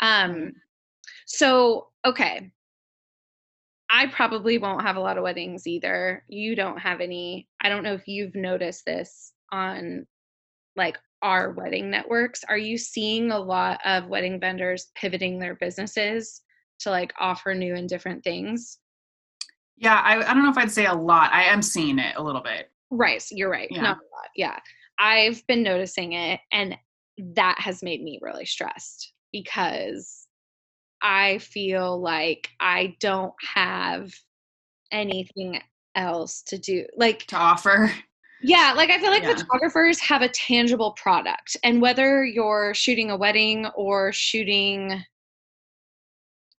um 0.00 0.52
so, 1.28 1.88
okay. 2.06 2.50
I 3.90 4.06
probably 4.06 4.58
won't 4.58 4.82
have 4.82 4.96
a 4.96 5.00
lot 5.00 5.18
of 5.18 5.22
weddings 5.22 5.66
either. 5.66 6.24
You 6.28 6.56
don't 6.56 6.78
have 6.78 7.00
any. 7.00 7.48
I 7.60 7.68
don't 7.68 7.82
know 7.82 7.94
if 7.94 8.08
you've 8.08 8.34
noticed 8.34 8.84
this 8.86 9.32
on 9.52 10.06
like 10.74 10.98
our 11.22 11.52
wedding 11.52 11.90
networks. 11.90 12.44
Are 12.48 12.58
you 12.58 12.78
seeing 12.78 13.30
a 13.30 13.38
lot 13.38 13.80
of 13.84 14.08
wedding 14.08 14.40
vendors 14.40 14.90
pivoting 14.94 15.38
their 15.38 15.54
businesses 15.54 16.42
to 16.80 16.90
like 16.90 17.12
offer 17.18 17.54
new 17.54 17.74
and 17.74 17.88
different 17.88 18.24
things? 18.24 18.78
Yeah, 19.76 20.00
I, 20.02 20.16
I 20.16 20.34
don't 20.34 20.44
know 20.44 20.50
if 20.50 20.58
I'd 20.58 20.72
say 20.72 20.86
a 20.86 20.94
lot. 20.94 21.30
I 21.32 21.44
am 21.44 21.62
seeing 21.62 21.98
it 21.98 22.16
a 22.16 22.22
little 22.22 22.42
bit. 22.42 22.70
Right. 22.90 23.22
You're 23.30 23.50
right. 23.50 23.68
Yeah. 23.70 23.82
Not 23.82 23.98
a 23.98 24.08
lot. 24.16 24.28
Yeah. 24.34 24.58
I've 24.98 25.46
been 25.46 25.62
noticing 25.62 26.14
it 26.14 26.40
and 26.52 26.76
that 27.34 27.58
has 27.60 27.82
made 27.82 28.02
me 28.02 28.18
really 28.22 28.46
stressed 28.46 29.12
because 29.32 30.17
I 31.02 31.38
feel 31.38 32.00
like 32.00 32.48
I 32.60 32.96
don't 33.00 33.34
have 33.54 34.12
anything 34.90 35.60
else 35.94 36.42
to 36.42 36.58
do. 36.58 36.86
Like 36.96 37.26
to 37.26 37.36
offer. 37.36 37.92
Yeah, 38.40 38.72
like 38.76 38.90
I 38.90 38.98
feel 38.98 39.10
like 39.10 39.24
yeah. 39.24 39.34
photographers 39.34 39.98
have 40.00 40.22
a 40.22 40.28
tangible 40.28 40.92
product. 40.92 41.56
And 41.64 41.82
whether 41.82 42.24
you're 42.24 42.72
shooting 42.72 43.10
a 43.10 43.16
wedding 43.16 43.66
or 43.74 44.12
shooting 44.12 45.02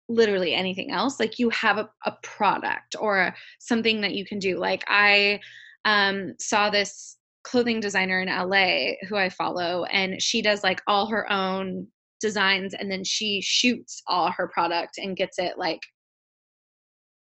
literally 0.10 0.54
anything 0.54 0.92
else, 0.92 1.20
like 1.20 1.40
you 1.40 1.50
have 1.52 1.78
a, 1.78 1.90
a 2.06 2.14
product 2.24 2.96
or 3.00 3.34
something 3.60 4.02
that 4.02 4.14
you 4.14 4.26
can 4.26 4.40
do. 4.40 4.58
Like 4.58 4.84
I 4.88 5.40
um, 5.86 6.34
saw 6.40 6.70
this 6.70 7.18
clothing 7.44 7.80
designer 7.80 8.22
in 8.22 8.28
LA 8.28 8.96
who 9.08 9.16
I 9.16 9.30
follow, 9.30 9.86
and 9.86 10.22
she 10.22 10.42
does 10.42 10.64
like 10.64 10.82
all 10.88 11.08
her 11.08 11.32
own 11.32 11.88
designs 12.20 12.74
and 12.74 12.92
then 12.92 13.04
she 13.04 13.42
shoots 13.42 14.02
all 14.08 14.32
her 14.32 14.48
product 14.48 14.98
and 14.98 15.18
gets 15.18 15.40
it 15.40 15.58
like 15.58 15.80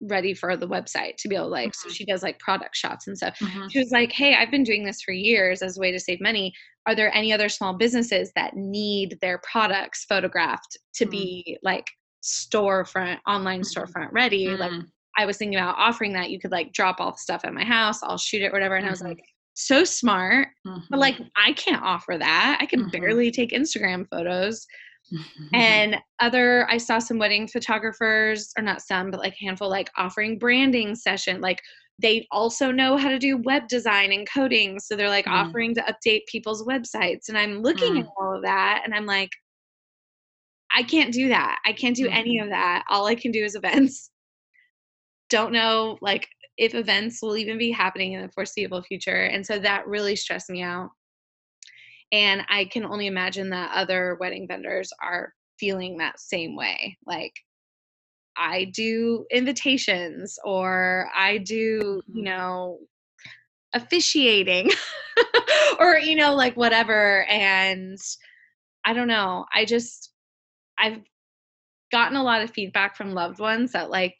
ready 0.02 0.34
for 0.34 0.56
the 0.56 0.68
website 0.68 1.16
to 1.16 1.28
be 1.28 1.36
able 1.36 1.48
like 1.48 1.70
mm-hmm. 1.70 1.88
so 1.88 1.92
she 1.92 2.04
does 2.04 2.22
like 2.22 2.38
product 2.38 2.76
shots 2.76 3.06
and 3.06 3.16
stuff 3.16 3.36
mm-hmm. 3.38 3.66
she 3.68 3.78
was 3.78 3.90
like 3.90 4.12
hey 4.12 4.34
i've 4.34 4.50
been 4.50 4.62
doing 4.62 4.84
this 4.84 5.00
for 5.02 5.12
years 5.12 5.62
as 5.62 5.76
a 5.76 5.80
way 5.80 5.90
to 5.90 5.98
save 5.98 6.20
money 6.20 6.52
are 6.86 6.94
there 6.94 7.14
any 7.14 7.32
other 7.32 7.48
small 7.48 7.72
businesses 7.72 8.30
that 8.36 8.54
need 8.54 9.16
their 9.22 9.40
products 9.50 10.04
photographed 10.04 10.76
to 10.94 11.04
mm-hmm. 11.04 11.12
be 11.12 11.58
like 11.62 11.86
storefront 12.22 13.18
online 13.26 13.62
mm-hmm. 13.62 13.80
storefront 13.80 14.08
ready 14.12 14.48
like 14.48 14.70
mm-hmm. 14.70 14.86
i 15.16 15.24
was 15.24 15.38
thinking 15.38 15.58
about 15.58 15.76
offering 15.78 16.12
that 16.12 16.30
you 16.30 16.38
could 16.38 16.52
like 16.52 16.72
drop 16.72 16.96
all 17.00 17.12
the 17.12 17.18
stuff 17.18 17.42
at 17.44 17.54
my 17.54 17.64
house 17.64 18.02
i'll 18.02 18.18
shoot 18.18 18.42
it 18.42 18.52
whatever 18.52 18.76
and 18.76 18.86
i 18.86 18.90
was 18.90 18.98
mm-hmm. 18.98 19.08
like 19.08 19.24
so 19.54 19.84
smart 19.84 20.48
but 20.90 20.98
like 20.98 21.18
i 21.34 21.50
can't 21.54 21.82
offer 21.82 22.18
that 22.18 22.58
i 22.60 22.66
can 22.66 22.90
barely 22.90 23.30
take 23.30 23.52
instagram 23.52 24.06
photos 24.10 24.66
and 25.52 25.96
other 26.20 26.68
i 26.70 26.76
saw 26.76 26.98
some 26.98 27.18
wedding 27.18 27.46
photographers 27.46 28.52
or 28.58 28.62
not 28.62 28.82
some 28.82 29.10
but 29.10 29.20
like 29.20 29.34
a 29.34 29.44
handful 29.44 29.68
like 29.68 29.90
offering 29.96 30.38
branding 30.38 30.94
session 30.94 31.40
like 31.40 31.60
they 32.00 32.26
also 32.30 32.70
know 32.70 32.96
how 32.96 33.08
to 33.08 33.18
do 33.18 33.38
web 33.38 33.66
design 33.68 34.12
and 34.12 34.28
coding 34.28 34.78
so 34.78 34.96
they're 34.96 35.08
like 35.08 35.26
mm. 35.26 35.32
offering 35.32 35.74
to 35.74 35.82
update 35.82 36.26
people's 36.26 36.64
websites 36.64 37.28
and 37.28 37.38
i'm 37.38 37.62
looking 37.62 37.94
mm. 37.94 38.00
at 38.00 38.06
all 38.18 38.36
of 38.36 38.42
that 38.42 38.82
and 38.84 38.94
i'm 38.94 39.06
like 39.06 39.30
i 40.74 40.82
can't 40.82 41.12
do 41.12 41.28
that 41.28 41.58
i 41.64 41.72
can't 41.72 41.96
do 41.96 42.06
mm-hmm. 42.06 42.16
any 42.16 42.38
of 42.38 42.48
that 42.48 42.84
all 42.90 43.06
i 43.06 43.14
can 43.14 43.30
do 43.30 43.44
is 43.44 43.54
events 43.54 44.10
don't 45.30 45.52
know 45.52 45.98
like 46.00 46.28
if 46.58 46.74
events 46.74 47.20
will 47.22 47.36
even 47.36 47.58
be 47.58 47.70
happening 47.70 48.12
in 48.12 48.22
the 48.22 48.32
foreseeable 48.32 48.82
future. 48.82 49.24
And 49.24 49.44
so 49.44 49.58
that 49.58 49.86
really 49.86 50.16
stressed 50.16 50.50
me 50.50 50.62
out. 50.62 50.90
And 52.12 52.42
I 52.48 52.66
can 52.66 52.84
only 52.84 53.06
imagine 53.06 53.50
that 53.50 53.72
other 53.74 54.16
wedding 54.20 54.46
vendors 54.48 54.92
are 55.02 55.34
feeling 55.58 55.98
that 55.98 56.20
same 56.20 56.56
way. 56.56 56.98
Like, 57.06 57.34
I 58.36 58.64
do 58.64 59.26
invitations 59.30 60.38
or 60.44 61.10
I 61.16 61.38
do, 61.38 62.02
you 62.12 62.22
Mhm. 62.22 62.24
know, 62.24 62.80
officiating 63.74 64.70
or, 65.80 65.98
you 65.98 66.16
know, 66.16 66.34
like 66.34 66.56
whatever. 66.56 67.24
And 67.26 67.98
I 68.84 68.92
don't 68.94 69.08
know. 69.08 69.46
I 69.54 69.64
just, 69.64 70.12
I've 70.78 71.00
gotten 71.92 72.16
a 72.16 72.22
lot 72.22 72.42
of 72.42 72.50
feedback 72.50 72.96
from 72.96 73.12
loved 73.12 73.38
ones 73.38 73.72
that 73.72 73.90
like 73.90 74.18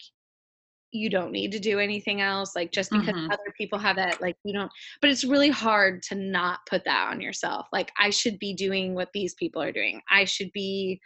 you 0.96 1.10
don't 1.10 1.30
need 1.32 1.52
to 1.52 1.58
do 1.58 1.78
anything 1.78 2.20
else 2.20 2.56
like 2.56 2.72
just 2.72 2.90
because 2.90 3.14
Mhm. 3.14 3.26
other 3.32 3.54
people 3.56 3.78
have 3.78 3.98
it 3.98 4.20
like 4.20 4.36
you 4.44 4.52
don't 4.52 4.70
but 5.00 5.10
it's 5.10 5.24
really 5.24 5.50
hard 5.50 6.02
to 6.02 6.14
not 6.14 6.60
put 6.68 6.84
that 6.84 7.08
on 7.10 7.20
yourself 7.20 7.66
like 7.72 7.92
i 7.98 8.10
should 8.10 8.38
be 8.38 8.54
doing 8.54 8.94
what 8.94 9.12
these 9.12 9.34
people 9.34 9.62
are 9.62 9.72
doing 9.72 10.00
i 10.10 10.24
should 10.24 10.50
be 10.52 11.00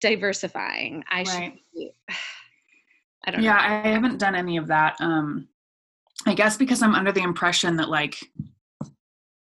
diversifying 0.00 1.02
i 1.10 1.22
should 1.22 1.54
be, 1.74 1.92
i 3.26 3.30
don't 3.30 3.42
Yeah, 3.42 3.56
know 3.56 3.60
I 3.60 3.88
haven't 3.88 4.18
done 4.18 4.34
any 4.34 4.56
of 4.56 4.66
that. 4.68 4.96
Um, 5.00 5.48
I 6.26 6.34
guess 6.34 6.56
because 6.56 6.82
I'm 6.82 6.94
under 6.94 7.12
the 7.12 7.22
impression 7.22 7.76
that 7.76 7.88
like 7.88 8.18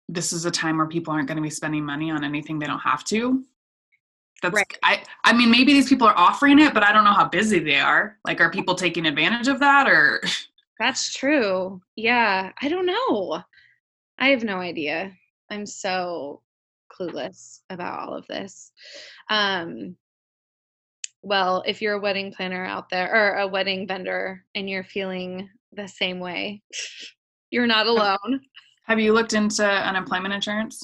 this 0.09 0.33
is 0.33 0.45
a 0.47 0.51
time 0.51 0.79
where 0.79 0.87
people 0.87 1.13
aren't 1.13 1.29
going 1.29 1.37
to 1.37 1.43
be 1.43 1.51
spending 1.51 1.85
money 1.85 2.11
on 2.11 2.25
anything 2.25 2.59
they 2.59 2.67
don't 2.67 2.79
have 2.79 3.05
to. 3.05 3.45
That's 4.43 4.55
Right. 4.55 4.79
I 4.83 5.03
I 5.25 5.33
mean 5.33 5.51
maybe 5.51 5.73
these 5.73 5.89
people 5.89 6.07
are 6.07 6.17
offering 6.17 6.59
it, 6.59 6.75
but 6.75 6.83
I 6.83 6.93
don't 6.93 7.05
know 7.05 7.13
how 7.13 7.29
busy 7.29 7.59
they 7.59 7.79
are. 7.79 8.19
Like 8.25 8.41
are 8.41 8.51
people 8.51 8.75
taking 8.75 9.07
advantage 9.07 9.49
of 9.49 9.59
that 9.61 9.89
or 9.89 10.23
that's 10.79 11.13
true 11.13 11.81
yeah 11.97 12.53
i 12.63 12.69
don't 12.69 12.87
know 12.87 13.43
i 14.19 14.29
have 14.29 14.45
no 14.45 14.59
idea 14.59 15.13
i'm 15.51 15.67
so 15.67 16.41
clueless 16.93 17.61
about 17.69 17.99
all 17.99 18.15
of 18.15 18.27
this 18.29 18.73
um 19.29 19.97
well 21.23 21.63
if 21.67 21.83
you're 21.83 21.95
a 21.95 22.01
wedding 22.01 22.33
planner 22.33 22.65
out 22.65 22.89
there 22.89 23.13
or 23.13 23.39
a 23.39 23.47
wedding 23.47 23.87
vendor 23.87 24.45
and 24.55 24.71
you're 24.71 24.85
feeling 24.85 25.49
the 25.73 25.89
same 25.89 26.21
way 26.21 26.63
you're 27.51 27.67
not 27.67 27.87
alone 27.87 28.41
have 28.89 28.99
you 28.99 29.13
looked 29.13 29.35
into 29.35 29.63
unemployment 29.63 30.33
insurance? 30.33 30.83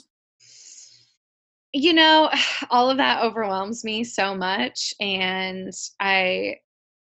You 1.75 1.93
know 1.93 2.31
all 2.71 2.89
of 2.89 2.97
that 2.97 3.23
overwhelms 3.23 3.85
me 3.85 4.05
so 4.05 4.35
much 4.35 4.95
and 5.01 5.73
i 6.01 6.55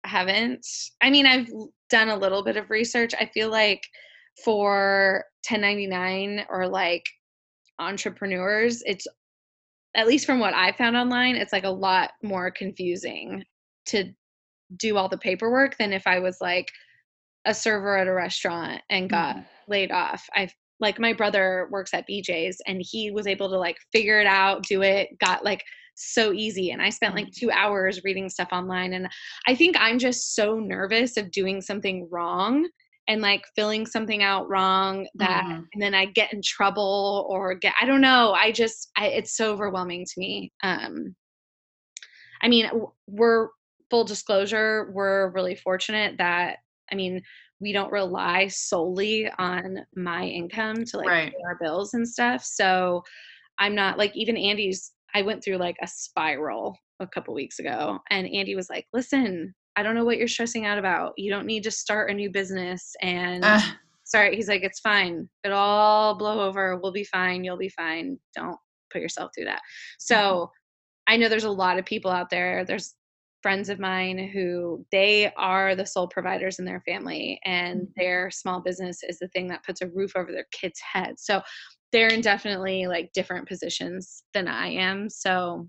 haven't 0.06 0.66
i 1.02 1.10
mean 1.12 1.28
i've 1.28 1.48
done 1.90 2.10
a 2.10 2.18
little 2.18 2.44
bit 2.44 2.58
of 2.58 2.70
research 2.72 3.14
i 3.20 3.26
feel 3.26 3.52
like 3.52 3.84
for 4.44 5.26
1099 5.48 6.46
or 6.50 6.68
like 6.68 7.06
entrepreneurs 7.80 8.82
it's 8.86 9.06
at 9.96 10.08
least 10.08 10.26
from 10.26 10.40
what 10.40 10.54
i 10.54 10.72
found 10.72 10.96
online 10.96 11.36
it's 11.36 11.54
like 11.54 11.66
a 11.66 11.70
lot 11.70 12.12
more 12.24 12.50
confusing 12.50 13.44
to 13.86 14.06
do 14.78 14.98
all 14.98 15.10
the 15.10 15.18
paperwork 15.18 15.78
than 15.78 15.92
if 15.94 16.08
i 16.08 16.20
was 16.20 16.38
like 16.42 16.72
a 17.46 17.54
server 17.54 17.98
at 17.98 18.08
a 18.08 18.14
restaurant 18.14 18.82
and 18.90 19.10
got 19.10 19.36
Mhm. 19.36 19.46
laid 19.68 19.92
off 19.92 20.28
i 20.36 20.50
like 20.82 21.00
my 21.00 21.14
brother 21.14 21.68
works 21.72 21.94
at 21.94 22.08
bj's 22.08 22.62
and 22.68 22.82
he 22.84 23.12
was 23.12 23.28
able 23.28 23.50
to 23.50 23.58
like 23.58 23.78
figure 23.92 24.20
it 24.20 24.28
out 24.28 24.64
do 24.64 24.82
it 24.82 25.10
got 25.20 25.44
like 25.46 25.64
so 25.96 26.34
easy 26.34 26.72
and 26.72 26.82
i 26.82 26.90
spent 26.90 27.16
like 27.16 27.32
two 27.32 27.52
hours 27.52 28.02
reading 28.04 28.28
stuff 28.30 28.50
online 28.52 28.94
and 28.94 29.08
i 29.48 29.54
think 29.56 29.76
i'm 29.80 30.00
just 30.00 30.36
so 30.36 30.56
nervous 30.60 31.18
of 31.18 31.30
doing 31.32 31.62
something 31.62 32.08
wrong 32.12 32.68
and 33.08 33.22
like 33.22 33.44
filling 33.56 33.86
something 33.86 34.24
out 34.24 34.48
wrong 34.50 35.08
that 35.16 35.44
Mhm. 35.46 35.66
and 35.74 35.82
then 35.82 35.94
i 35.94 36.06
get 36.06 36.34
in 36.34 36.42
trouble 36.42 37.28
or 37.30 37.54
get 37.56 37.74
i 37.80 37.86
don't 37.86 38.02
know 38.02 38.34
i 38.34 38.52
just 38.52 38.90
I, 38.96 39.08
it's 39.08 39.36
so 39.36 39.52
overwhelming 39.54 40.06
to 40.06 40.14
me 40.18 40.52
um 40.64 41.16
i 42.42 42.48
mean 42.48 42.70
we're 43.08 43.50
full 43.90 44.04
disclosure 44.06 44.92
we're 44.94 45.30
really 45.32 45.56
fortunate 45.56 46.18
that 46.18 46.58
i 46.92 46.96
mean 46.96 47.22
we 47.62 47.72
don't 47.72 47.92
rely 47.92 48.48
solely 48.48 49.30
on 49.38 49.78
my 49.96 50.24
income 50.26 50.84
to 50.84 50.98
like 50.98 51.08
Right. 51.08 51.32
pay 51.32 51.38
our 51.46 51.58
bills 51.62 51.94
and 51.94 52.08
stuff 52.08 52.44
so 52.44 53.02
i'm 53.60 53.76
not 53.76 53.98
like 53.98 54.16
even 54.16 54.36
andy's 54.36 54.92
i 55.14 55.22
went 55.22 55.44
through 55.44 55.58
like 55.58 55.76
a 55.82 55.88
spiral 55.88 56.76
a 57.00 57.08
couple 57.08 57.34
weeks 57.34 57.60
ago 57.60 58.00
and 58.10 58.28
andy 58.34 58.56
was 58.56 58.70
like 58.70 58.86
listen 58.94 59.54
i 59.76 59.84
don't 59.84 59.96
know 59.96 60.04
what 60.06 60.18
you're 60.18 60.28
stressing 60.28 60.66
out 60.66 60.78
about. 60.78 61.14
You 61.18 61.32
don't 61.32 61.46
need 61.46 61.64
to 61.64 61.72
start 61.72 62.10
a 62.12 62.14
new 62.14 62.30
business 62.30 62.94
and 63.02 63.44
Uh, 63.44 63.62
sorry 64.04 64.36
he's 64.36 64.50
like 64.50 64.64
it's 64.64 64.82
fine. 64.82 65.30
It'll 65.46 65.58
all 65.58 66.18
blow 66.18 66.42
over. 66.46 66.78
We'll 66.78 66.92
be 66.92 67.06
fine. 67.06 67.46
You'll 67.46 67.58
be 67.58 67.70
fine. 67.70 68.18
Don't 68.36 68.58
put 68.92 69.02
yourself 69.02 69.32
through 69.34 69.46
that. 69.46 69.62
So 69.98 70.52
i 71.08 71.16
know 71.18 71.30
there's 71.30 71.46
a 71.46 71.50
lot 71.50 71.80
of 71.80 71.86
people 71.86 72.12
out 72.12 72.30
there. 72.30 72.66
There's 72.66 72.96
friends 73.42 73.70
of 73.70 73.80
mine 73.80 74.30
who 74.34 74.86
they 74.92 75.32
are 75.38 75.76
the 75.76 75.86
sole 75.86 76.08
providers 76.08 76.60
in 76.60 76.66
their 76.66 76.82
family 76.82 77.40
and 77.46 77.88
Mhm. 77.88 77.94
their 77.96 78.32
small 78.32 78.60
business 78.62 79.02
is 79.04 79.20
the 79.20 79.28
thing 79.30 79.48
that 79.48 79.64
puts 79.64 79.82
a 79.82 79.88
roof 79.90 80.16
over 80.16 80.32
their 80.32 80.48
kids 80.52 80.80
heads 80.80 81.24
so 81.26 81.42
they're 81.92 82.08
in 82.14 82.22
definitely 82.22 82.88
like 82.88 83.12
different 83.14 83.48
positions 83.48 84.24
than 84.34 84.48
i 84.48 84.68
am 84.68 85.10
so 85.10 85.68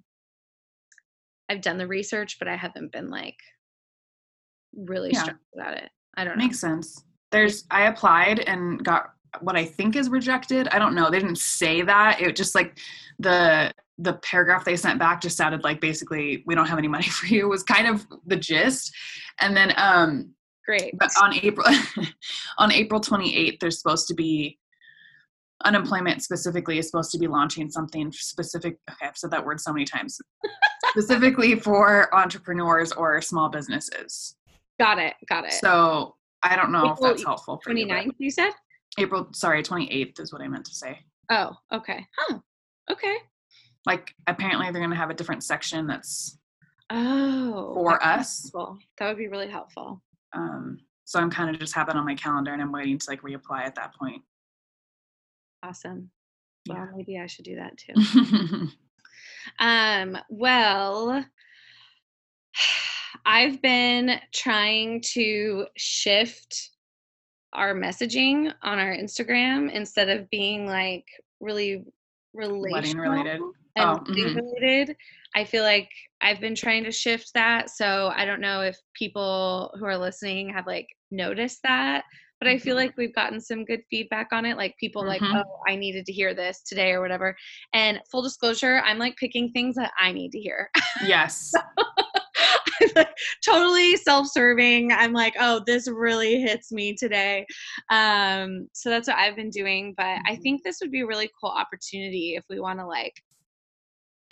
i've 1.48 1.61
done 1.62 1.78
the 1.78 1.87
research 1.87 2.38
but 2.38 2.48
i 2.48 2.56
haven't 2.56 2.92
been 2.92 3.08
like 3.11 3.37
really 4.74 5.12
Yeah. 5.12 5.22
stressed 5.22 5.38
about 5.54 5.74
it 5.76 5.90
i 6.16 6.24
don't 6.24 6.38
know 6.38 6.44
Makes 6.44 6.61
sense. 6.61 7.04
There's 7.30 7.64
I 7.70 7.85
applied 7.87 8.40
and 8.40 8.85
got 8.85 9.14
what 9.40 9.57
I 9.57 9.64
think 9.64 9.97
is 9.97 10.09
rejected. 10.09 10.68
I 10.68 10.79
don't 10.79 10.95
know. 10.95 11.11
They 11.11 11.18
didn't 11.18 11.38
say 11.38 11.83
that. 11.83 12.21
It 12.21 12.37
just 12.37 12.55
like 12.55 12.79
the 13.18 13.73
the 13.99 14.14
paragraph 14.14 14.64
they 14.64 14.77
sent 14.77 14.99
back 14.99 15.21
just 15.21 15.37
sounded 15.37 15.62
like 15.64 15.81
basically 15.81 16.42
we 16.47 16.55
don't 16.55 16.66
have 16.66 16.79
any 16.79 16.88
money 16.88 17.05
for 17.09 17.27
you 17.27 17.49
was 17.49 17.62
kind 17.62 17.87
of 17.87 18.07
the 18.27 18.37
gist. 18.37 18.95
And 19.40 19.57
then 19.57 19.73
um 19.77 20.31
great 20.66 20.97
but 20.99 21.11
on 21.23 21.35
April 21.35 21.66
on 22.59 22.73
April 22.73 23.01
28th 23.01 23.59
there's 23.61 23.81
supposed 23.81 24.07
to 24.09 24.14
be 24.14 24.59
unemployment 25.64 26.23
specifically 26.23 26.79
is 26.79 26.87
supposed 26.88 27.11
to 27.12 27.18
be 27.18 27.27
launching 27.29 27.71
something 27.71 28.11
specific 28.12 28.77
okay 28.90 29.07
I've 29.07 29.16
said 29.16 29.31
that 29.31 29.45
word 29.45 29.61
so 29.61 29.73
many 29.73 29.85
times 29.85 30.18
specifically 30.90 31.59
for 31.59 32.12
entrepreneurs 32.14 32.92
or 32.92 33.21
small 33.23 33.49
businesses. 33.49 34.37
got 34.81 34.99
it 34.99 35.14
got 35.29 35.45
it 35.45 35.53
So 35.53 36.16
I 36.42 36.57
don't 36.57 36.73
know 36.73 36.92
if 36.92 36.99
that's 37.01 37.25
helpful 37.25 37.61
for 37.62 37.73
you. 37.73 37.87
but- 37.87 37.95
29th 37.95 38.14
you 38.18 38.31
said 38.31 38.51
April, 38.98 39.28
sorry, 39.33 39.62
28th 39.62 40.20
is 40.20 40.33
what 40.33 40.42
I 40.42 40.48
meant 40.48 40.66
to 40.66 40.74
say. 40.74 40.98
oh 41.31 41.57
okay 41.72 42.07
huh 42.18 42.38
okay 42.90 43.16
Like, 43.87 44.14
apparently, 44.26 44.66
they're 44.70 44.81
going 44.81 44.90
to 44.90 44.96
have 44.96 45.11
a 45.11 45.14
different 45.14 45.42
section 45.44 45.87
that's 45.87 46.38
oh 46.90 47.72
for 47.74 47.92
that 47.92 48.00
would 48.02 48.14
be 48.16 48.20
us. 48.20 48.42
helpful. 48.52 48.78
that 48.98 49.09
would 49.09 49.18
be 49.18 49.28
really 49.28 49.48
helpful 49.50 50.02
Um, 50.35 50.78
so 51.05 51.18
I'm 51.20 51.31
kind 51.31 51.50
of 51.55 51.59
just 51.61 51.74
have 51.74 51.88
it 51.88 51.96
on 51.96 52.05
my 52.05 52.14
calendar 52.14 52.52
and 52.52 52.61
I'm 52.62 52.72
waiting 52.72 52.98
to 52.98 53.11
like 53.11 53.22
reapply 53.22 53.61
at 53.64 53.74
that 53.76 53.94
point. 53.94 54.22
awesome 55.62 56.11
well 56.68 56.78
Yeah. 56.78 56.87
maybe 56.96 57.18
i 57.18 57.26
should 57.26 57.44
do 57.44 57.57
that 57.57 57.76
too 57.78 58.68
Um, 59.59 60.16
well, 60.28 61.24
I've 63.26 63.61
been 63.61 64.20
trying 64.33 65.02
to 65.12 65.66
shift 65.76 66.70
our 67.53 67.75
messaging 67.75 68.53
on 68.62 68.79
our 68.79 68.95
Instagram 68.97 69.71
instead 69.73 70.09
of 70.09 70.29
being 70.31 70.67
like 70.67 71.05
really 71.41 71.85
relational 72.35 73.11
related. 73.12 73.41
and 73.77 73.88
Oh, 73.91 74.05
mhm. 74.09 74.37
related. 74.37 74.97
I 75.35 75.45
feel 75.45 75.62
like 75.62 75.88
I've 76.21 76.41
been 76.41 76.55
trying 76.55 76.85
to 76.85 76.93
shift 76.93 77.31
that. 77.35 77.71
So 77.71 78.12
I 78.15 78.25
don't 78.25 78.41
know 78.41 78.61
if 78.62 78.77
people 78.95 79.75
who 79.79 79.85
are 79.87 79.97
listening 79.99 80.49
have 80.51 80.67
like 80.67 80.87
noticed 81.11 81.61
that, 81.65 82.05
but 82.38 82.49
I 82.49 82.59
feel 82.59 82.75
Mhm. 82.75 82.79
like 82.81 82.97
we've 82.97 83.15
gotten 83.15 83.41
some 83.41 83.65
good 83.65 83.83
feedback 83.91 84.29
on 84.33 84.45
it. 84.45 84.57
Like 84.57 84.77
people 84.79 85.05
like, 85.07 85.23
Mhm. 85.23 85.43
oh, 85.45 85.61
I 85.67 85.77
needed 85.77 86.05
to 86.07 86.12
hear 86.12 86.35
this 86.35 86.62
today 86.62 86.93
or 86.93 87.01
whatever. 87.01 87.37
And 87.73 88.01
full 88.11 88.23
disclosure, 88.23 88.81
I'm 88.85 88.99
like 88.99 89.17
picking 89.17 89.51
things 89.53 89.77
that 89.77 89.93
I 89.99 90.12
need 90.12 90.33
to 90.33 90.41
hear. 90.41 90.71
Yes. 91.07 91.53
I'm 91.57 92.02
like 92.97 93.09
totally 93.45 93.97
self-serving. 93.97 94.92
I'm 94.92 95.12
like, 95.12 95.35
oh, 95.38 95.62
this 95.66 95.88
really 95.88 96.40
hits 96.40 96.73
me 96.73 96.95
today. 96.95 97.47
Um, 97.90 98.68
so 98.73 98.90
that's 98.90 99.09
what 99.09 99.16
I've 99.18 99.37
been 99.37 99.51
doing. 99.51 99.95
But 99.97 100.18
I 100.27 100.37
Mhm. 100.37 100.42
think 100.42 100.62
this 100.62 100.79
would 100.81 100.90
be 100.90 101.01
a 101.01 101.07
really 101.07 101.31
cool 101.40 101.51
opportunity 101.51 102.35
if 102.37 102.45
we 102.49 102.61
want 102.61 102.79
to 102.81 102.87
like 102.87 103.14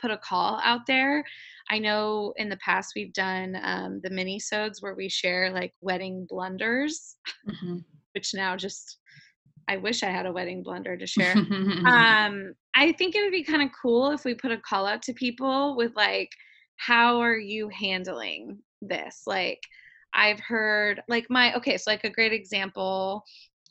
put 0.00 0.10
a 0.10 0.18
call 0.18 0.60
out 0.64 0.86
there. 0.86 1.24
I 1.68 1.78
know 1.78 2.32
in 2.36 2.48
the 2.48 2.56
past 2.56 2.92
we've 2.96 3.12
done 3.12 3.56
um, 3.62 4.00
the 4.02 4.10
mini 4.10 4.38
sodes 4.40 4.80
where 4.80 4.94
we 4.94 5.08
share 5.08 5.50
like 5.50 5.72
wedding 5.80 6.26
blunders, 6.28 7.16
Mhm. 7.46 7.84
which 8.14 8.34
now 8.34 8.56
just 8.56 8.98
I 9.68 9.76
wish 9.76 10.02
I 10.02 10.10
had 10.10 10.26
a 10.26 10.32
wedding 10.32 10.62
blunder 10.62 10.96
to 10.96 11.06
share. 11.06 11.34
um 11.86 12.52
i 12.74 12.92
think 12.92 13.14
it 13.14 13.22
would 13.22 13.30
be 13.32 13.42
kind 13.42 13.62
of 13.62 13.70
cool 13.80 14.10
if 14.10 14.24
we 14.24 14.34
put 14.34 14.50
a 14.52 14.58
call 14.58 14.84
out 14.86 15.00
to 15.00 15.14
people 15.14 15.76
with 15.76 15.92
like 15.96 16.28
how 16.86 17.20
are 17.20 17.36
you 17.38 17.68
handling 17.68 18.58
this 18.80 19.22
like 19.26 19.60
I've 20.14 20.40
heard 20.40 21.02
like 21.08 21.26
my 21.30 21.54
okay, 21.56 21.76
so 21.76 21.90
like 21.90 22.04
a 22.04 22.10
great 22.10 22.32
example. 22.32 23.22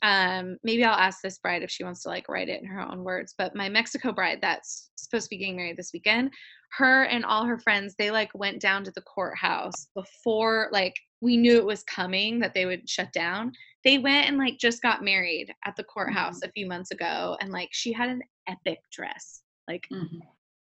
Um, 0.02 0.56
maybe 0.64 0.82
I'll 0.84 0.98
ask 0.98 1.20
this 1.20 1.38
bride 1.38 1.62
if 1.62 1.70
she 1.70 1.84
wants 1.84 2.02
to 2.04 2.08
like 2.08 2.28
write 2.30 2.48
it 2.48 2.62
in 2.62 2.66
her 2.68 2.80
own 2.80 3.04
words. 3.04 3.34
But 3.36 3.54
my 3.54 3.68
Mexico 3.68 4.12
bride 4.12 4.38
that's 4.40 4.90
supposed 4.96 5.26
to 5.26 5.30
be 5.30 5.36
getting 5.36 5.56
married 5.56 5.76
this 5.76 5.90
weekend, 5.92 6.30
her 6.78 7.04
and 7.04 7.24
all 7.26 7.44
her 7.44 7.58
friends, 7.58 7.94
they 7.98 8.10
like 8.10 8.30
went 8.34 8.60
down 8.62 8.84
to 8.84 8.90
the 8.92 9.02
courthouse 9.02 9.88
before 9.94 10.70
like 10.72 10.94
we 11.20 11.36
knew 11.36 11.58
it 11.58 11.66
was 11.66 11.82
coming 11.82 12.38
that 12.38 12.54
they 12.54 12.64
would 12.64 12.88
shut 12.88 13.12
down. 13.12 13.52
They 13.84 13.98
went 13.98 14.28
and 14.28 14.38
like 14.38 14.58
just 14.58 14.80
got 14.80 15.04
married 15.04 15.52
at 15.66 15.76
the 15.76 15.84
courthouse 15.84 16.40
Mhm. 16.40 16.48
a 16.48 16.52
few 16.52 16.66
months 16.66 16.90
ago, 16.90 17.36
and 17.40 17.50
like 17.52 17.68
she 17.72 17.92
had 17.92 18.08
an 18.08 18.22
epic 18.48 18.78
dress, 18.90 19.42
like 19.68 19.86
Mhm. 19.92 20.20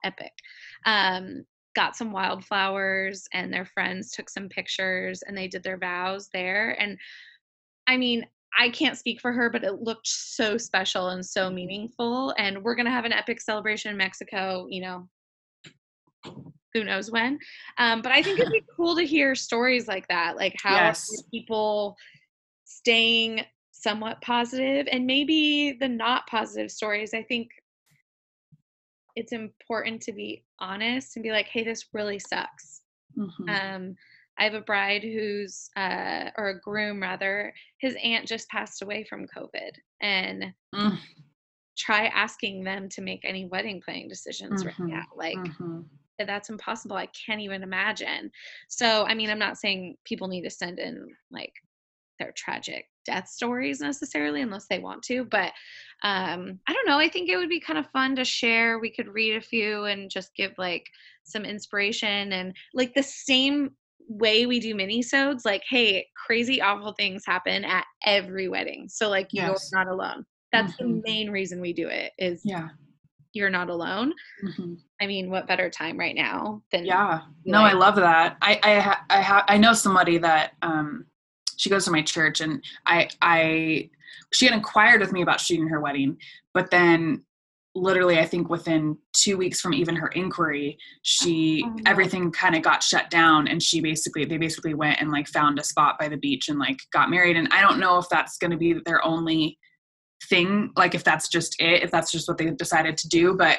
epic. 0.05 0.33
Um, 0.85 1.47
got 1.75 1.97
some 1.97 2.13
wildflowers, 2.13 3.27
and 3.33 3.53
their 3.53 3.67
friends 3.67 4.11
took 4.11 4.29
some 4.29 4.49
pictures, 4.49 5.23
and 5.23 5.37
they 5.37 5.49
did 5.49 5.63
their 5.63 5.79
vows 5.79 6.29
there. 6.33 6.81
And 6.81 6.99
I 7.87 7.97
mean, 7.97 8.27
I 8.59 8.69
can't 8.69 8.99
speak 8.99 9.21
for 9.21 9.33
her, 9.33 9.51
but 9.51 9.65
it 9.65 9.81
looked 9.83 10.07
so 10.07 10.59
special 10.59 11.09
and 11.09 11.25
so 11.25 11.51
meaningful. 11.51 12.35
And 12.39 12.63
we're 12.63 12.75
gonna 12.75 12.91
have 12.91 13.05
an 13.05 13.13
epic 13.13 13.41
celebration 13.41 13.91
in 13.91 13.97
Mexico. 13.97 14.67
You 14.71 14.83
know, 14.83 15.09
who 16.75 16.85
knows 16.85 17.11
when. 17.11 17.39
Um, 17.79 18.03
but 18.03 18.13
I 18.13 18.23
think 18.23 18.39
it'd 18.39 18.53
be 18.53 18.65
cool 18.77 18.97
to 18.97 19.07
hear 19.07 19.35
stories 19.35 19.89
like 19.89 20.09
that, 20.09 20.37
like 20.37 20.55
how 20.63 20.77
Yes. 20.77 21.23
people 21.31 21.97
staying 22.65 23.43
somewhat 23.73 24.21
positive, 24.23 24.87
and 24.91 25.07
maybe 25.07 25.77
the 25.81 25.89
not 25.89 26.27
positive 26.27 26.71
stories. 26.71 27.15
I 27.15 27.23
think 27.23 27.51
it's 29.17 29.33
important 29.33 30.03
to 30.03 30.13
be 30.13 30.45
honest 30.59 31.17
and 31.17 31.23
be 31.23 31.33
like, 31.33 31.49
"Hey, 31.49 31.65
this 31.65 31.89
really 31.95 32.19
sucks." 32.19 32.83
Mhm. 33.17 33.63
Um, 33.63 33.97
I 34.39 34.45
have 34.45 34.55
a 34.55 34.63
bride 34.63 35.03
who's, 35.05 35.71
uh, 35.77 36.31
or 36.39 36.51
a 36.51 36.61
groom 36.61 37.03
rather, 37.03 37.55
his 37.79 37.97
aunt 38.03 38.29
just 38.29 38.49
passed 38.51 38.83
away 38.83 39.05
from 39.05 39.27
COVID, 39.29 39.73
and 40.01 40.55
Mm. 40.75 40.99
try 41.77 42.07
asking 42.09 42.65
them 42.65 42.89
to 42.91 43.01
make 43.01 43.25
any 43.25 43.47
wedding 43.47 43.81
planning 43.81 44.09
decisions 44.09 44.65
right 44.65 44.75
Mhm. 44.75 44.89
now. 44.91 45.05
Like, 45.17 45.49
Mhm. 45.49 45.89
that's 46.19 46.51
impossible. 46.51 46.97
I 46.97 47.07
can't 47.09 47.41
even 47.41 47.63
imagine. 47.63 48.33
So, 48.69 49.05
I 49.07 49.15
mean, 49.15 49.31
I'm 49.31 49.39
not 49.39 49.59
saying 49.59 49.99
people 50.05 50.29
need 50.29 50.43
to 50.43 50.51
send 50.51 50.79
in 50.79 51.17
like 51.31 51.55
their 52.19 52.33
tragic 52.37 52.87
death 53.05 53.29
stories 53.29 53.81
necessarily 53.81 54.43
unless 54.43 54.67
they 54.69 54.79
want 54.79 55.03
to, 55.03 55.25
but 55.25 55.53
um 56.05 56.59
I 56.69 56.73
don't 56.73 56.87
know. 56.87 56.99
I 56.99 57.09
think 57.09 57.29
it 57.29 57.37
would 57.37 57.49
be 57.49 57.61
kind 57.61 57.79
of 57.79 57.87
fun 57.91 58.15
to 58.17 58.25
share. 58.25 58.79
We 58.79 58.91
could 58.91 59.09
read 59.09 59.37
a 59.37 59.41
few 59.41 59.85
and 59.85 60.11
just 60.11 60.35
give 60.37 60.53
like 60.59 60.85
some 61.25 61.45
inspiration 61.45 62.33
and 62.33 62.55
like 62.75 62.95
the 62.95 63.03
same 63.03 63.71
way 64.09 64.47
we 64.47 64.59
do 64.59 64.75
mini-sodes 64.75 65.45
like 65.45 65.63
hey 65.71 66.05
crazy 66.27 66.61
awful 66.61 66.93
things 66.99 67.23
happen 67.25 67.65
at 67.65 67.85
every 68.05 68.49
wedding 68.49 68.89
so 68.89 69.09
like 69.09 69.29
Yes. 69.31 69.71
you're 69.73 69.81
not 69.81 69.91
alone 69.91 70.25
that's 70.51 70.77
the 70.77 70.85
Mhm. 70.85 71.01
main 71.05 71.31
reason 71.31 71.61
we 71.61 71.73
do 71.73 71.87
it 71.89 72.13
is 72.19 72.43
Yeah. 72.45 72.69
you're 73.33 73.49
not 73.49 73.71
alone 73.71 74.13
Mhm. 74.45 74.77
i 75.01 75.07
mean 75.07 75.31
what 75.31 75.47
better 75.47 75.71
time 75.71 75.97
right 75.97 76.17
now 76.17 76.63
than 76.73 76.85
Yeah. 76.85 77.21
No, 77.45 77.63
I 77.63 77.73
love 77.75 77.95
that. 77.95 78.37
I 78.43 78.59
I 78.63 78.81
ha- 78.81 79.05
I, 79.09 79.21
ha- 79.23 79.45
I 79.49 79.57
know 79.57 79.73
somebody 79.73 80.19
that 80.19 80.55
um 80.63 81.07
she 81.63 81.71
goes 81.71 81.85
to 81.85 81.93
my 81.93 82.03
church 82.03 82.41
and 82.41 82.63
I 82.87 83.09
I 83.23 83.89
she 84.33 84.47
had 84.47 84.55
inquired 84.55 85.01
with 85.01 85.13
me 85.13 85.23
about 85.23 85.41
shooting 85.41 85.69
her 85.69 85.81
wedding, 85.81 86.17
but 86.55 86.73
then 86.73 87.23
literally 87.77 88.19
I 88.19 88.27
think 88.27 88.51
within 88.51 88.99
2 89.13 89.37
weeks 89.37 89.61
from 89.61 89.73
even 89.73 89.95
her 89.95 90.09
inquiry, 90.09 90.77
she 91.03 91.63
Oh, 91.65 91.77
everything 91.87 92.33
kind 92.33 92.57
of 92.57 92.63
got 92.63 92.83
shut 92.83 93.11
down 93.11 93.47
and 93.47 93.63
she 93.63 93.81
basically 93.81 94.25
they 94.25 94.39
basically 94.39 94.75
went 94.75 95.01
and 95.01 95.13
like 95.13 95.29
found 95.29 95.61
a 95.61 95.65
spot 95.65 96.01
by 96.01 96.09
the 96.09 96.17
beach 96.17 96.49
and 96.49 96.59
like 96.59 96.81
got 96.93 97.11
married. 97.11 97.37
And 97.37 97.49
I 97.53 97.61
don't 97.61 97.79
know 97.79 97.97
if 97.99 98.09
that's 98.09 98.39
going 98.39 98.51
to 98.51 98.57
be 98.57 98.75
their 98.85 99.05
only 99.05 99.57
thing 100.29 100.73
like 100.77 100.97
if 100.97 101.05
that's 101.05 101.29
just 101.29 101.61
it 101.61 101.83
if 101.83 101.91
that's 101.93 102.11
just 102.11 102.27
what 102.29 102.39
they 102.39 102.51
decided 102.51 102.97
to 102.97 103.09
do 103.09 103.35
but 103.35 103.59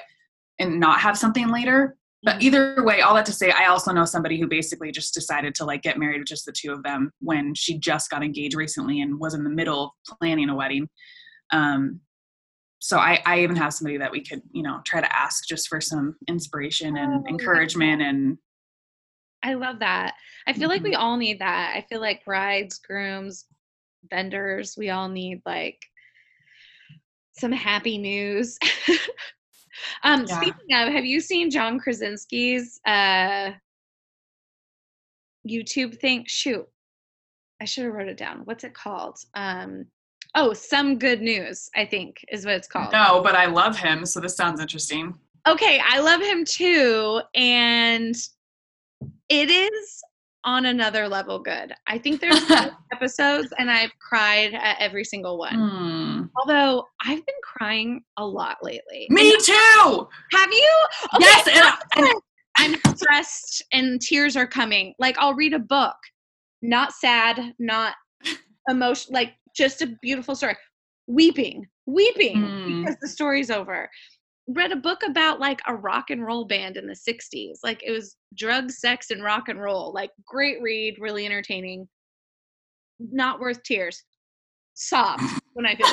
and 0.59 0.79
not 0.79 0.99
have 0.99 1.17
something 1.17 1.49
later 1.49 1.95
but 2.23 2.41
either 2.41 2.83
way 2.83 3.01
all 3.01 3.13
that 3.15 3.25
to 3.25 3.33
say 3.33 3.51
i 3.51 3.65
also 3.67 3.91
know 3.91 4.05
somebody 4.05 4.39
who 4.39 4.47
basically 4.47 4.91
just 4.91 5.13
decided 5.13 5.53
to 5.53 5.65
like 5.65 5.81
get 5.81 5.97
married 5.99 6.19
with 6.19 6.27
just 6.27 6.45
the 6.45 6.51
two 6.51 6.71
of 6.71 6.81
them 6.83 7.11
when 7.19 7.53
she 7.53 7.77
just 7.77 8.09
got 8.09 8.23
engaged 8.23 8.55
recently 8.55 9.01
and 9.01 9.19
was 9.19 9.33
in 9.33 9.43
the 9.43 9.49
middle 9.49 9.83
of 9.85 10.17
planning 10.19 10.49
a 10.49 10.55
wedding 10.55 10.87
um 11.51 11.99
so 12.79 12.97
I, 12.97 13.21
I 13.25 13.39
even 13.43 13.55
have 13.55 13.73
somebody 13.73 13.97
that 13.97 14.11
we 14.11 14.21
could 14.23 14.41
you 14.51 14.61
know 14.63 14.81
try 14.85 14.99
to 15.01 15.15
ask 15.15 15.47
just 15.47 15.67
for 15.69 15.79
some 15.79 16.15
inspiration 16.27 16.97
and 16.97 17.23
Oh, 17.25 17.29
encouragement 17.29 18.01
and 18.01 18.37
I 19.45 19.55
love 19.55 19.79
that. 19.79 20.13
I 20.47 20.53
feel 20.53 20.69
like 20.69 20.79
Mm-hmm. 20.81 20.89
we 20.89 20.95
all 20.95 21.17
need 21.17 21.39
that. 21.39 21.73
I 21.75 21.81
feel 21.89 21.99
like 21.99 22.23
brides, 22.23 22.79
grooms, 22.79 23.45
vendors, 24.09 24.75
we 24.77 24.89
all 24.89 25.09
need 25.09 25.41
like 25.45 25.79
some 27.33 27.51
happy 27.51 27.97
news. 27.97 28.57
um 30.03 30.25
Yeah. 30.27 30.41
speaking 30.41 30.75
of, 30.75 30.93
have 30.93 31.05
you 31.05 31.19
seen 31.19 31.49
John 31.49 31.79
Krasinski's 31.79 32.79
uh 32.85 33.51
YouTube 35.47 35.99
thing? 35.99 36.25
Shoot. 36.27 36.67
I 37.61 37.65
should 37.65 37.85
have 37.85 37.93
wrote 37.93 38.07
it 38.09 38.17
down. 38.17 38.41
What's 38.45 38.63
it 38.63 38.73
called? 38.73 39.17
Um 39.33 39.85
oh, 40.35 40.53
some 40.53 40.97
good 40.97 41.21
news, 41.21 41.69
I 41.75 41.85
think 41.85 42.25
is 42.31 42.45
what 42.45 42.55
it's 42.55 42.67
called. 42.67 42.91
no 42.91 43.21
but 43.21 43.35
i 43.35 43.45
love 43.45 43.77
him 43.77 44.03
so 44.03 44.19
this 44.19 44.35
sounds 44.35 44.59
interesting 44.59 45.13
okay, 45.45 45.81
I 45.85 45.99
love 45.99 46.21
him 46.21 46.45
too, 46.45 47.19
and 47.35 48.15
it 49.27 49.49
is 49.49 50.01
on 50.45 50.65
another 50.65 51.07
level 51.09 51.37
good. 51.39 51.73
I 51.85 51.97
think 51.97 52.21
there's 52.21 52.49
episodes, 52.93 53.53
and 53.59 53.69
I've 53.69 53.91
cried 53.99 54.53
at 54.53 54.77
every 54.79 55.03
single 55.03 55.37
one. 55.37 55.55
Hmm. 55.55 56.12
Although 56.37 56.85
I've 57.03 57.25
been 57.25 57.35
crying 57.43 58.03
a 58.17 58.25
lot 58.25 58.57
lately. 58.63 59.07
me 59.09 59.35
too 59.37 60.07
Have 60.33 60.51
you? 60.51 60.69
Okay, 61.15 61.23
yes 61.25 61.47
and, 61.95 62.07
and 62.07 62.21
I'm 62.57 62.95
stressed, 62.95 63.63
and 63.71 63.99
tears 64.01 64.35
are 64.35 64.47
coming. 64.47 64.93
Like 64.99 65.17
I'll 65.19 65.33
read 65.33 65.53
a 65.53 65.59
book, 65.59 65.95
not 66.61 66.93
sad, 66.93 67.53
not 67.59 67.95
emotion, 68.69 69.13
like 69.13 69.33
just 69.55 69.81
a 69.81 69.95
beautiful 70.01 70.35
story, 70.35 70.55
weeping, 71.07 71.65
weeping 71.85 72.37
Mm. 72.37 72.81
because 72.81 72.97
the 73.01 73.07
story's 73.07 73.49
over. 73.51 73.89
Read 74.47 74.71
a 74.71 74.75
book 74.77 75.03
about 75.03 75.39
like 75.39 75.61
a 75.67 75.75
rock 75.75 76.09
and 76.09 76.23
roll 76.25 76.45
band 76.45 76.77
in 76.77 76.85
the 76.87 76.93
60s. 76.95 77.59
Like 77.63 77.81
it 77.83 77.91
was 77.91 78.17
drugs, 78.35 78.79
sex, 78.79 79.09
and 79.11 79.23
rock 79.23 79.47
and 79.49 79.59
roll. 79.59 79.93
Like 79.93 80.11
great 80.27 80.61
read, 80.61 80.97
really 80.99 81.25
entertaining. 81.25 81.87
Not 82.99 83.39
worth 83.39 83.63
tears. 83.63 84.03
Sob 84.73 85.19
when 85.53 85.65
I 85.65 85.75
feel 85.75 85.87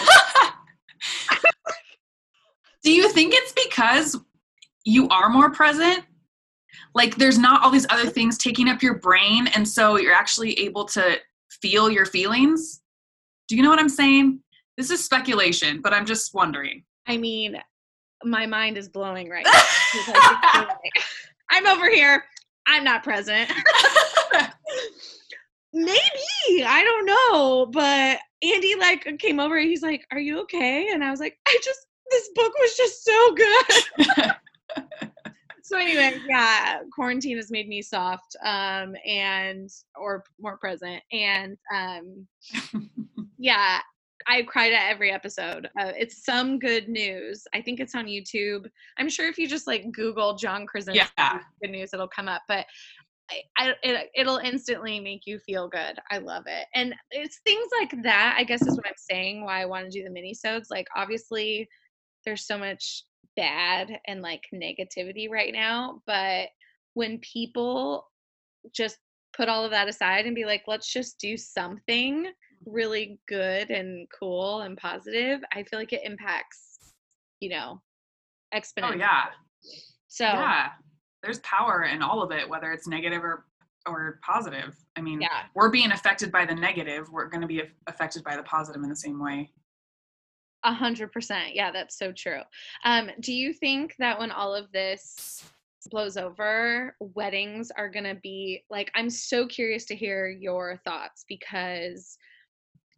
Do 2.83 2.93
you 2.93 3.11
think 3.11 3.35
it's 3.37 3.53
because 3.53 4.19
you 4.85 5.09
are 5.09 5.29
more 5.29 5.51
present? 5.51 6.05
Like 6.95 7.17
there's 7.17 7.39
not 7.39 7.63
all 7.63 7.71
these 7.71 7.87
other 7.91 8.09
things 8.09 8.39
taking 8.39 8.69
up 8.69 8.83
your 8.83 8.95
brain, 8.95 9.47
and 9.49 9.69
so 9.69 9.97
you're 9.97 10.15
actually 10.15 10.59
able 10.61 10.85
to 10.87 11.19
feel 11.61 11.91
your 11.91 12.07
feelings? 12.07 12.81
Do 13.49 13.57
you 13.57 13.63
know 13.63 13.71
what 13.71 13.79
I'm 13.79 13.89
saying? 13.89 14.41
This 14.77 14.91
is 14.91 15.05
speculation, 15.05 15.81
but 15.83 15.93
I'm 15.93 16.07
just 16.07 16.35
wondering. 16.35 16.85
I 17.07 17.17
mean, 17.17 17.57
my 18.25 18.47
mind 18.47 18.79
is 18.79 18.89
blowing 18.89 19.29
right 19.29 19.45
now. 19.45 19.53
It's 19.93 20.07
like, 20.09 20.17
it's 20.17 20.53
blowing. 20.55 20.79
I'm 21.51 21.67
over 21.67 21.91
here. 21.91 22.25
I'm 22.67 22.85
not 22.85 23.03
present. 23.03 23.51
Maybe 25.73 26.65
I 26.65 26.85
don't 26.85 27.07
know, 27.07 27.67
but 27.67 28.19
Andy 28.43 28.75
like 28.79 29.19
came 29.19 29.41
over. 29.41 29.59
He's 29.59 29.83
like, 29.83 30.07
"Are 30.13 30.21
you 30.21 30.41
okay?" 30.43 30.89
And 30.89 31.05
I 31.05 31.11
was 31.11 31.21
like, 31.21 31.39
"I 31.47 31.59
just 31.63 31.87
this 32.11 32.29
book 32.35 32.53
was 32.59 32.77
just 32.77 33.05
so 33.05 33.35
good." 33.35 34.33
so 35.63 35.77
anyway, 35.79 36.19
yeah, 36.29 36.81
quarantine 36.93 37.37
has 37.37 37.51
made 37.51 37.69
me 37.69 37.83
soft, 37.83 38.37
um, 38.45 38.95
and 39.07 39.71
or 39.97 40.25
more 40.41 40.57
present, 40.57 41.03
and 41.13 41.57
um, 41.75 42.27
yeah, 43.39 43.81
I 44.27 44.43
cried 44.43 44.73
at 44.73 44.91
every 44.91 45.11
episode. 45.11 45.67
Uh, 45.79 45.93
it's 45.97 46.25
some 46.25 46.59
good 46.59 46.89
news. 46.89 47.47
I 47.55 47.61
think 47.61 47.81
it's 47.81 47.95
on 47.95 48.07
YouTube. 48.07 48.67
I'm 48.99 49.09
sure 49.09 49.29
if 49.29 49.39
you 49.39 49.49
just 49.49 49.67
like 49.67 49.91
Google 49.93 50.37
John 50.37 50.67
Krasinski 50.67 51.09
Yeah. 51.19 51.41
good 51.63 51.71
news, 51.71 51.93
it'll 51.95 52.09
come 52.09 52.29
up. 52.29 52.43
But 52.49 52.67
I, 53.59 53.75
it, 53.83 54.11
it'll 54.15 54.39
instantly 54.39 55.01
make 55.01 55.23
you 55.27 55.39
feel 55.39 55.69
good. 55.69 55.99
I 56.11 56.19
love 56.19 56.45
it, 56.47 56.67
and 56.75 56.95
it's 57.11 57.41
things 57.47 57.69
like 57.81 58.03
that. 58.03 58.37
I 58.39 58.45
guess 58.45 58.63
is 58.63 58.77
what 58.77 58.87
I'm 58.87 58.93
saying. 58.97 59.45
Why 59.45 59.63
I 59.63 59.67
want 59.67 59.85
to 59.85 59.91
do 59.91 60.05
the 60.05 60.11
mini-sodes. 60.11 60.69
Like 60.71 60.87
obviously, 60.97 61.69
there's 62.25 62.47
so 62.47 62.59
much 62.59 63.05
bad 63.37 63.91
and 64.07 64.23
like 64.23 64.43
negativity 64.55 65.31
right 65.31 65.53
now, 65.53 66.03
but 66.07 66.49
when 66.95 67.19
people 67.21 68.07
just 68.75 68.99
put 69.37 69.49
all 69.49 69.65
of 69.65 69.71
that 69.71 69.89
aside 69.89 70.27
and 70.27 70.35
be 70.35 70.45
like, 70.45 70.63
let's 70.67 70.93
just 70.93 71.19
do 71.19 71.37
something 71.37 72.25
mm-hmm. 72.25 72.71
really 72.71 73.19
good 73.29 73.71
and 73.71 74.07
cool 74.19 74.63
and 74.63 74.77
positive, 74.77 75.41
I 75.55 75.63
feel 75.65 75.79
like 75.79 75.93
it 75.93 76.03
impacts, 76.05 76.79
you 77.41 77.51
know, 77.51 77.81
oh, 78.53 78.57
exponentially. 78.57 78.95
oh 78.95 78.99
yeah. 78.99 79.25
So 80.09 80.25
Yeah. 80.25 80.69
There's 81.23 81.39
power 81.41 81.85
in 81.85 82.03
all 82.03 82.23
of 82.23 82.33
it, 82.33 82.49
whether 82.49 82.73
it's 82.73 82.87
negative 82.87 83.23
or 83.23 83.47
or 83.87 84.21
positive. 84.23 84.77
I 84.97 85.01
mean, 85.01 85.23
Yeah. 85.23 85.45
we're 85.55 85.71
being 85.71 85.91
affected 85.91 86.31
by 86.31 86.45
the 86.45 86.55
negative. 86.55 87.11
We're 87.11 87.29
going 87.29 87.41
to 87.41 87.47
be 87.47 87.63
affected 87.87 88.23
by 88.23 88.37
the 88.37 88.43
positive 88.43 88.83
in 88.83 88.91
the 88.91 88.95
same 88.97 89.19
way. 89.19 89.51
A 90.65 90.73
hundred 90.75 91.11
percent. 91.13 91.55
Yeah, 91.55 91.71
that's 91.73 91.97
so 91.99 92.13
true. 92.13 92.43
Um, 92.85 93.11
do 93.21 93.33
you 93.33 93.55
think 93.55 93.95
that 93.99 94.19
when 94.19 94.31
all 94.31 94.55
of 94.55 94.71
this 94.73 95.43
blows 95.91 96.19
over, 96.19 96.95
weddings 97.01 97.71
are 97.75 97.89
gonna 97.89 98.17
be 98.23 98.63
like 98.69 98.91
I'm 98.95 99.09
so 99.09 99.47
curious 99.47 99.87
to 99.87 99.97
hear 99.97 100.29
your 100.29 100.79
thoughts 100.85 101.25
because 101.27 102.19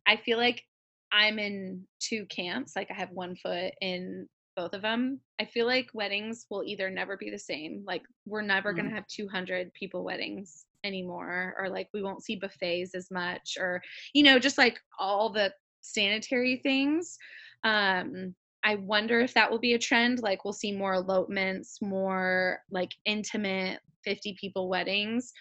I 0.08 0.16
feel 0.16 0.38
like 0.38 0.64
I'm 1.12 1.38
in 1.38 1.87
two 2.00 2.26
camps. 2.26 2.74
Like 2.74 2.90
I 2.90 2.94
have 2.94 3.11
one 3.12 3.37
foot 3.37 3.72
in 3.80 4.28
both 4.56 4.74
of 4.74 4.82
them. 4.82 5.20
I 5.40 5.44
feel 5.44 5.66
like 5.66 5.90
weddings 5.94 6.46
will 6.50 6.64
either 6.64 6.90
never 6.90 7.16
be 7.16 7.30
the 7.30 7.38
same. 7.38 7.84
Like 7.86 8.02
we're 8.26 8.42
never 8.42 8.72
going 8.74 8.84
Mhm. 8.84 8.90
to 8.90 8.94
have 8.94 9.06
200 9.08 9.72
people 9.74 10.04
weddings 10.04 10.66
anymore 10.84 11.54
or 11.58 11.68
like 11.68 11.88
we 11.94 12.02
won't 12.02 12.24
see 12.24 12.36
buffets 12.36 12.94
as 12.94 13.08
much 13.10 13.56
or 13.56 13.80
you 14.14 14.24
know 14.24 14.38
just 14.40 14.58
like 14.58 14.80
all 14.98 15.30
the 15.30 15.54
sanitary 15.80 16.56
things. 16.62 17.16
Um 17.64 18.34
I 18.64 18.76
wonder 18.76 19.20
if 19.20 19.34
that 19.34 19.50
will 19.50 19.58
be 19.58 19.74
a 19.74 19.78
trend 19.78 20.20
like 20.20 20.44
we'll 20.44 20.52
see 20.52 20.72
more 20.72 20.94
elopements, 20.94 21.80
more 21.82 22.60
like 22.70 22.92
intimate 23.04 23.80
50 24.04 24.36
people 24.40 24.68
weddings 24.68 25.32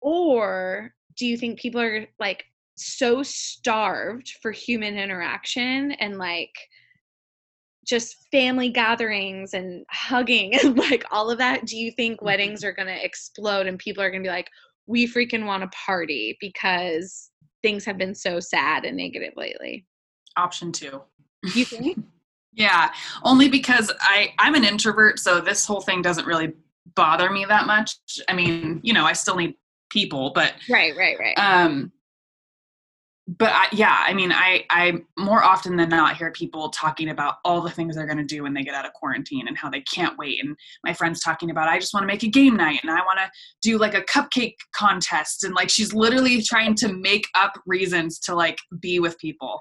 or 0.00 0.94
do 1.16 1.26
you 1.26 1.36
think 1.36 1.58
people 1.58 1.80
are 1.80 2.06
like 2.18 2.44
so 2.76 3.22
starved 3.22 4.30
for 4.42 4.52
human 4.52 4.98
interaction 4.98 5.92
and 5.92 6.18
like 6.18 6.52
just 7.86 8.16
family 8.32 8.68
gatherings 8.68 9.54
and 9.54 9.84
hugging 9.90 10.54
and 10.60 10.78
like 10.78 11.04
all 11.10 11.30
of 11.30 11.38
that 11.38 11.64
do 11.66 11.76
you 11.76 11.90
think 11.92 12.20
weddings 12.22 12.64
are 12.64 12.72
going 12.72 12.88
to 12.88 13.04
explode 13.04 13.66
and 13.66 13.78
people 13.78 14.02
are 14.02 14.10
going 14.10 14.22
to 14.22 14.26
be 14.26 14.32
like 14.32 14.50
we 14.86 15.06
freaking 15.06 15.46
want 15.46 15.62
to 15.62 15.76
party 15.76 16.36
because 16.40 17.30
things 17.62 17.84
have 17.84 17.98
been 17.98 18.14
so 18.14 18.38
sad 18.40 18.84
and 18.84 18.96
negative 18.96 19.32
lately 19.36 19.84
Option 20.36 20.70
two. 20.70 21.00
you 21.54 21.64
think 21.64 21.98
Yeah, 22.56 22.90
only 23.22 23.48
because 23.48 23.92
I 24.00 24.32
I'm 24.38 24.54
an 24.54 24.64
introvert, 24.64 25.18
so 25.18 25.40
this 25.40 25.66
whole 25.66 25.82
thing 25.82 26.00
doesn't 26.00 26.26
really 26.26 26.54
bother 26.94 27.30
me 27.30 27.44
that 27.44 27.66
much. 27.66 27.98
I 28.30 28.34
mean, 28.34 28.80
you 28.82 28.94
know, 28.94 29.04
I 29.04 29.12
still 29.12 29.36
need 29.36 29.54
people, 29.90 30.32
but 30.34 30.54
right 30.68 30.96
right 30.96 31.18
right 31.18 31.38
um 31.38 31.92
but 33.28 33.50
I, 33.52 33.66
yeah 33.72 34.04
i 34.06 34.14
mean 34.14 34.30
i 34.30 34.64
i 34.70 34.94
more 35.18 35.42
often 35.42 35.76
than 35.76 35.88
not 35.88 36.16
hear 36.16 36.30
people 36.30 36.70
talking 36.70 37.10
about 37.10 37.36
all 37.44 37.60
the 37.60 37.70
things 37.70 37.96
they're 37.96 38.06
going 38.06 38.18
to 38.18 38.24
do 38.24 38.44
when 38.44 38.54
they 38.54 38.62
get 38.62 38.74
out 38.74 38.86
of 38.86 38.92
quarantine 38.92 39.48
and 39.48 39.58
how 39.58 39.68
they 39.68 39.80
can't 39.80 40.16
wait 40.16 40.42
and 40.42 40.56
my 40.84 40.92
friends 40.92 41.20
talking 41.20 41.50
about 41.50 41.68
i 41.68 41.78
just 41.78 41.92
want 41.92 42.02
to 42.02 42.06
make 42.06 42.22
a 42.22 42.28
game 42.28 42.56
night 42.56 42.78
and 42.82 42.90
i 42.90 43.00
want 43.00 43.18
to 43.18 43.30
do 43.62 43.78
like 43.78 43.94
a 43.94 44.02
cupcake 44.02 44.54
contest 44.74 45.42
and 45.42 45.54
like 45.54 45.68
she's 45.68 45.92
literally 45.92 46.40
trying 46.40 46.74
to 46.74 46.92
make 46.92 47.26
up 47.34 47.52
reasons 47.66 48.18
to 48.20 48.34
like 48.34 48.58
be 48.80 49.00
with 49.00 49.18
people 49.18 49.60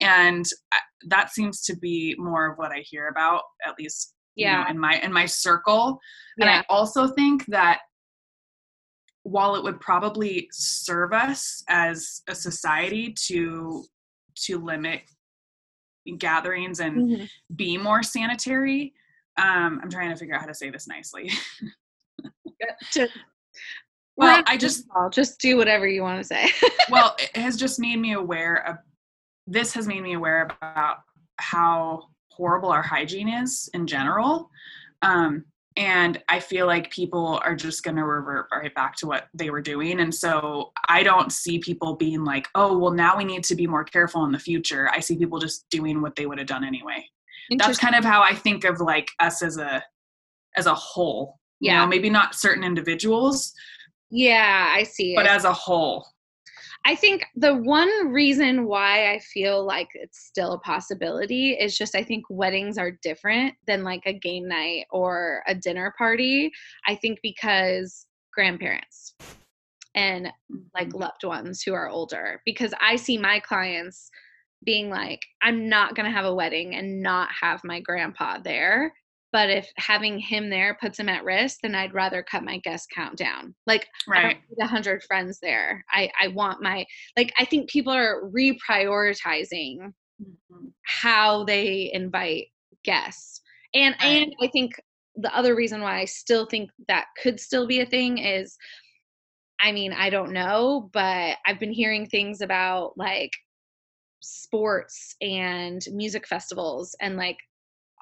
and 0.00 0.44
uh, 0.72 0.78
that 1.08 1.30
seems 1.30 1.62
to 1.62 1.76
be 1.76 2.14
more 2.18 2.50
of 2.50 2.58
what 2.58 2.70
i 2.70 2.80
hear 2.80 3.08
about 3.08 3.42
at 3.66 3.74
least 3.78 4.12
you 4.34 4.44
know, 4.44 4.52
yeah. 4.52 4.70
in 4.70 4.78
my 4.78 5.00
in 5.02 5.12
my 5.12 5.24
circle 5.24 5.98
and 6.38 6.50
I 6.50 6.64
also 6.68 7.08
think 7.08 7.46
that 7.46 7.80
while 9.26 9.56
it 9.56 9.62
would 9.64 9.80
probably 9.80 10.48
serve 10.52 11.12
us 11.12 11.64
as 11.68 12.22
a 12.28 12.34
society 12.34 13.12
to 13.26 13.84
to 14.44 14.58
limit 14.58 15.02
gatherings 16.18 16.78
and 16.80 16.96
Mhm. 16.96 17.28
be 17.56 17.76
more 17.76 18.02
sanitary, 18.02 18.94
um, 19.38 19.80
I'm 19.82 19.90
trying 19.90 20.10
to 20.10 20.16
figure 20.16 20.34
out 20.36 20.42
how 20.42 20.46
to 20.46 20.54
say 20.54 20.70
this 20.70 20.86
nicely. 20.86 21.30
Just- 22.92 23.12
Well, 24.18 24.42
I 24.46 24.56
just- 24.56 24.88
call, 24.88 25.10
just 25.10 25.38
do 25.40 25.56
whatever 25.58 25.86
you 25.86 26.00
want 26.02 26.18
to 26.20 26.24
say 26.24 26.48
well, 26.90 27.14
it 27.18 27.36
has 27.36 27.54
just 27.56 27.78
made 27.78 27.96
me 27.98 28.12
aware 28.12 28.66
of 28.66 28.76
this 29.46 29.74
has 29.74 29.86
made 29.86 30.02
me 30.02 30.14
aware 30.14 30.44
about 30.44 30.98
how 31.38 32.08
horrible 32.30 32.70
our 32.70 32.82
hygiene 32.82 33.28
is 33.28 33.68
in 33.74 33.86
general. 33.86 34.50
Um, 35.02 35.44
and 35.76 36.22
I 36.28 36.40
feel 36.40 36.66
like 36.66 36.90
people 36.90 37.40
are 37.44 37.54
just 37.54 37.82
going 37.82 37.96
to 37.96 38.04
revert 38.04 38.46
right 38.50 38.74
back 38.74 38.96
to 38.96 39.06
what 39.06 39.26
they 39.34 39.50
were 39.50 39.60
doing. 39.60 40.00
And 40.00 40.14
so 40.14 40.72
I 40.88 41.02
don't 41.02 41.30
see 41.30 41.58
people 41.58 41.96
being 41.96 42.24
like, 42.24 42.48
oh, 42.54 42.78
well, 42.78 42.92
now 42.92 43.16
we 43.16 43.24
need 43.24 43.44
to 43.44 43.54
be 43.54 43.66
more 43.66 43.84
careful 43.84 44.24
in 44.24 44.32
the 44.32 44.38
future. 44.38 44.88
I 44.92 45.00
see 45.00 45.18
people 45.18 45.38
just 45.38 45.66
doing 45.70 46.00
what 46.00 46.16
they 46.16 46.24
would 46.26 46.38
have 46.38 46.46
done 46.46 46.64
anyway. 46.64 47.04
That's 47.58 47.78
kind 47.78 47.94
of 47.94 48.04
how 48.04 48.22
I 48.22 48.34
think 48.34 48.64
of 48.64 48.80
like 48.80 49.08
us 49.20 49.42
as 49.42 49.58
a 49.58 49.82
as 50.56 50.66
a 50.66 50.74
whole. 50.74 51.38
You 51.60 51.72
Yeah. 51.72 51.80
know, 51.80 51.86
maybe 51.86 52.10
not 52.10 52.34
certain 52.34 52.64
individuals, 52.64 53.52
yeah 54.10 54.72
i 54.72 54.84
see 54.84 55.14
but 55.16 55.26
I 55.26 55.34
as 55.34 55.44
a 55.44 55.52
whole. 55.52 56.06
I 56.86 56.94
think 56.94 57.24
the 57.34 57.52
one 57.52 57.90
reason 58.12 58.66
why 58.66 59.12
I 59.12 59.18
feel 59.18 59.66
like 59.66 59.88
it's 59.94 60.20
still 60.24 60.52
a 60.52 60.60
possibility 60.60 61.50
is 61.50 61.76
just 61.76 61.96
I 61.96 62.04
think 62.04 62.24
weddings 62.30 62.78
are 62.78 62.92
different 63.02 63.54
than 63.66 63.82
like 63.82 64.02
a 64.06 64.12
game 64.12 64.46
night 64.46 64.86
or 64.92 65.42
a 65.48 65.54
dinner 65.54 65.92
party. 65.98 66.52
I 66.86 66.94
think 66.94 67.18
because 67.24 68.06
grandparents 68.32 69.16
and 69.96 70.28
like 70.74 70.90
mm-hmm. 70.90 70.98
loved 70.98 71.24
ones 71.24 71.60
who 71.60 71.74
are 71.74 71.88
older, 71.88 72.40
because 72.44 72.72
I 72.80 72.94
see 72.94 73.18
my 73.18 73.40
clients 73.40 74.08
being 74.64 74.88
like, 74.88 75.26
I'm 75.42 75.68
not 75.68 75.96
going 75.96 76.06
to 76.06 76.16
have 76.16 76.24
a 76.24 76.34
wedding 76.34 76.76
and 76.76 77.02
not 77.02 77.30
have 77.40 77.62
my 77.64 77.80
grandpa 77.80 78.38
there. 78.38 78.94
But 79.32 79.50
if 79.50 79.70
having 79.76 80.18
him 80.18 80.50
there 80.50 80.76
puts 80.80 80.98
him 80.98 81.08
at 81.08 81.24
risk, 81.24 81.58
then 81.62 81.74
I'd 81.74 81.94
rather 81.94 82.22
cut 82.22 82.44
my 82.44 82.58
guest 82.58 82.88
count 82.94 83.18
down. 83.18 83.54
Like 83.66 83.86
I 84.16 84.20
right. 84.22 84.36
don't 84.50 84.58
need 84.58 84.64
a 84.64 84.66
hundred 84.68 85.02
friends 85.04 85.38
there. 85.40 85.84
I 85.90 86.10
I 86.20 86.28
want 86.28 86.62
my 86.62 86.86
like. 87.16 87.32
I 87.38 87.44
think 87.44 87.68
people 87.70 87.92
are 87.92 88.22
reprioritizing 88.30 89.92
Mhm. 90.18 90.72
how 90.86 91.44
they 91.44 91.90
invite 91.92 92.48
guests, 92.84 93.42
and 93.74 93.96
Right. 94.02 94.22
and 94.22 94.34
I 94.42 94.48
think 94.48 94.72
the 95.16 95.34
other 95.36 95.54
reason 95.56 95.80
why 95.82 96.00
I 96.00 96.04
still 96.06 96.46
think 96.46 96.70
that 96.88 97.06
could 97.22 97.40
still 97.40 97.66
be 97.66 97.80
a 97.80 97.86
thing 97.86 98.18
is, 98.18 98.56
I 99.60 99.72
mean, 99.72 99.92
I 99.92 100.10
don't 100.10 100.32
know, 100.32 100.90
but 100.92 101.38
I've 101.46 101.58
been 101.58 101.72
hearing 101.72 102.06
things 102.06 102.40
about 102.40 102.96
like 102.96 103.30
sports 104.20 105.16
and 105.20 105.82
music 105.92 106.26
festivals 106.26 106.96
and 107.00 107.16
like 107.16 107.38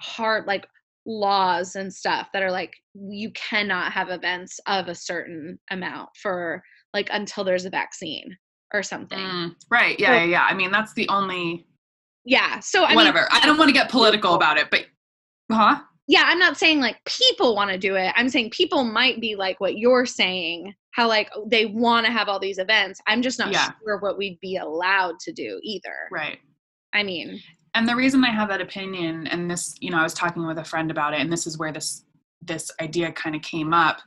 hard 0.01 0.47
like 0.47 0.67
laws 1.07 1.77
and 1.77 1.93
stuff 1.93 2.29
that 2.33 2.43
are 2.43 2.51
like 2.51 2.75
you 2.95 3.31
cannot 3.33 3.93
have 3.93 4.09
events 4.11 4.59
of 4.67 4.89
a 4.89 4.95
certain 4.95 5.59
amount 5.71 6.09
for 6.21 6.63
like 6.93 7.09
until 7.13 7.45
there's 7.45 7.65
a 7.67 7.71
vaccine 7.71 8.37
or 8.73 8.83
something. 8.83 9.19
Mm, 9.19 9.55
right. 9.71 9.99
Yeah, 10.01 10.09
So- 10.09 10.13
yeah, 10.15 10.25
yeah. 10.25 10.47
I 10.49 10.55
mean, 10.55 10.71
that's 10.71 10.95
the 10.95 11.09
only 11.09 11.67
Yeah. 12.25 12.61
So 12.61 12.85
I 12.85 12.95
whatever. 12.95 13.19
mean 13.21 13.29
I 13.33 13.45
don't 13.47 13.59
want 13.59 13.69
to 13.69 13.75
get 13.75 13.91
political 13.91 14.35
about 14.35 14.57
it, 14.59 14.69
but 14.71 14.87
huh? 15.53 15.81
yeah, 16.09 16.23
I'm 16.27 16.39
not 16.39 16.57
saying 16.57 16.81
like 16.81 16.97
people 17.05 17.55
want 17.55 17.71
to 17.71 17.79
do 17.79 17.97
it. 17.97 18.13
I'm 18.17 18.29
saying 18.29 18.51
people 18.51 18.85
might 18.85 19.21
be 19.21 19.37
like 19.37 19.61
what 19.61 19.77
you're 19.77 20.07
saying, 20.07 20.73
how 20.93 21.07
like 21.09 21.31
they 21.49 21.67
want 21.67 22.07
to 22.07 22.13
have 22.13 22.29
all 22.29 22.39
these 22.41 22.59
events. 22.59 23.01
I'm 23.07 23.21
just 23.23 23.39
not 23.39 23.53
Yeah. 23.53 23.71
sure 23.85 23.99
what 23.99 24.17
we'd 24.19 24.39
be 24.41 24.57
allowed 24.57 25.19
to 25.21 25.33
do 25.33 25.61
either. 25.63 25.95
Right. 26.11 26.39
I 26.95 27.03
mean, 27.03 27.41
And 27.75 27.89
the 27.89 27.97
reason 27.97 28.25
I 28.25 28.31
have 28.31 28.49
that 28.49 28.61
opinion, 28.61 29.27
and 29.27 29.51
this, 29.51 29.75
you 29.81 29.91
know, 29.91 29.99
I 29.99 30.03
was 30.03 30.15
talking 30.15 30.47
with 30.47 30.59
a 30.59 30.65
friend 30.65 30.91
about 30.91 31.13
it, 31.13 31.21
and 31.21 31.33
this 31.33 31.47
is 31.47 31.59
where 31.59 31.73
this 31.73 32.05
this 32.47 32.71
idea 32.79 33.11
kind 33.11 33.35
of 33.35 33.41
came 33.41 33.73
up, 33.73 34.01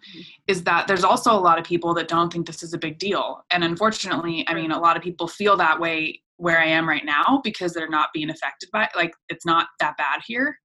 is 0.45 0.63
that 0.63 0.88
there's 0.88 1.03
also 1.03 1.32
a 1.32 1.39
lot 1.39 1.58
of 1.58 1.65
people 1.65 1.95
that 1.95 2.08
don't 2.08 2.32
think 2.32 2.45
this 2.45 2.62
is 2.62 2.71
a 2.71 2.77
big 2.77 2.99
deal. 2.99 3.43
And 3.49 3.63
unfortunately, 3.63 4.45
I 4.47 4.53
mean, 4.53 4.71
a 4.71 4.80
lot 4.80 4.95
of 4.95 5.01
people 5.01 5.27
feel 5.27 5.58
that 5.58 5.80
way 5.80 6.21
where 6.38 6.60
I 6.60 6.65
am 6.65 6.88
right 6.88 7.03
now 7.03 7.41
because 7.43 7.73
they're 7.73 7.89
not 7.89 8.10
being 8.13 8.30
affected 8.30 8.69
by 8.71 8.88
like 8.95 9.13
it's 9.30 9.45
not 9.45 9.69
that 9.80 9.97
bad 9.97 10.21
here. 10.25 10.60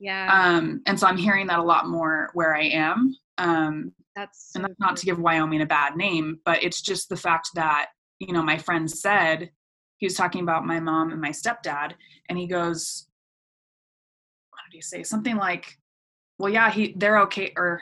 yeah, 0.00 0.28
Um, 0.32 0.82
and 0.86 0.98
so 0.98 1.06
I'm 1.06 1.16
hearing 1.16 1.46
that 1.46 1.60
a 1.60 1.62
lot 1.62 1.88
more 1.88 2.30
where 2.34 2.56
I 2.56 2.64
am. 2.64 3.16
Um, 3.38 3.92
that's 4.14 4.50
and 4.54 4.64
that's 4.64 4.78
not 4.78 4.96
to 4.96 5.06
give 5.06 5.18
Wyoming 5.18 5.62
a 5.62 5.66
bad 5.66 5.96
name, 5.96 6.40
but 6.44 6.62
it's 6.62 6.82
just 6.82 7.08
the 7.08 7.16
fact 7.16 7.50
that, 7.54 7.86
you 8.18 8.32
know, 8.32 8.42
my 8.42 8.58
friend 8.58 8.90
said, 8.90 9.50
he 10.02 10.06
was 10.06 10.16
talking 10.16 10.42
about 10.42 10.66
my 10.66 10.80
mom 10.80 11.12
and 11.12 11.20
my 11.20 11.30
stepdad, 11.30 11.92
and 12.28 12.36
he 12.36 12.48
goes, 12.48 13.06
what 14.50 14.58
did 14.68 14.76
he 14.76 14.82
say? 14.82 15.04
Something 15.04 15.36
like, 15.36 15.78
well, 16.40 16.52
yeah, 16.52 16.72
he 16.72 16.92
they're 16.96 17.20
okay, 17.20 17.52
or 17.56 17.80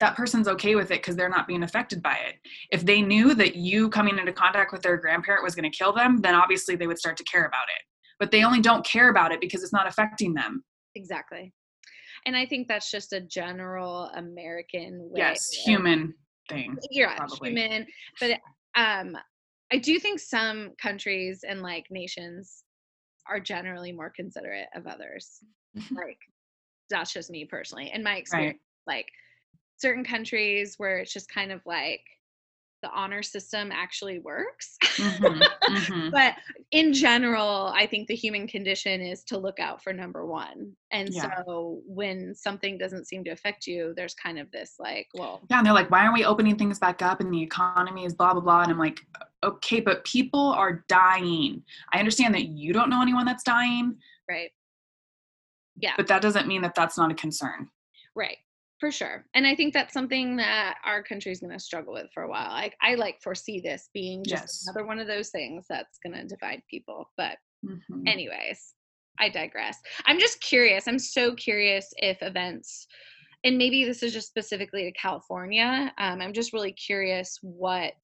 that 0.00 0.16
person's 0.16 0.48
okay 0.48 0.76
with 0.76 0.90
it 0.90 1.02
because 1.02 1.14
they're 1.14 1.28
not 1.28 1.46
being 1.46 1.62
affected 1.62 2.02
by 2.02 2.14
it. 2.26 2.36
If 2.72 2.86
they 2.86 3.02
knew 3.02 3.34
that 3.34 3.54
you 3.54 3.90
coming 3.90 4.18
into 4.18 4.32
contact 4.32 4.72
with 4.72 4.80
their 4.80 4.96
grandparent 4.96 5.44
was 5.44 5.54
going 5.54 5.70
to 5.70 5.76
kill 5.76 5.92
them, 5.92 6.22
then 6.22 6.34
obviously 6.34 6.74
they 6.74 6.86
would 6.86 6.98
start 6.98 7.18
to 7.18 7.24
care 7.24 7.44
about 7.44 7.66
it. 7.68 7.82
But 8.18 8.30
they 8.30 8.44
only 8.44 8.62
don't 8.62 8.86
care 8.86 9.10
about 9.10 9.30
it 9.30 9.38
because 9.38 9.62
it's 9.62 9.74
not 9.74 9.86
affecting 9.86 10.32
them. 10.32 10.64
exactly. 10.94 11.52
And 12.24 12.34
I 12.34 12.46
think 12.46 12.66
that's 12.66 12.90
just 12.90 13.12
a 13.12 13.20
general 13.20 14.10
American 14.14 15.00
way. 15.02 15.18
Yes, 15.18 15.50
human 15.50 16.14
thing. 16.48 16.78
you're 16.90 17.10
probably. 17.14 17.50
human 17.50 17.86
but 18.18 18.40
um 18.74 19.18
i 19.72 19.78
do 19.78 19.98
think 19.98 20.18
some 20.20 20.72
countries 20.80 21.44
and 21.46 21.62
like 21.62 21.86
nations 21.90 22.64
are 23.28 23.40
generally 23.40 23.92
more 23.92 24.10
considerate 24.10 24.68
of 24.74 24.86
others. 24.86 25.40
Mm-hmm. 25.76 25.96
Like 25.96 26.18
that's 26.90 27.12
just 27.12 27.30
me 27.30 27.44
personally. 27.44 27.90
In 27.92 28.02
my 28.02 28.16
experience 28.16 28.58
like 28.86 29.06
certain 29.76 30.04
countries 30.04 30.74
where 30.78 30.98
it's 30.98 31.12
just 31.12 31.28
kind 31.28 31.52
of 31.52 31.60
like 31.66 32.00
the 32.82 32.90
honor 32.90 33.22
system 33.22 33.70
actually 33.72 34.20
works. 34.20 34.76
Mhm, 34.96 35.42
mhm. 35.68 36.10
but 36.12 36.34
in 36.70 36.92
general, 36.92 37.72
I 37.74 37.86
think 37.86 38.06
the 38.06 38.14
human 38.14 38.46
condition 38.46 39.00
is 39.00 39.24
to 39.24 39.38
look 39.38 39.58
out 39.58 39.82
for 39.82 39.92
number 39.92 40.26
one. 40.26 40.72
And 40.92 41.08
Yeah. 41.12 41.42
so 41.44 41.80
when 41.86 42.34
something 42.34 42.78
doesn't 42.78 43.06
seem 43.06 43.24
to 43.24 43.30
affect 43.30 43.66
you, 43.66 43.94
there's 43.96 44.14
kind 44.14 44.38
of 44.38 44.50
this 44.52 44.76
like, 44.78 45.08
well, 45.14 45.40
Yeah, 45.50 45.58
and 45.58 45.66
they're 45.66 45.74
like, 45.74 45.90
why 45.90 46.00
aren't 46.02 46.14
we 46.14 46.24
opening 46.24 46.56
things 46.56 46.78
back 46.78 47.02
up 47.02 47.20
and 47.20 47.32
the 47.32 47.42
economy 47.42 48.04
is 48.04 48.14
blah, 48.14 48.32
blah, 48.32 48.42
blah. 48.42 48.62
And 48.62 48.70
I'm 48.70 48.78
like, 48.78 49.00
okay, 49.42 49.80
but 49.80 50.04
people 50.04 50.40
are 50.52 50.84
dying. 50.88 51.62
I 51.92 51.98
understand 51.98 52.34
that 52.34 52.48
you 52.48 52.72
don't 52.72 52.90
know 52.90 53.02
anyone 53.02 53.26
that's 53.26 53.42
dying, 53.44 53.96
right. 54.28 54.50
Yeah. 55.76 55.94
but 55.96 56.06
that 56.08 56.22
doesn't 56.22 56.46
mean 56.48 56.62
that 56.62 56.74
that's 56.74 56.96
not 56.98 57.10
a 57.10 57.14
concern. 57.14 57.68
Right. 58.14 58.38
For 58.78 58.92
sure. 58.92 59.26
And 59.34 59.46
I 59.46 59.56
think 59.56 59.74
that's 59.74 59.92
something 59.92 60.36
that 60.36 60.76
our 60.84 61.02
country 61.02 61.32
is 61.32 61.40
going 61.40 61.52
to 61.52 61.58
struggle 61.58 61.92
with 61.94 62.06
for 62.14 62.22
a 62.22 62.28
while. 62.28 62.50
Like 62.50 62.76
I 62.80 62.94
like 62.94 63.20
foresee 63.22 63.60
this 63.60 63.90
being 63.92 64.22
just 64.26 64.44
Yes. 64.44 64.62
another 64.62 64.86
one 64.86 65.00
of 65.00 65.08
those 65.08 65.30
things 65.30 65.66
that's 65.68 65.98
going 65.98 66.14
to 66.14 66.24
divide 66.26 66.62
people. 66.70 67.10
But 67.16 67.38
Mhm. 67.64 68.06
anyways, 68.06 68.74
I 69.18 69.30
digress. 69.30 69.78
I'm 70.06 70.20
just 70.20 70.40
curious. 70.40 70.86
I'm 70.86 70.98
so 71.00 71.34
curious 71.34 71.92
if 71.96 72.22
events 72.22 72.86
and 73.44 73.56
maybe 73.56 73.84
this 73.84 74.02
is 74.02 74.12
just 74.12 74.28
specifically 74.28 74.82
to 74.84 74.92
California. 74.92 75.92
Um, 75.98 76.20
I'm 76.20 76.32
just 76.32 76.52
really 76.52 76.72
curious 76.72 77.38
what 77.42 77.94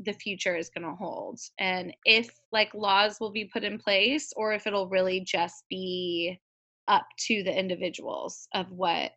the 0.00 0.12
future 0.12 0.56
is 0.56 0.70
going 0.70 0.86
to 0.86 0.94
hold 0.94 1.40
and 1.58 1.92
if 2.04 2.30
like 2.52 2.72
laws 2.72 3.18
will 3.20 3.32
be 3.32 3.44
put 3.46 3.64
in 3.64 3.78
place 3.78 4.32
or 4.36 4.52
if 4.52 4.66
it'll 4.66 4.88
really 4.88 5.20
just 5.20 5.64
be 5.68 6.40
up 6.86 7.06
to 7.18 7.42
the 7.42 7.52
individuals 7.58 8.46
of 8.54 8.70
what 8.70 9.10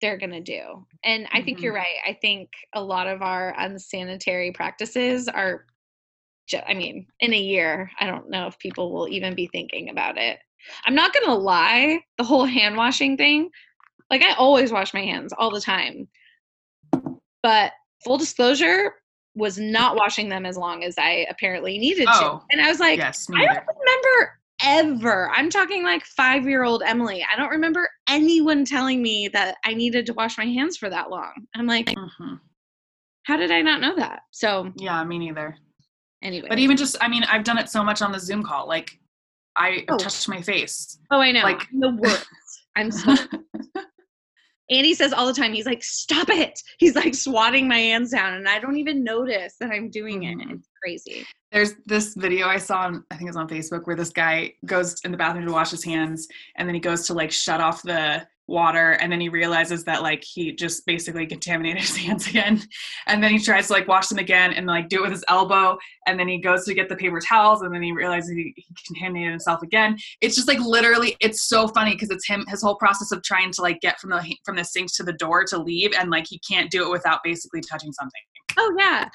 they're 0.00 0.18
going 0.18 0.30
to 0.30 0.40
do. 0.40 0.86
And 1.02 1.26
I 1.32 1.42
think 1.42 1.58
Mhm. 1.58 1.62
you're 1.62 1.74
right. 1.74 1.96
I 2.06 2.12
think 2.14 2.50
a 2.72 2.82
lot 2.82 3.06
of 3.06 3.22
our 3.22 3.54
unsanitary 3.58 4.52
practices 4.52 5.28
are 5.28 5.66
ju- 6.46 6.60
I 6.66 6.74
mean, 6.74 7.06
in 7.20 7.32
a 7.32 7.38
year, 7.38 7.90
I 7.98 8.06
don't 8.06 8.28
know 8.28 8.46
if 8.46 8.58
people 8.58 8.92
will 8.92 9.08
even 9.08 9.34
be 9.34 9.46
thinking 9.46 9.88
about 9.90 10.18
it. 10.18 10.38
I'm 10.84 10.94
not 10.94 11.12
going 11.12 11.26
to 11.26 11.34
lie, 11.34 12.00
the 12.18 12.24
whole 12.24 12.44
hand 12.44 12.76
washing 12.76 13.16
thing, 13.16 13.50
like 14.10 14.22
I 14.22 14.34
always 14.34 14.72
wash 14.72 14.92
my 14.94 15.02
hands 15.02 15.32
all 15.32 15.50
the 15.50 15.60
time. 15.60 16.08
But 17.42 17.72
full 18.04 18.18
disclosure, 18.18 18.94
was 19.36 19.58
not 19.58 19.96
washing 19.96 20.28
them 20.28 20.46
as 20.46 20.56
long 20.56 20.84
as 20.84 20.94
I 20.96 21.26
apparently 21.28 21.76
needed 21.78 22.06
to. 22.06 22.12
Oh, 22.12 22.44
And 22.52 22.60
I 22.60 22.68
was 22.68 22.78
like, 22.78 22.98
yes, 22.98 23.26
I 23.34 23.44
don't 23.44 23.66
remember 23.66 24.38
ever. 24.64 25.30
I'm 25.30 25.50
talking 25.50 25.82
like 25.84 26.04
five 26.04 26.44
year 26.46 26.64
old 26.64 26.82
Emily. 26.84 27.24
I 27.32 27.36
don't 27.36 27.50
remember 27.50 27.88
anyone 28.08 28.64
telling 28.64 29.02
me 29.02 29.28
that 29.28 29.56
I 29.64 29.74
needed 29.74 30.06
to 30.06 30.14
wash 30.14 30.38
my 30.38 30.46
hands 30.46 30.76
for 30.76 30.88
that 30.90 31.10
long. 31.10 31.32
I'm 31.54 31.66
like, 31.66 31.86
Mhm. 31.86 32.40
how 33.24 33.36
did 33.36 33.50
I 33.50 33.62
not 33.62 33.80
know 33.80 33.94
that? 33.96 34.22
So, 34.30 34.72
Yeah, 34.76 35.02
me 35.04 35.18
neither. 35.18 35.56
anyway. 36.22 36.48
But 36.48 36.58
even 36.58 36.76
just, 36.76 36.96
I 37.00 37.08
mean, 37.08 37.24
I've 37.24 37.44
done 37.44 37.58
it 37.58 37.68
so 37.68 37.84
much 37.84 38.02
on 38.02 38.12
the 38.12 38.18
Zoom 38.20 38.42
call. 38.42 38.66
Like, 38.66 38.98
I 39.56 39.84
Oh. 39.88 39.96
touched 39.98 40.28
my 40.28 40.42
face. 40.42 40.98
oh, 41.10 41.20
I 41.20 41.30
know. 41.32 41.42
like- 41.42 41.68
I'm 41.72 41.80
the 41.80 41.90
worst. 42.00 42.26
I'm 42.76 42.90
so. 42.90 43.14
Andy 44.70 44.94
says 44.94 45.12
all 45.12 45.26
the 45.26 45.34
time, 45.34 45.52
he's 45.52 45.66
like, 45.66 45.82
stop 45.82 46.28
it. 46.30 46.58
He's 46.78 46.94
like 46.94 47.14
swatting 47.14 47.68
my 47.68 47.78
hands 47.78 48.10
down, 48.10 48.34
and 48.34 48.48
I 48.48 48.58
don't 48.58 48.76
even 48.76 49.04
notice 49.04 49.56
that 49.60 49.70
I'm 49.70 49.90
doing 49.90 50.22
it. 50.24 50.38
Mhm. 50.38 50.54
It's 50.54 50.68
crazy. 50.82 51.26
There's 51.52 51.74
this 51.86 52.14
video 52.14 52.48
I 52.48 52.56
saw, 52.56 52.80
on, 52.80 53.04
I 53.10 53.16
think 53.16 53.28
it's 53.28 53.36
on 53.36 53.48
Facebook, 53.48 53.86
where 53.86 53.94
this 53.94 54.10
guy 54.10 54.54
goes 54.64 55.00
in 55.04 55.12
the 55.12 55.16
bathroom 55.18 55.46
to 55.46 55.52
wash 55.52 55.70
his 55.70 55.84
hands, 55.84 56.26
and 56.56 56.66
then 56.66 56.74
he 56.74 56.80
goes 56.80 57.06
to 57.06 57.14
like 57.14 57.30
shut 57.30 57.60
off 57.60 57.82
the 57.82 58.26
water, 58.46 58.92
and 58.92 59.10
then 59.10 59.20
he 59.20 59.28
realizes 59.28 59.84
that 59.84 60.02
like 60.02 60.22
he 60.22 60.52
just 60.52 60.84
basically 60.86 61.26
contaminated 61.26 61.80
his 61.82 61.96
hands 61.96 62.26
again, 62.26 62.62
and 63.06 63.22
then 63.22 63.30
he 63.30 63.38
tries 63.38 63.68
to 63.68 63.72
like 63.72 63.88
wash 63.88 64.08
them 64.08 64.18
again 64.18 64.52
and 64.52 64.66
like 64.66 64.88
do 64.88 64.98
it 64.98 65.02
with 65.02 65.12
his 65.12 65.24
elbow, 65.28 65.78
and 66.06 66.18
then 66.18 66.28
he 66.28 66.38
goes 66.38 66.64
to 66.64 66.74
get 66.74 66.88
the 66.88 66.96
paper 66.96 67.20
towels, 67.20 67.62
and 67.62 67.74
then 67.74 67.82
he 67.82 67.92
realizes 67.92 68.30
he, 68.30 68.52
he 68.56 68.74
contaminated 68.86 69.30
himself 69.30 69.62
again. 69.62 69.96
It's 70.20 70.36
just 70.36 70.48
like 70.48 70.60
literally, 70.60 71.16
it's 71.20 71.42
so 71.42 71.68
funny 71.68 71.92
because 71.92 72.10
it's 72.10 72.26
him 72.26 72.44
his 72.48 72.62
whole 72.62 72.76
process 72.76 73.12
of 73.12 73.22
trying 73.22 73.50
to 73.52 73.62
like 73.62 73.80
get 73.80 73.98
from 74.00 74.10
the 74.10 74.36
from 74.44 74.56
the 74.56 74.64
sink 74.64 74.94
to 74.96 75.02
the 75.02 75.12
door 75.14 75.44
to 75.44 75.58
leave, 75.58 75.92
and 75.98 76.10
like 76.10 76.26
he 76.28 76.40
can't 76.48 76.70
do 76.70 76.84
it 76.84 76.90
without 76.90 77.20
basically 77.24 77.60
touching 77.60 77.92
something. 77.92 78.22
Oh 78.56 78.74
yeah. 78.78 79.08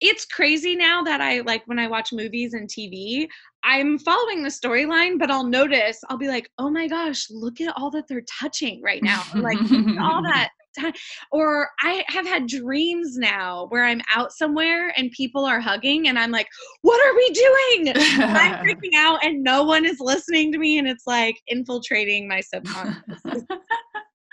It's 0.00 0.24
crazy 0.26 0.76
now 0.76 1.02
that 1.02 1.20
I 1.20 1.40
like 1.40 1.62
when 1.66 1.78
I 1.78 1.88
watch 1.88 2.12
movies 2.12 2.54
and 2.54 2.68
TV, 2.68 3.26
I'm 3.62 3.98
following 3.98 4.42
the 4.42 4.50
storyline, 4.50 5.18
but 5.18 5.30
I'll 5.30 5.46
notice, 5.46 5.98
I'll 6.08 6.18
be 6.18 6.28
like, 6.28 6.50
oh 6.58 6.70
my 6.70 6.86
gosh, 6.86 7.26
look 7.30 7.60
at 7.60 7.74
all 7.76 7.90
that 7.92 8.04
they're 8.08 8.24
touching 8.40 8.82
right 8.82 9.02
now. 9.02 9.22
Like 9.34 9.58
all 10.00 10.22
that 10.22 10.50
time. 10.78 10.92
Or 11.32 11.70
I 11.80 12.04
have 12.08 12.26
had 12.26 12.46
dreams 12.46 13.16
now 13.16 13.66
where 13.68 13.84
I'm 13.84 14.00
out 14.14 14.32
somewhere 14.32 14.92
and 14.96 15.10
people 15.12 15.44
are 15.44 15.60
hugging 15.60 16.08
and 16.08 16.18
I'm 16.18 16.30
like, 16.30 16.48
what 16.82 17.00
are 17.06 17.14
we 17.14 17.30
doing? 17.30 17.94
I'm 17.96 18.54
freaking 18.66 18.94
out 18.96 19.24
and 19.24 19.42
no 19.42 19.62
one 19.62 19.86
is 19.86 19.98
listening 20.00 20.52
to 20.52 20.58
me 20.58 20.78
and 20.78 20.88
it's 20.88 21.06
like 21.06 21.40
infiltrating 21.46 22.28
my 22.28 22.40
subconscious. 22.40 23.02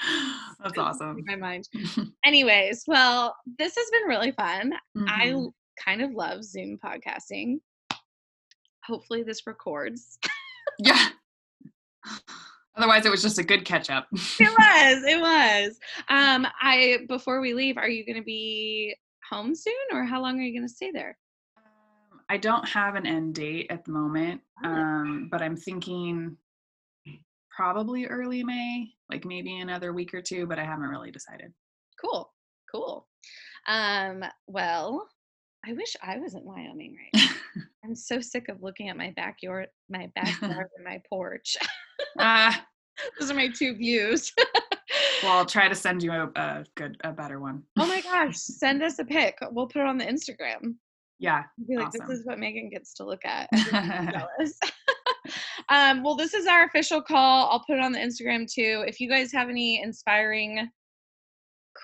That's 0.64 0.78
awesome. 0.78 1.24
my 1.26 1.36
mind. 1.36 1.68
Anyways, 2.26 2.84
well, 2.88 3.36
this 3.58 3.76
has 3.76 3.90
been 3.92 4.08
really 4.08 4.32
fun. 4.32 4.74
I 5.08 5.28
Mhm. 5.28 5.32
l- 5.34 5.56
kind 5.84 6.02
of 6.02 6.12
love 6.12 6.44
Zoom 6.44 6.78
podcasting. 6.84 7.60
Hopefully, 8.86 9.24
this 9.24 9.46
records. 9.48 10.18
yeah. 10.80 11.10
Otherwise, 12.76 13.06
it 13.06 13.12
was 13.12 13.22
just 13.22 13.38
a 13.38 13.44
good 13.44 13.66
catch 13.66 13.90
up. 13.90 14.08
it 14.14 14.40
was. 14.40 15.04
It 15.04 15.20
was. 15.20 15.78
Um, 16.10 16.48
I 16.62 17.00
before 17.08 17.42
we 17.42 17.54
leave, 17.54 17.78
are 17.78 17.90
you 17.90 18.06
going 18.06 18.18
to 18.18 18.24
be 18.24 18.96
home 19.30 19.54
soon, 19.56 19.74
or 19.92 20.04
how 20.04 20.22
long 20.22 20.40
are 20.40 20.44
you 20.44 20.54
going 20.58 20.68
to 20.68 20.74
stay 20.74 20.90
there? 20.92 21.18
Um, 21.58 22.22
I 22.30 22.38
don't 22.38 22.68
have 22.68 22.96
an 22.96 23.06
end 23.06 23.36
date 23.36 23.68
at 23.70 23.84
the 23.86 23.92
moment, 23.92 24.42
Oh. 24.64 24.70
um, 24.70 25.28
but 25.32 25.42
I'm 25.42 25.58
thinking 25.58 26.38
probably 27.62 28.08
early 28.08 28.44
May, 28.44 28.88
like 29.12 29.24
maybe 29.24 29.60
another 29.60 29.94
week 29.94 30.16
or 30.16 30.22
two, 30.24 30.48
but 30.48 30.58
I 30.58 30.64
haven't 30.64 30.90
really 30.90 31.12
decided. 31.12 31.54
Cool. 32.04 32.34
Cool. 32.74 33.08
Um, 33.68 34.24
well, 34.48 35.08
I 35.64 35.74
wish 35.74 35.96
I 36.02 36.18
was 36.18 36.34
in 36.34 36.44
Wyoming 36.44 36.98
right 36.98 37.22
now. 37.24 37.62
I'm 37.86 37.94
so 37.94 38.20
sick 38.20 38.50
of 38.50 38.64
looking 38.64 38.90
at 38.90 38.98
my 38.98 39.14
backyard, 39.16 39.68
my 39.92 40.10
backyard, 40.16 40.70
and 40.76 40.84
my 40.86 41.00
porch. 41.08 41.56
Ah, 42.20 42.66
Those 43.20 43.30
are 43.32 43.36
my 43.36 43.48
two 43.48 43.76
views. 43.76 44.34
well, 45.24 45.38
I'll 45.38 45.46
try 45.46 45.70
to 45.70 45.76
send 45.76 46.02
you 46.04 46.12
a, 46.12 46.30
a 46.36 46.66
good, 46.76 46.98
a 47.04 47.12
better 47.14 47.40
one. 47.40 47.62
oh 47.80 47.86
my 47.86 48.02
gosh, 48.02 48.36
send 48.38 48.82
us 48.82 48.98
a 48.98 49.06
pic. 49.06 49.38
We'll 49.52 49.68
put 49.68 49.82
it 49.84 49.88
on 49.88 49.98
the 50.00 50.06
Instagram. 50.06 50.76
Yeah. 51.20 51.44
Be 51.70 51.78
like, 51.78 51.88
Awesome. 51.88 52.08
this 52.10 52.20
is 52.20 52.26
what 52.26 52.40
Megan 52.40 52.70
gets 52.70 52.96
to 52.96 53.06
look 53.06 53.24
at. 53.24 53.48
Jealous. 53.54 54.60
Um, 55.70 56.04
well, 56.04 56.16
this 56.16 56.34
is 56.34 56.48
our 56.48 56.66
official 56.66 57.02
call. 57.02 57.50
I'll 57.50 57.64
put 57.66 57.78
it 57.78 57.84
on 57.84 57.92
the 57.92 58.00
Instagram 58.00 58.52
too. 58.52 58.84
If 58.88 59.00
you 59.00 59.10
guys 59.10 59.32
have 59.32 59.50
any 59.50 59.82
inspiring, 59.82 60.70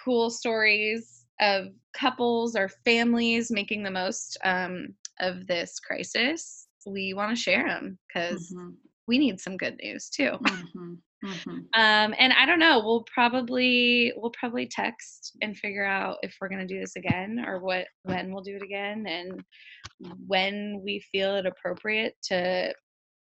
cool 0.04 0.30
stories 0.30 1.26
of 1.40 1.68
couples 1.94 2.56
or 2.56 2.70
families 2.84 3.52
making 3.52 3.84
the 3.84 3.92
most 3.92 4.38
um, 4.44 4.88
of 5.20 5.46
this 5.48 5.80
crisis, 5.80 6.68
we 6.86 7.14
want 7.14 7.36
to 7.36 7.42
share 7.42 7.68
them 7.68 7.98
because 8.08 8.54
Mhm, 8.54 8.76
we 9.08 9.18
need 9.18 9.40
some 9.40 9.58
good 9.58 9.78
news 9.82 10.10
too. 10.10 10.38
mhm, 10.42 10.98
mhm. 11.24 11.50
Um, 11.74 12.16
and 12.18 12.34
I 12.34 12.46
don't 12.46 12.60
know. 12.60 12.80
We'll 12.84 13.04
probably 13.14 14.14
we'll 14.16 14.32
probably 14.32 14.68
text 14.68 15.36
and 15.42 15.58
figure 15.58 15.86
out 15.86 16.18
if 16.24 16.36
we're 16.40 16.50
gonna 16.50 16.68
do 16.68 16.80
this 16.80 16.96
again 16.96 17.44
or 17.46 17.60
what 17.60 17.88
when 18.04 18.32
we'll 18.32 18.44
do 18.44 18.56
it 18.56 18.64
again 18.64 19.06
and 19.08 19.44
when 20.28 20.82
we 20.84 21.00
feel 21.12 21.36
it 21.36 21.46
appropriate 21.46 22.16
to 22.24 22.74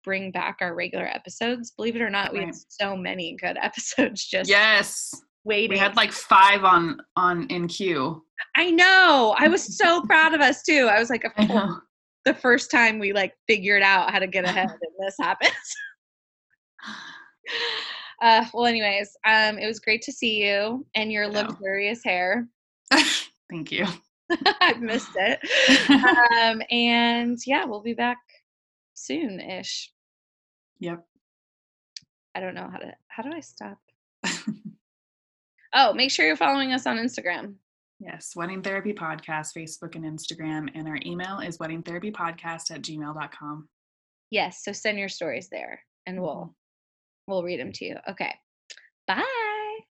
bring 0.08 0.32
back 0.32 0.60
our 0.62 0.74
regular 0.74 1.06
episodes. 1.06 1.72
Believe 1.72 1.98
it 1.98 2.02
or 2.02 2.10
not, 2.10 2.32
we 2.32 2.40
Right. 2.40 2.56
so 2.70 2.96
many 2.96 3.36
good 3.36 3.58
episodes 3.62 4.26
just 4.26 4.50
Yes. 4.50 5.14
waiting. 5.44 5.72
We 5.72 5.78
had 5.78 5.98
like 5.98 6.14
five 6.14 6.64
on 6.64 7.02
on 7.18 7.46
in 7.50 7.68
queue. 7.68 8.24
I 8.56 8.72
know. 8.72 9.36
I 9.38 9.50
was 9.50 9.78
so 9.78 10.02
proud 10.08 10.34
of 10.34 10.40
us 10.40 10.64
too. 10.64 10.88
I 10.90 10.98
was 10.98 11.10
like, 11.10 11.26
course, 11.36 11.74
the 12.24 12.34
first 12.34 12.72
time 12.72 13.00
we 13.00 13.12
like 13.12 13.34
figured 13.48 13.84
out 13.84 14.12
how 14.12 14.20
to 14.20 14.28
get 14.28 14.46
ahead 14.46 14.70
and 14.70 14.92
this 15.06 15.16
happens. 15.20 15.52
Uh, 18.20 18.44
well, 18.52 18.66
anyways, 18.66 19.16
um, 19.28 19.60
it 19.60 19.68
was 19.68 19.80
great 19.80 20.02
to 20.02 20.12
see 20.12 20.44
you 20.44 20.84
and 20.96 21.12
your 21.12 21.28
luxurious 21.28 22.04
hair. 22.04 22.48
Thank 23.52 23.72
you. 23.72 23.86
I've 24.60 24.82
missed 24.82 25.12
it. 25.16 25.40
Um, 26.42 26.64
and 26.72 27.38
yeah, 27.46 27.64
we'll 27.64 27.84
be 27.84 27.94
back 27.94 28.18
soon 28.96 29.40
ish. 29.40 29.92
Yep. 30.80 31.06
I 32.36 32.40
don't 32.40 32.56
know 32.56 32.70
how 32.72 32.78
to, 32.78 32.94
how 33.08 33.24
do 33.24 33.32
I 33.34 33.40
stop? 33.40 33.78
Oh, 35.74 35.94
make 35.94 36.12
sure 36.12 36.26
you're 36.26 36.36
following 36.36 36.74
us 36.74 36.88
on 36.88 36.98
Instagram. 36.98 37.54
Yes, 38.00 38.34
Wedding 38.36 38.62
Therapy 38.62 38.94
Podcast, 38.94 39.56
Facebook 39.56 39.96
and 39.96 40.06
Instagram. 40.06 40.70
And 40.74 40.88
our 40.88 40.98
email 41.06 41.40
is 41.40 41.58
weddingtherapypodcast 41.58 42.72
at 42.72 42.82
gmail.com. 42.82 43.70
Yes. 44.32 44.64
So 44.64 44.72
send 44.72 44.98
your 44.98 45.10
stories 45.10 45.50
there 45.50 45.82
and 46.06 46.22
we'll, 46.22 46.36
mm-hmm. 46.36 47.32
we'll 47.32 47.44
read 47.44 47.60
them 47.60 47.72
to 47.74 47.86
you. 47.86 47.96
Okay. 48.10 48.34
Bye. 49.08 49.24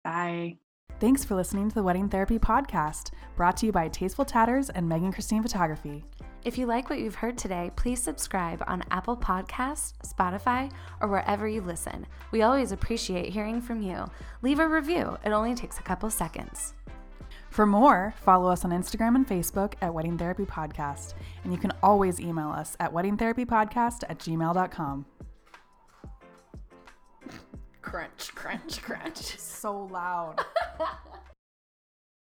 Bye. 0.05 0.57
Thanks 0.99 1.24
for 1.24 1.34
listening 1.34 1.68
to 1.68 1.74
the 1.74 1.82
Wedding 1.82 2.09
Therapy 2.09 2.39
Podcast, 2.39 3.11
brought 3.37 3.57
to 3.59 3.66
you 3.66 3.72
by 3.72 3.89
Tasteful 3.89 4.24
Tatters 4.24 4.70
and 4.70 4.89
Megan 4.89 5.12
Christine 5.12 5.43
Photography. 5.43 6.05
If 6.47 6.57
you 6.57 6.66
like 6.66 6.88
what 6.88 7.01
you've 7.01 7.16
heard 7.16 7.36
today, 7.36 7.72
please 7.74 8.01
subscribe 8.01 8.62
on 8.68 8.84
Apple 8.92 9.16
Podcasts, 9.16 9.94
Spotify, 10.07 10.70
or 11.01 11.09
wherever 11.09 11.49
you 11.49 11.61
listen. 11.61 12.07
We 12.30 12.42
always 12.42 12.70
appreciate 12.70 13.32
hearing 13.32 13.61
from 13.61 13.82
you. 13.82 14.05
Leave 14.42 14.61
a 14.61 14.68
review, 14.68 15.18
it 15.24 15.30
only 15.30 15.57
takes 15.57 15.80
a 15.80 15.82
couple 15.82 16.09
seconds. 16.09 16.74
For 17.51 17.66
more, 17.66 18.14
follow 18.22 18.49
us 18.49 18.64
on 18.64 18.70
Instagram 18.70 19.16
and 19.16 19.26
Facebook 19.26 19.74
at 19.82 19.92
Wedding 19.92 20.16
Therapy 20.16 20.44
Podcast, 20.44 21.14
and 21.42 21.53
you 21.53 21.59
can 21.59 21.72
always 21.82 22.20
email 22.20 22.51
us 22.51 22.76
at 22.78 22.94
weddingtherapypodcast 22.94 24.05
at 24.09 24.20
gmail.com. 24.20 25.05
Crunch, 27.82 28.34
crunch, 28.36 28.82
crunch. 28.82 29.36
So 29.36 29.88
loud. 29.90 30.44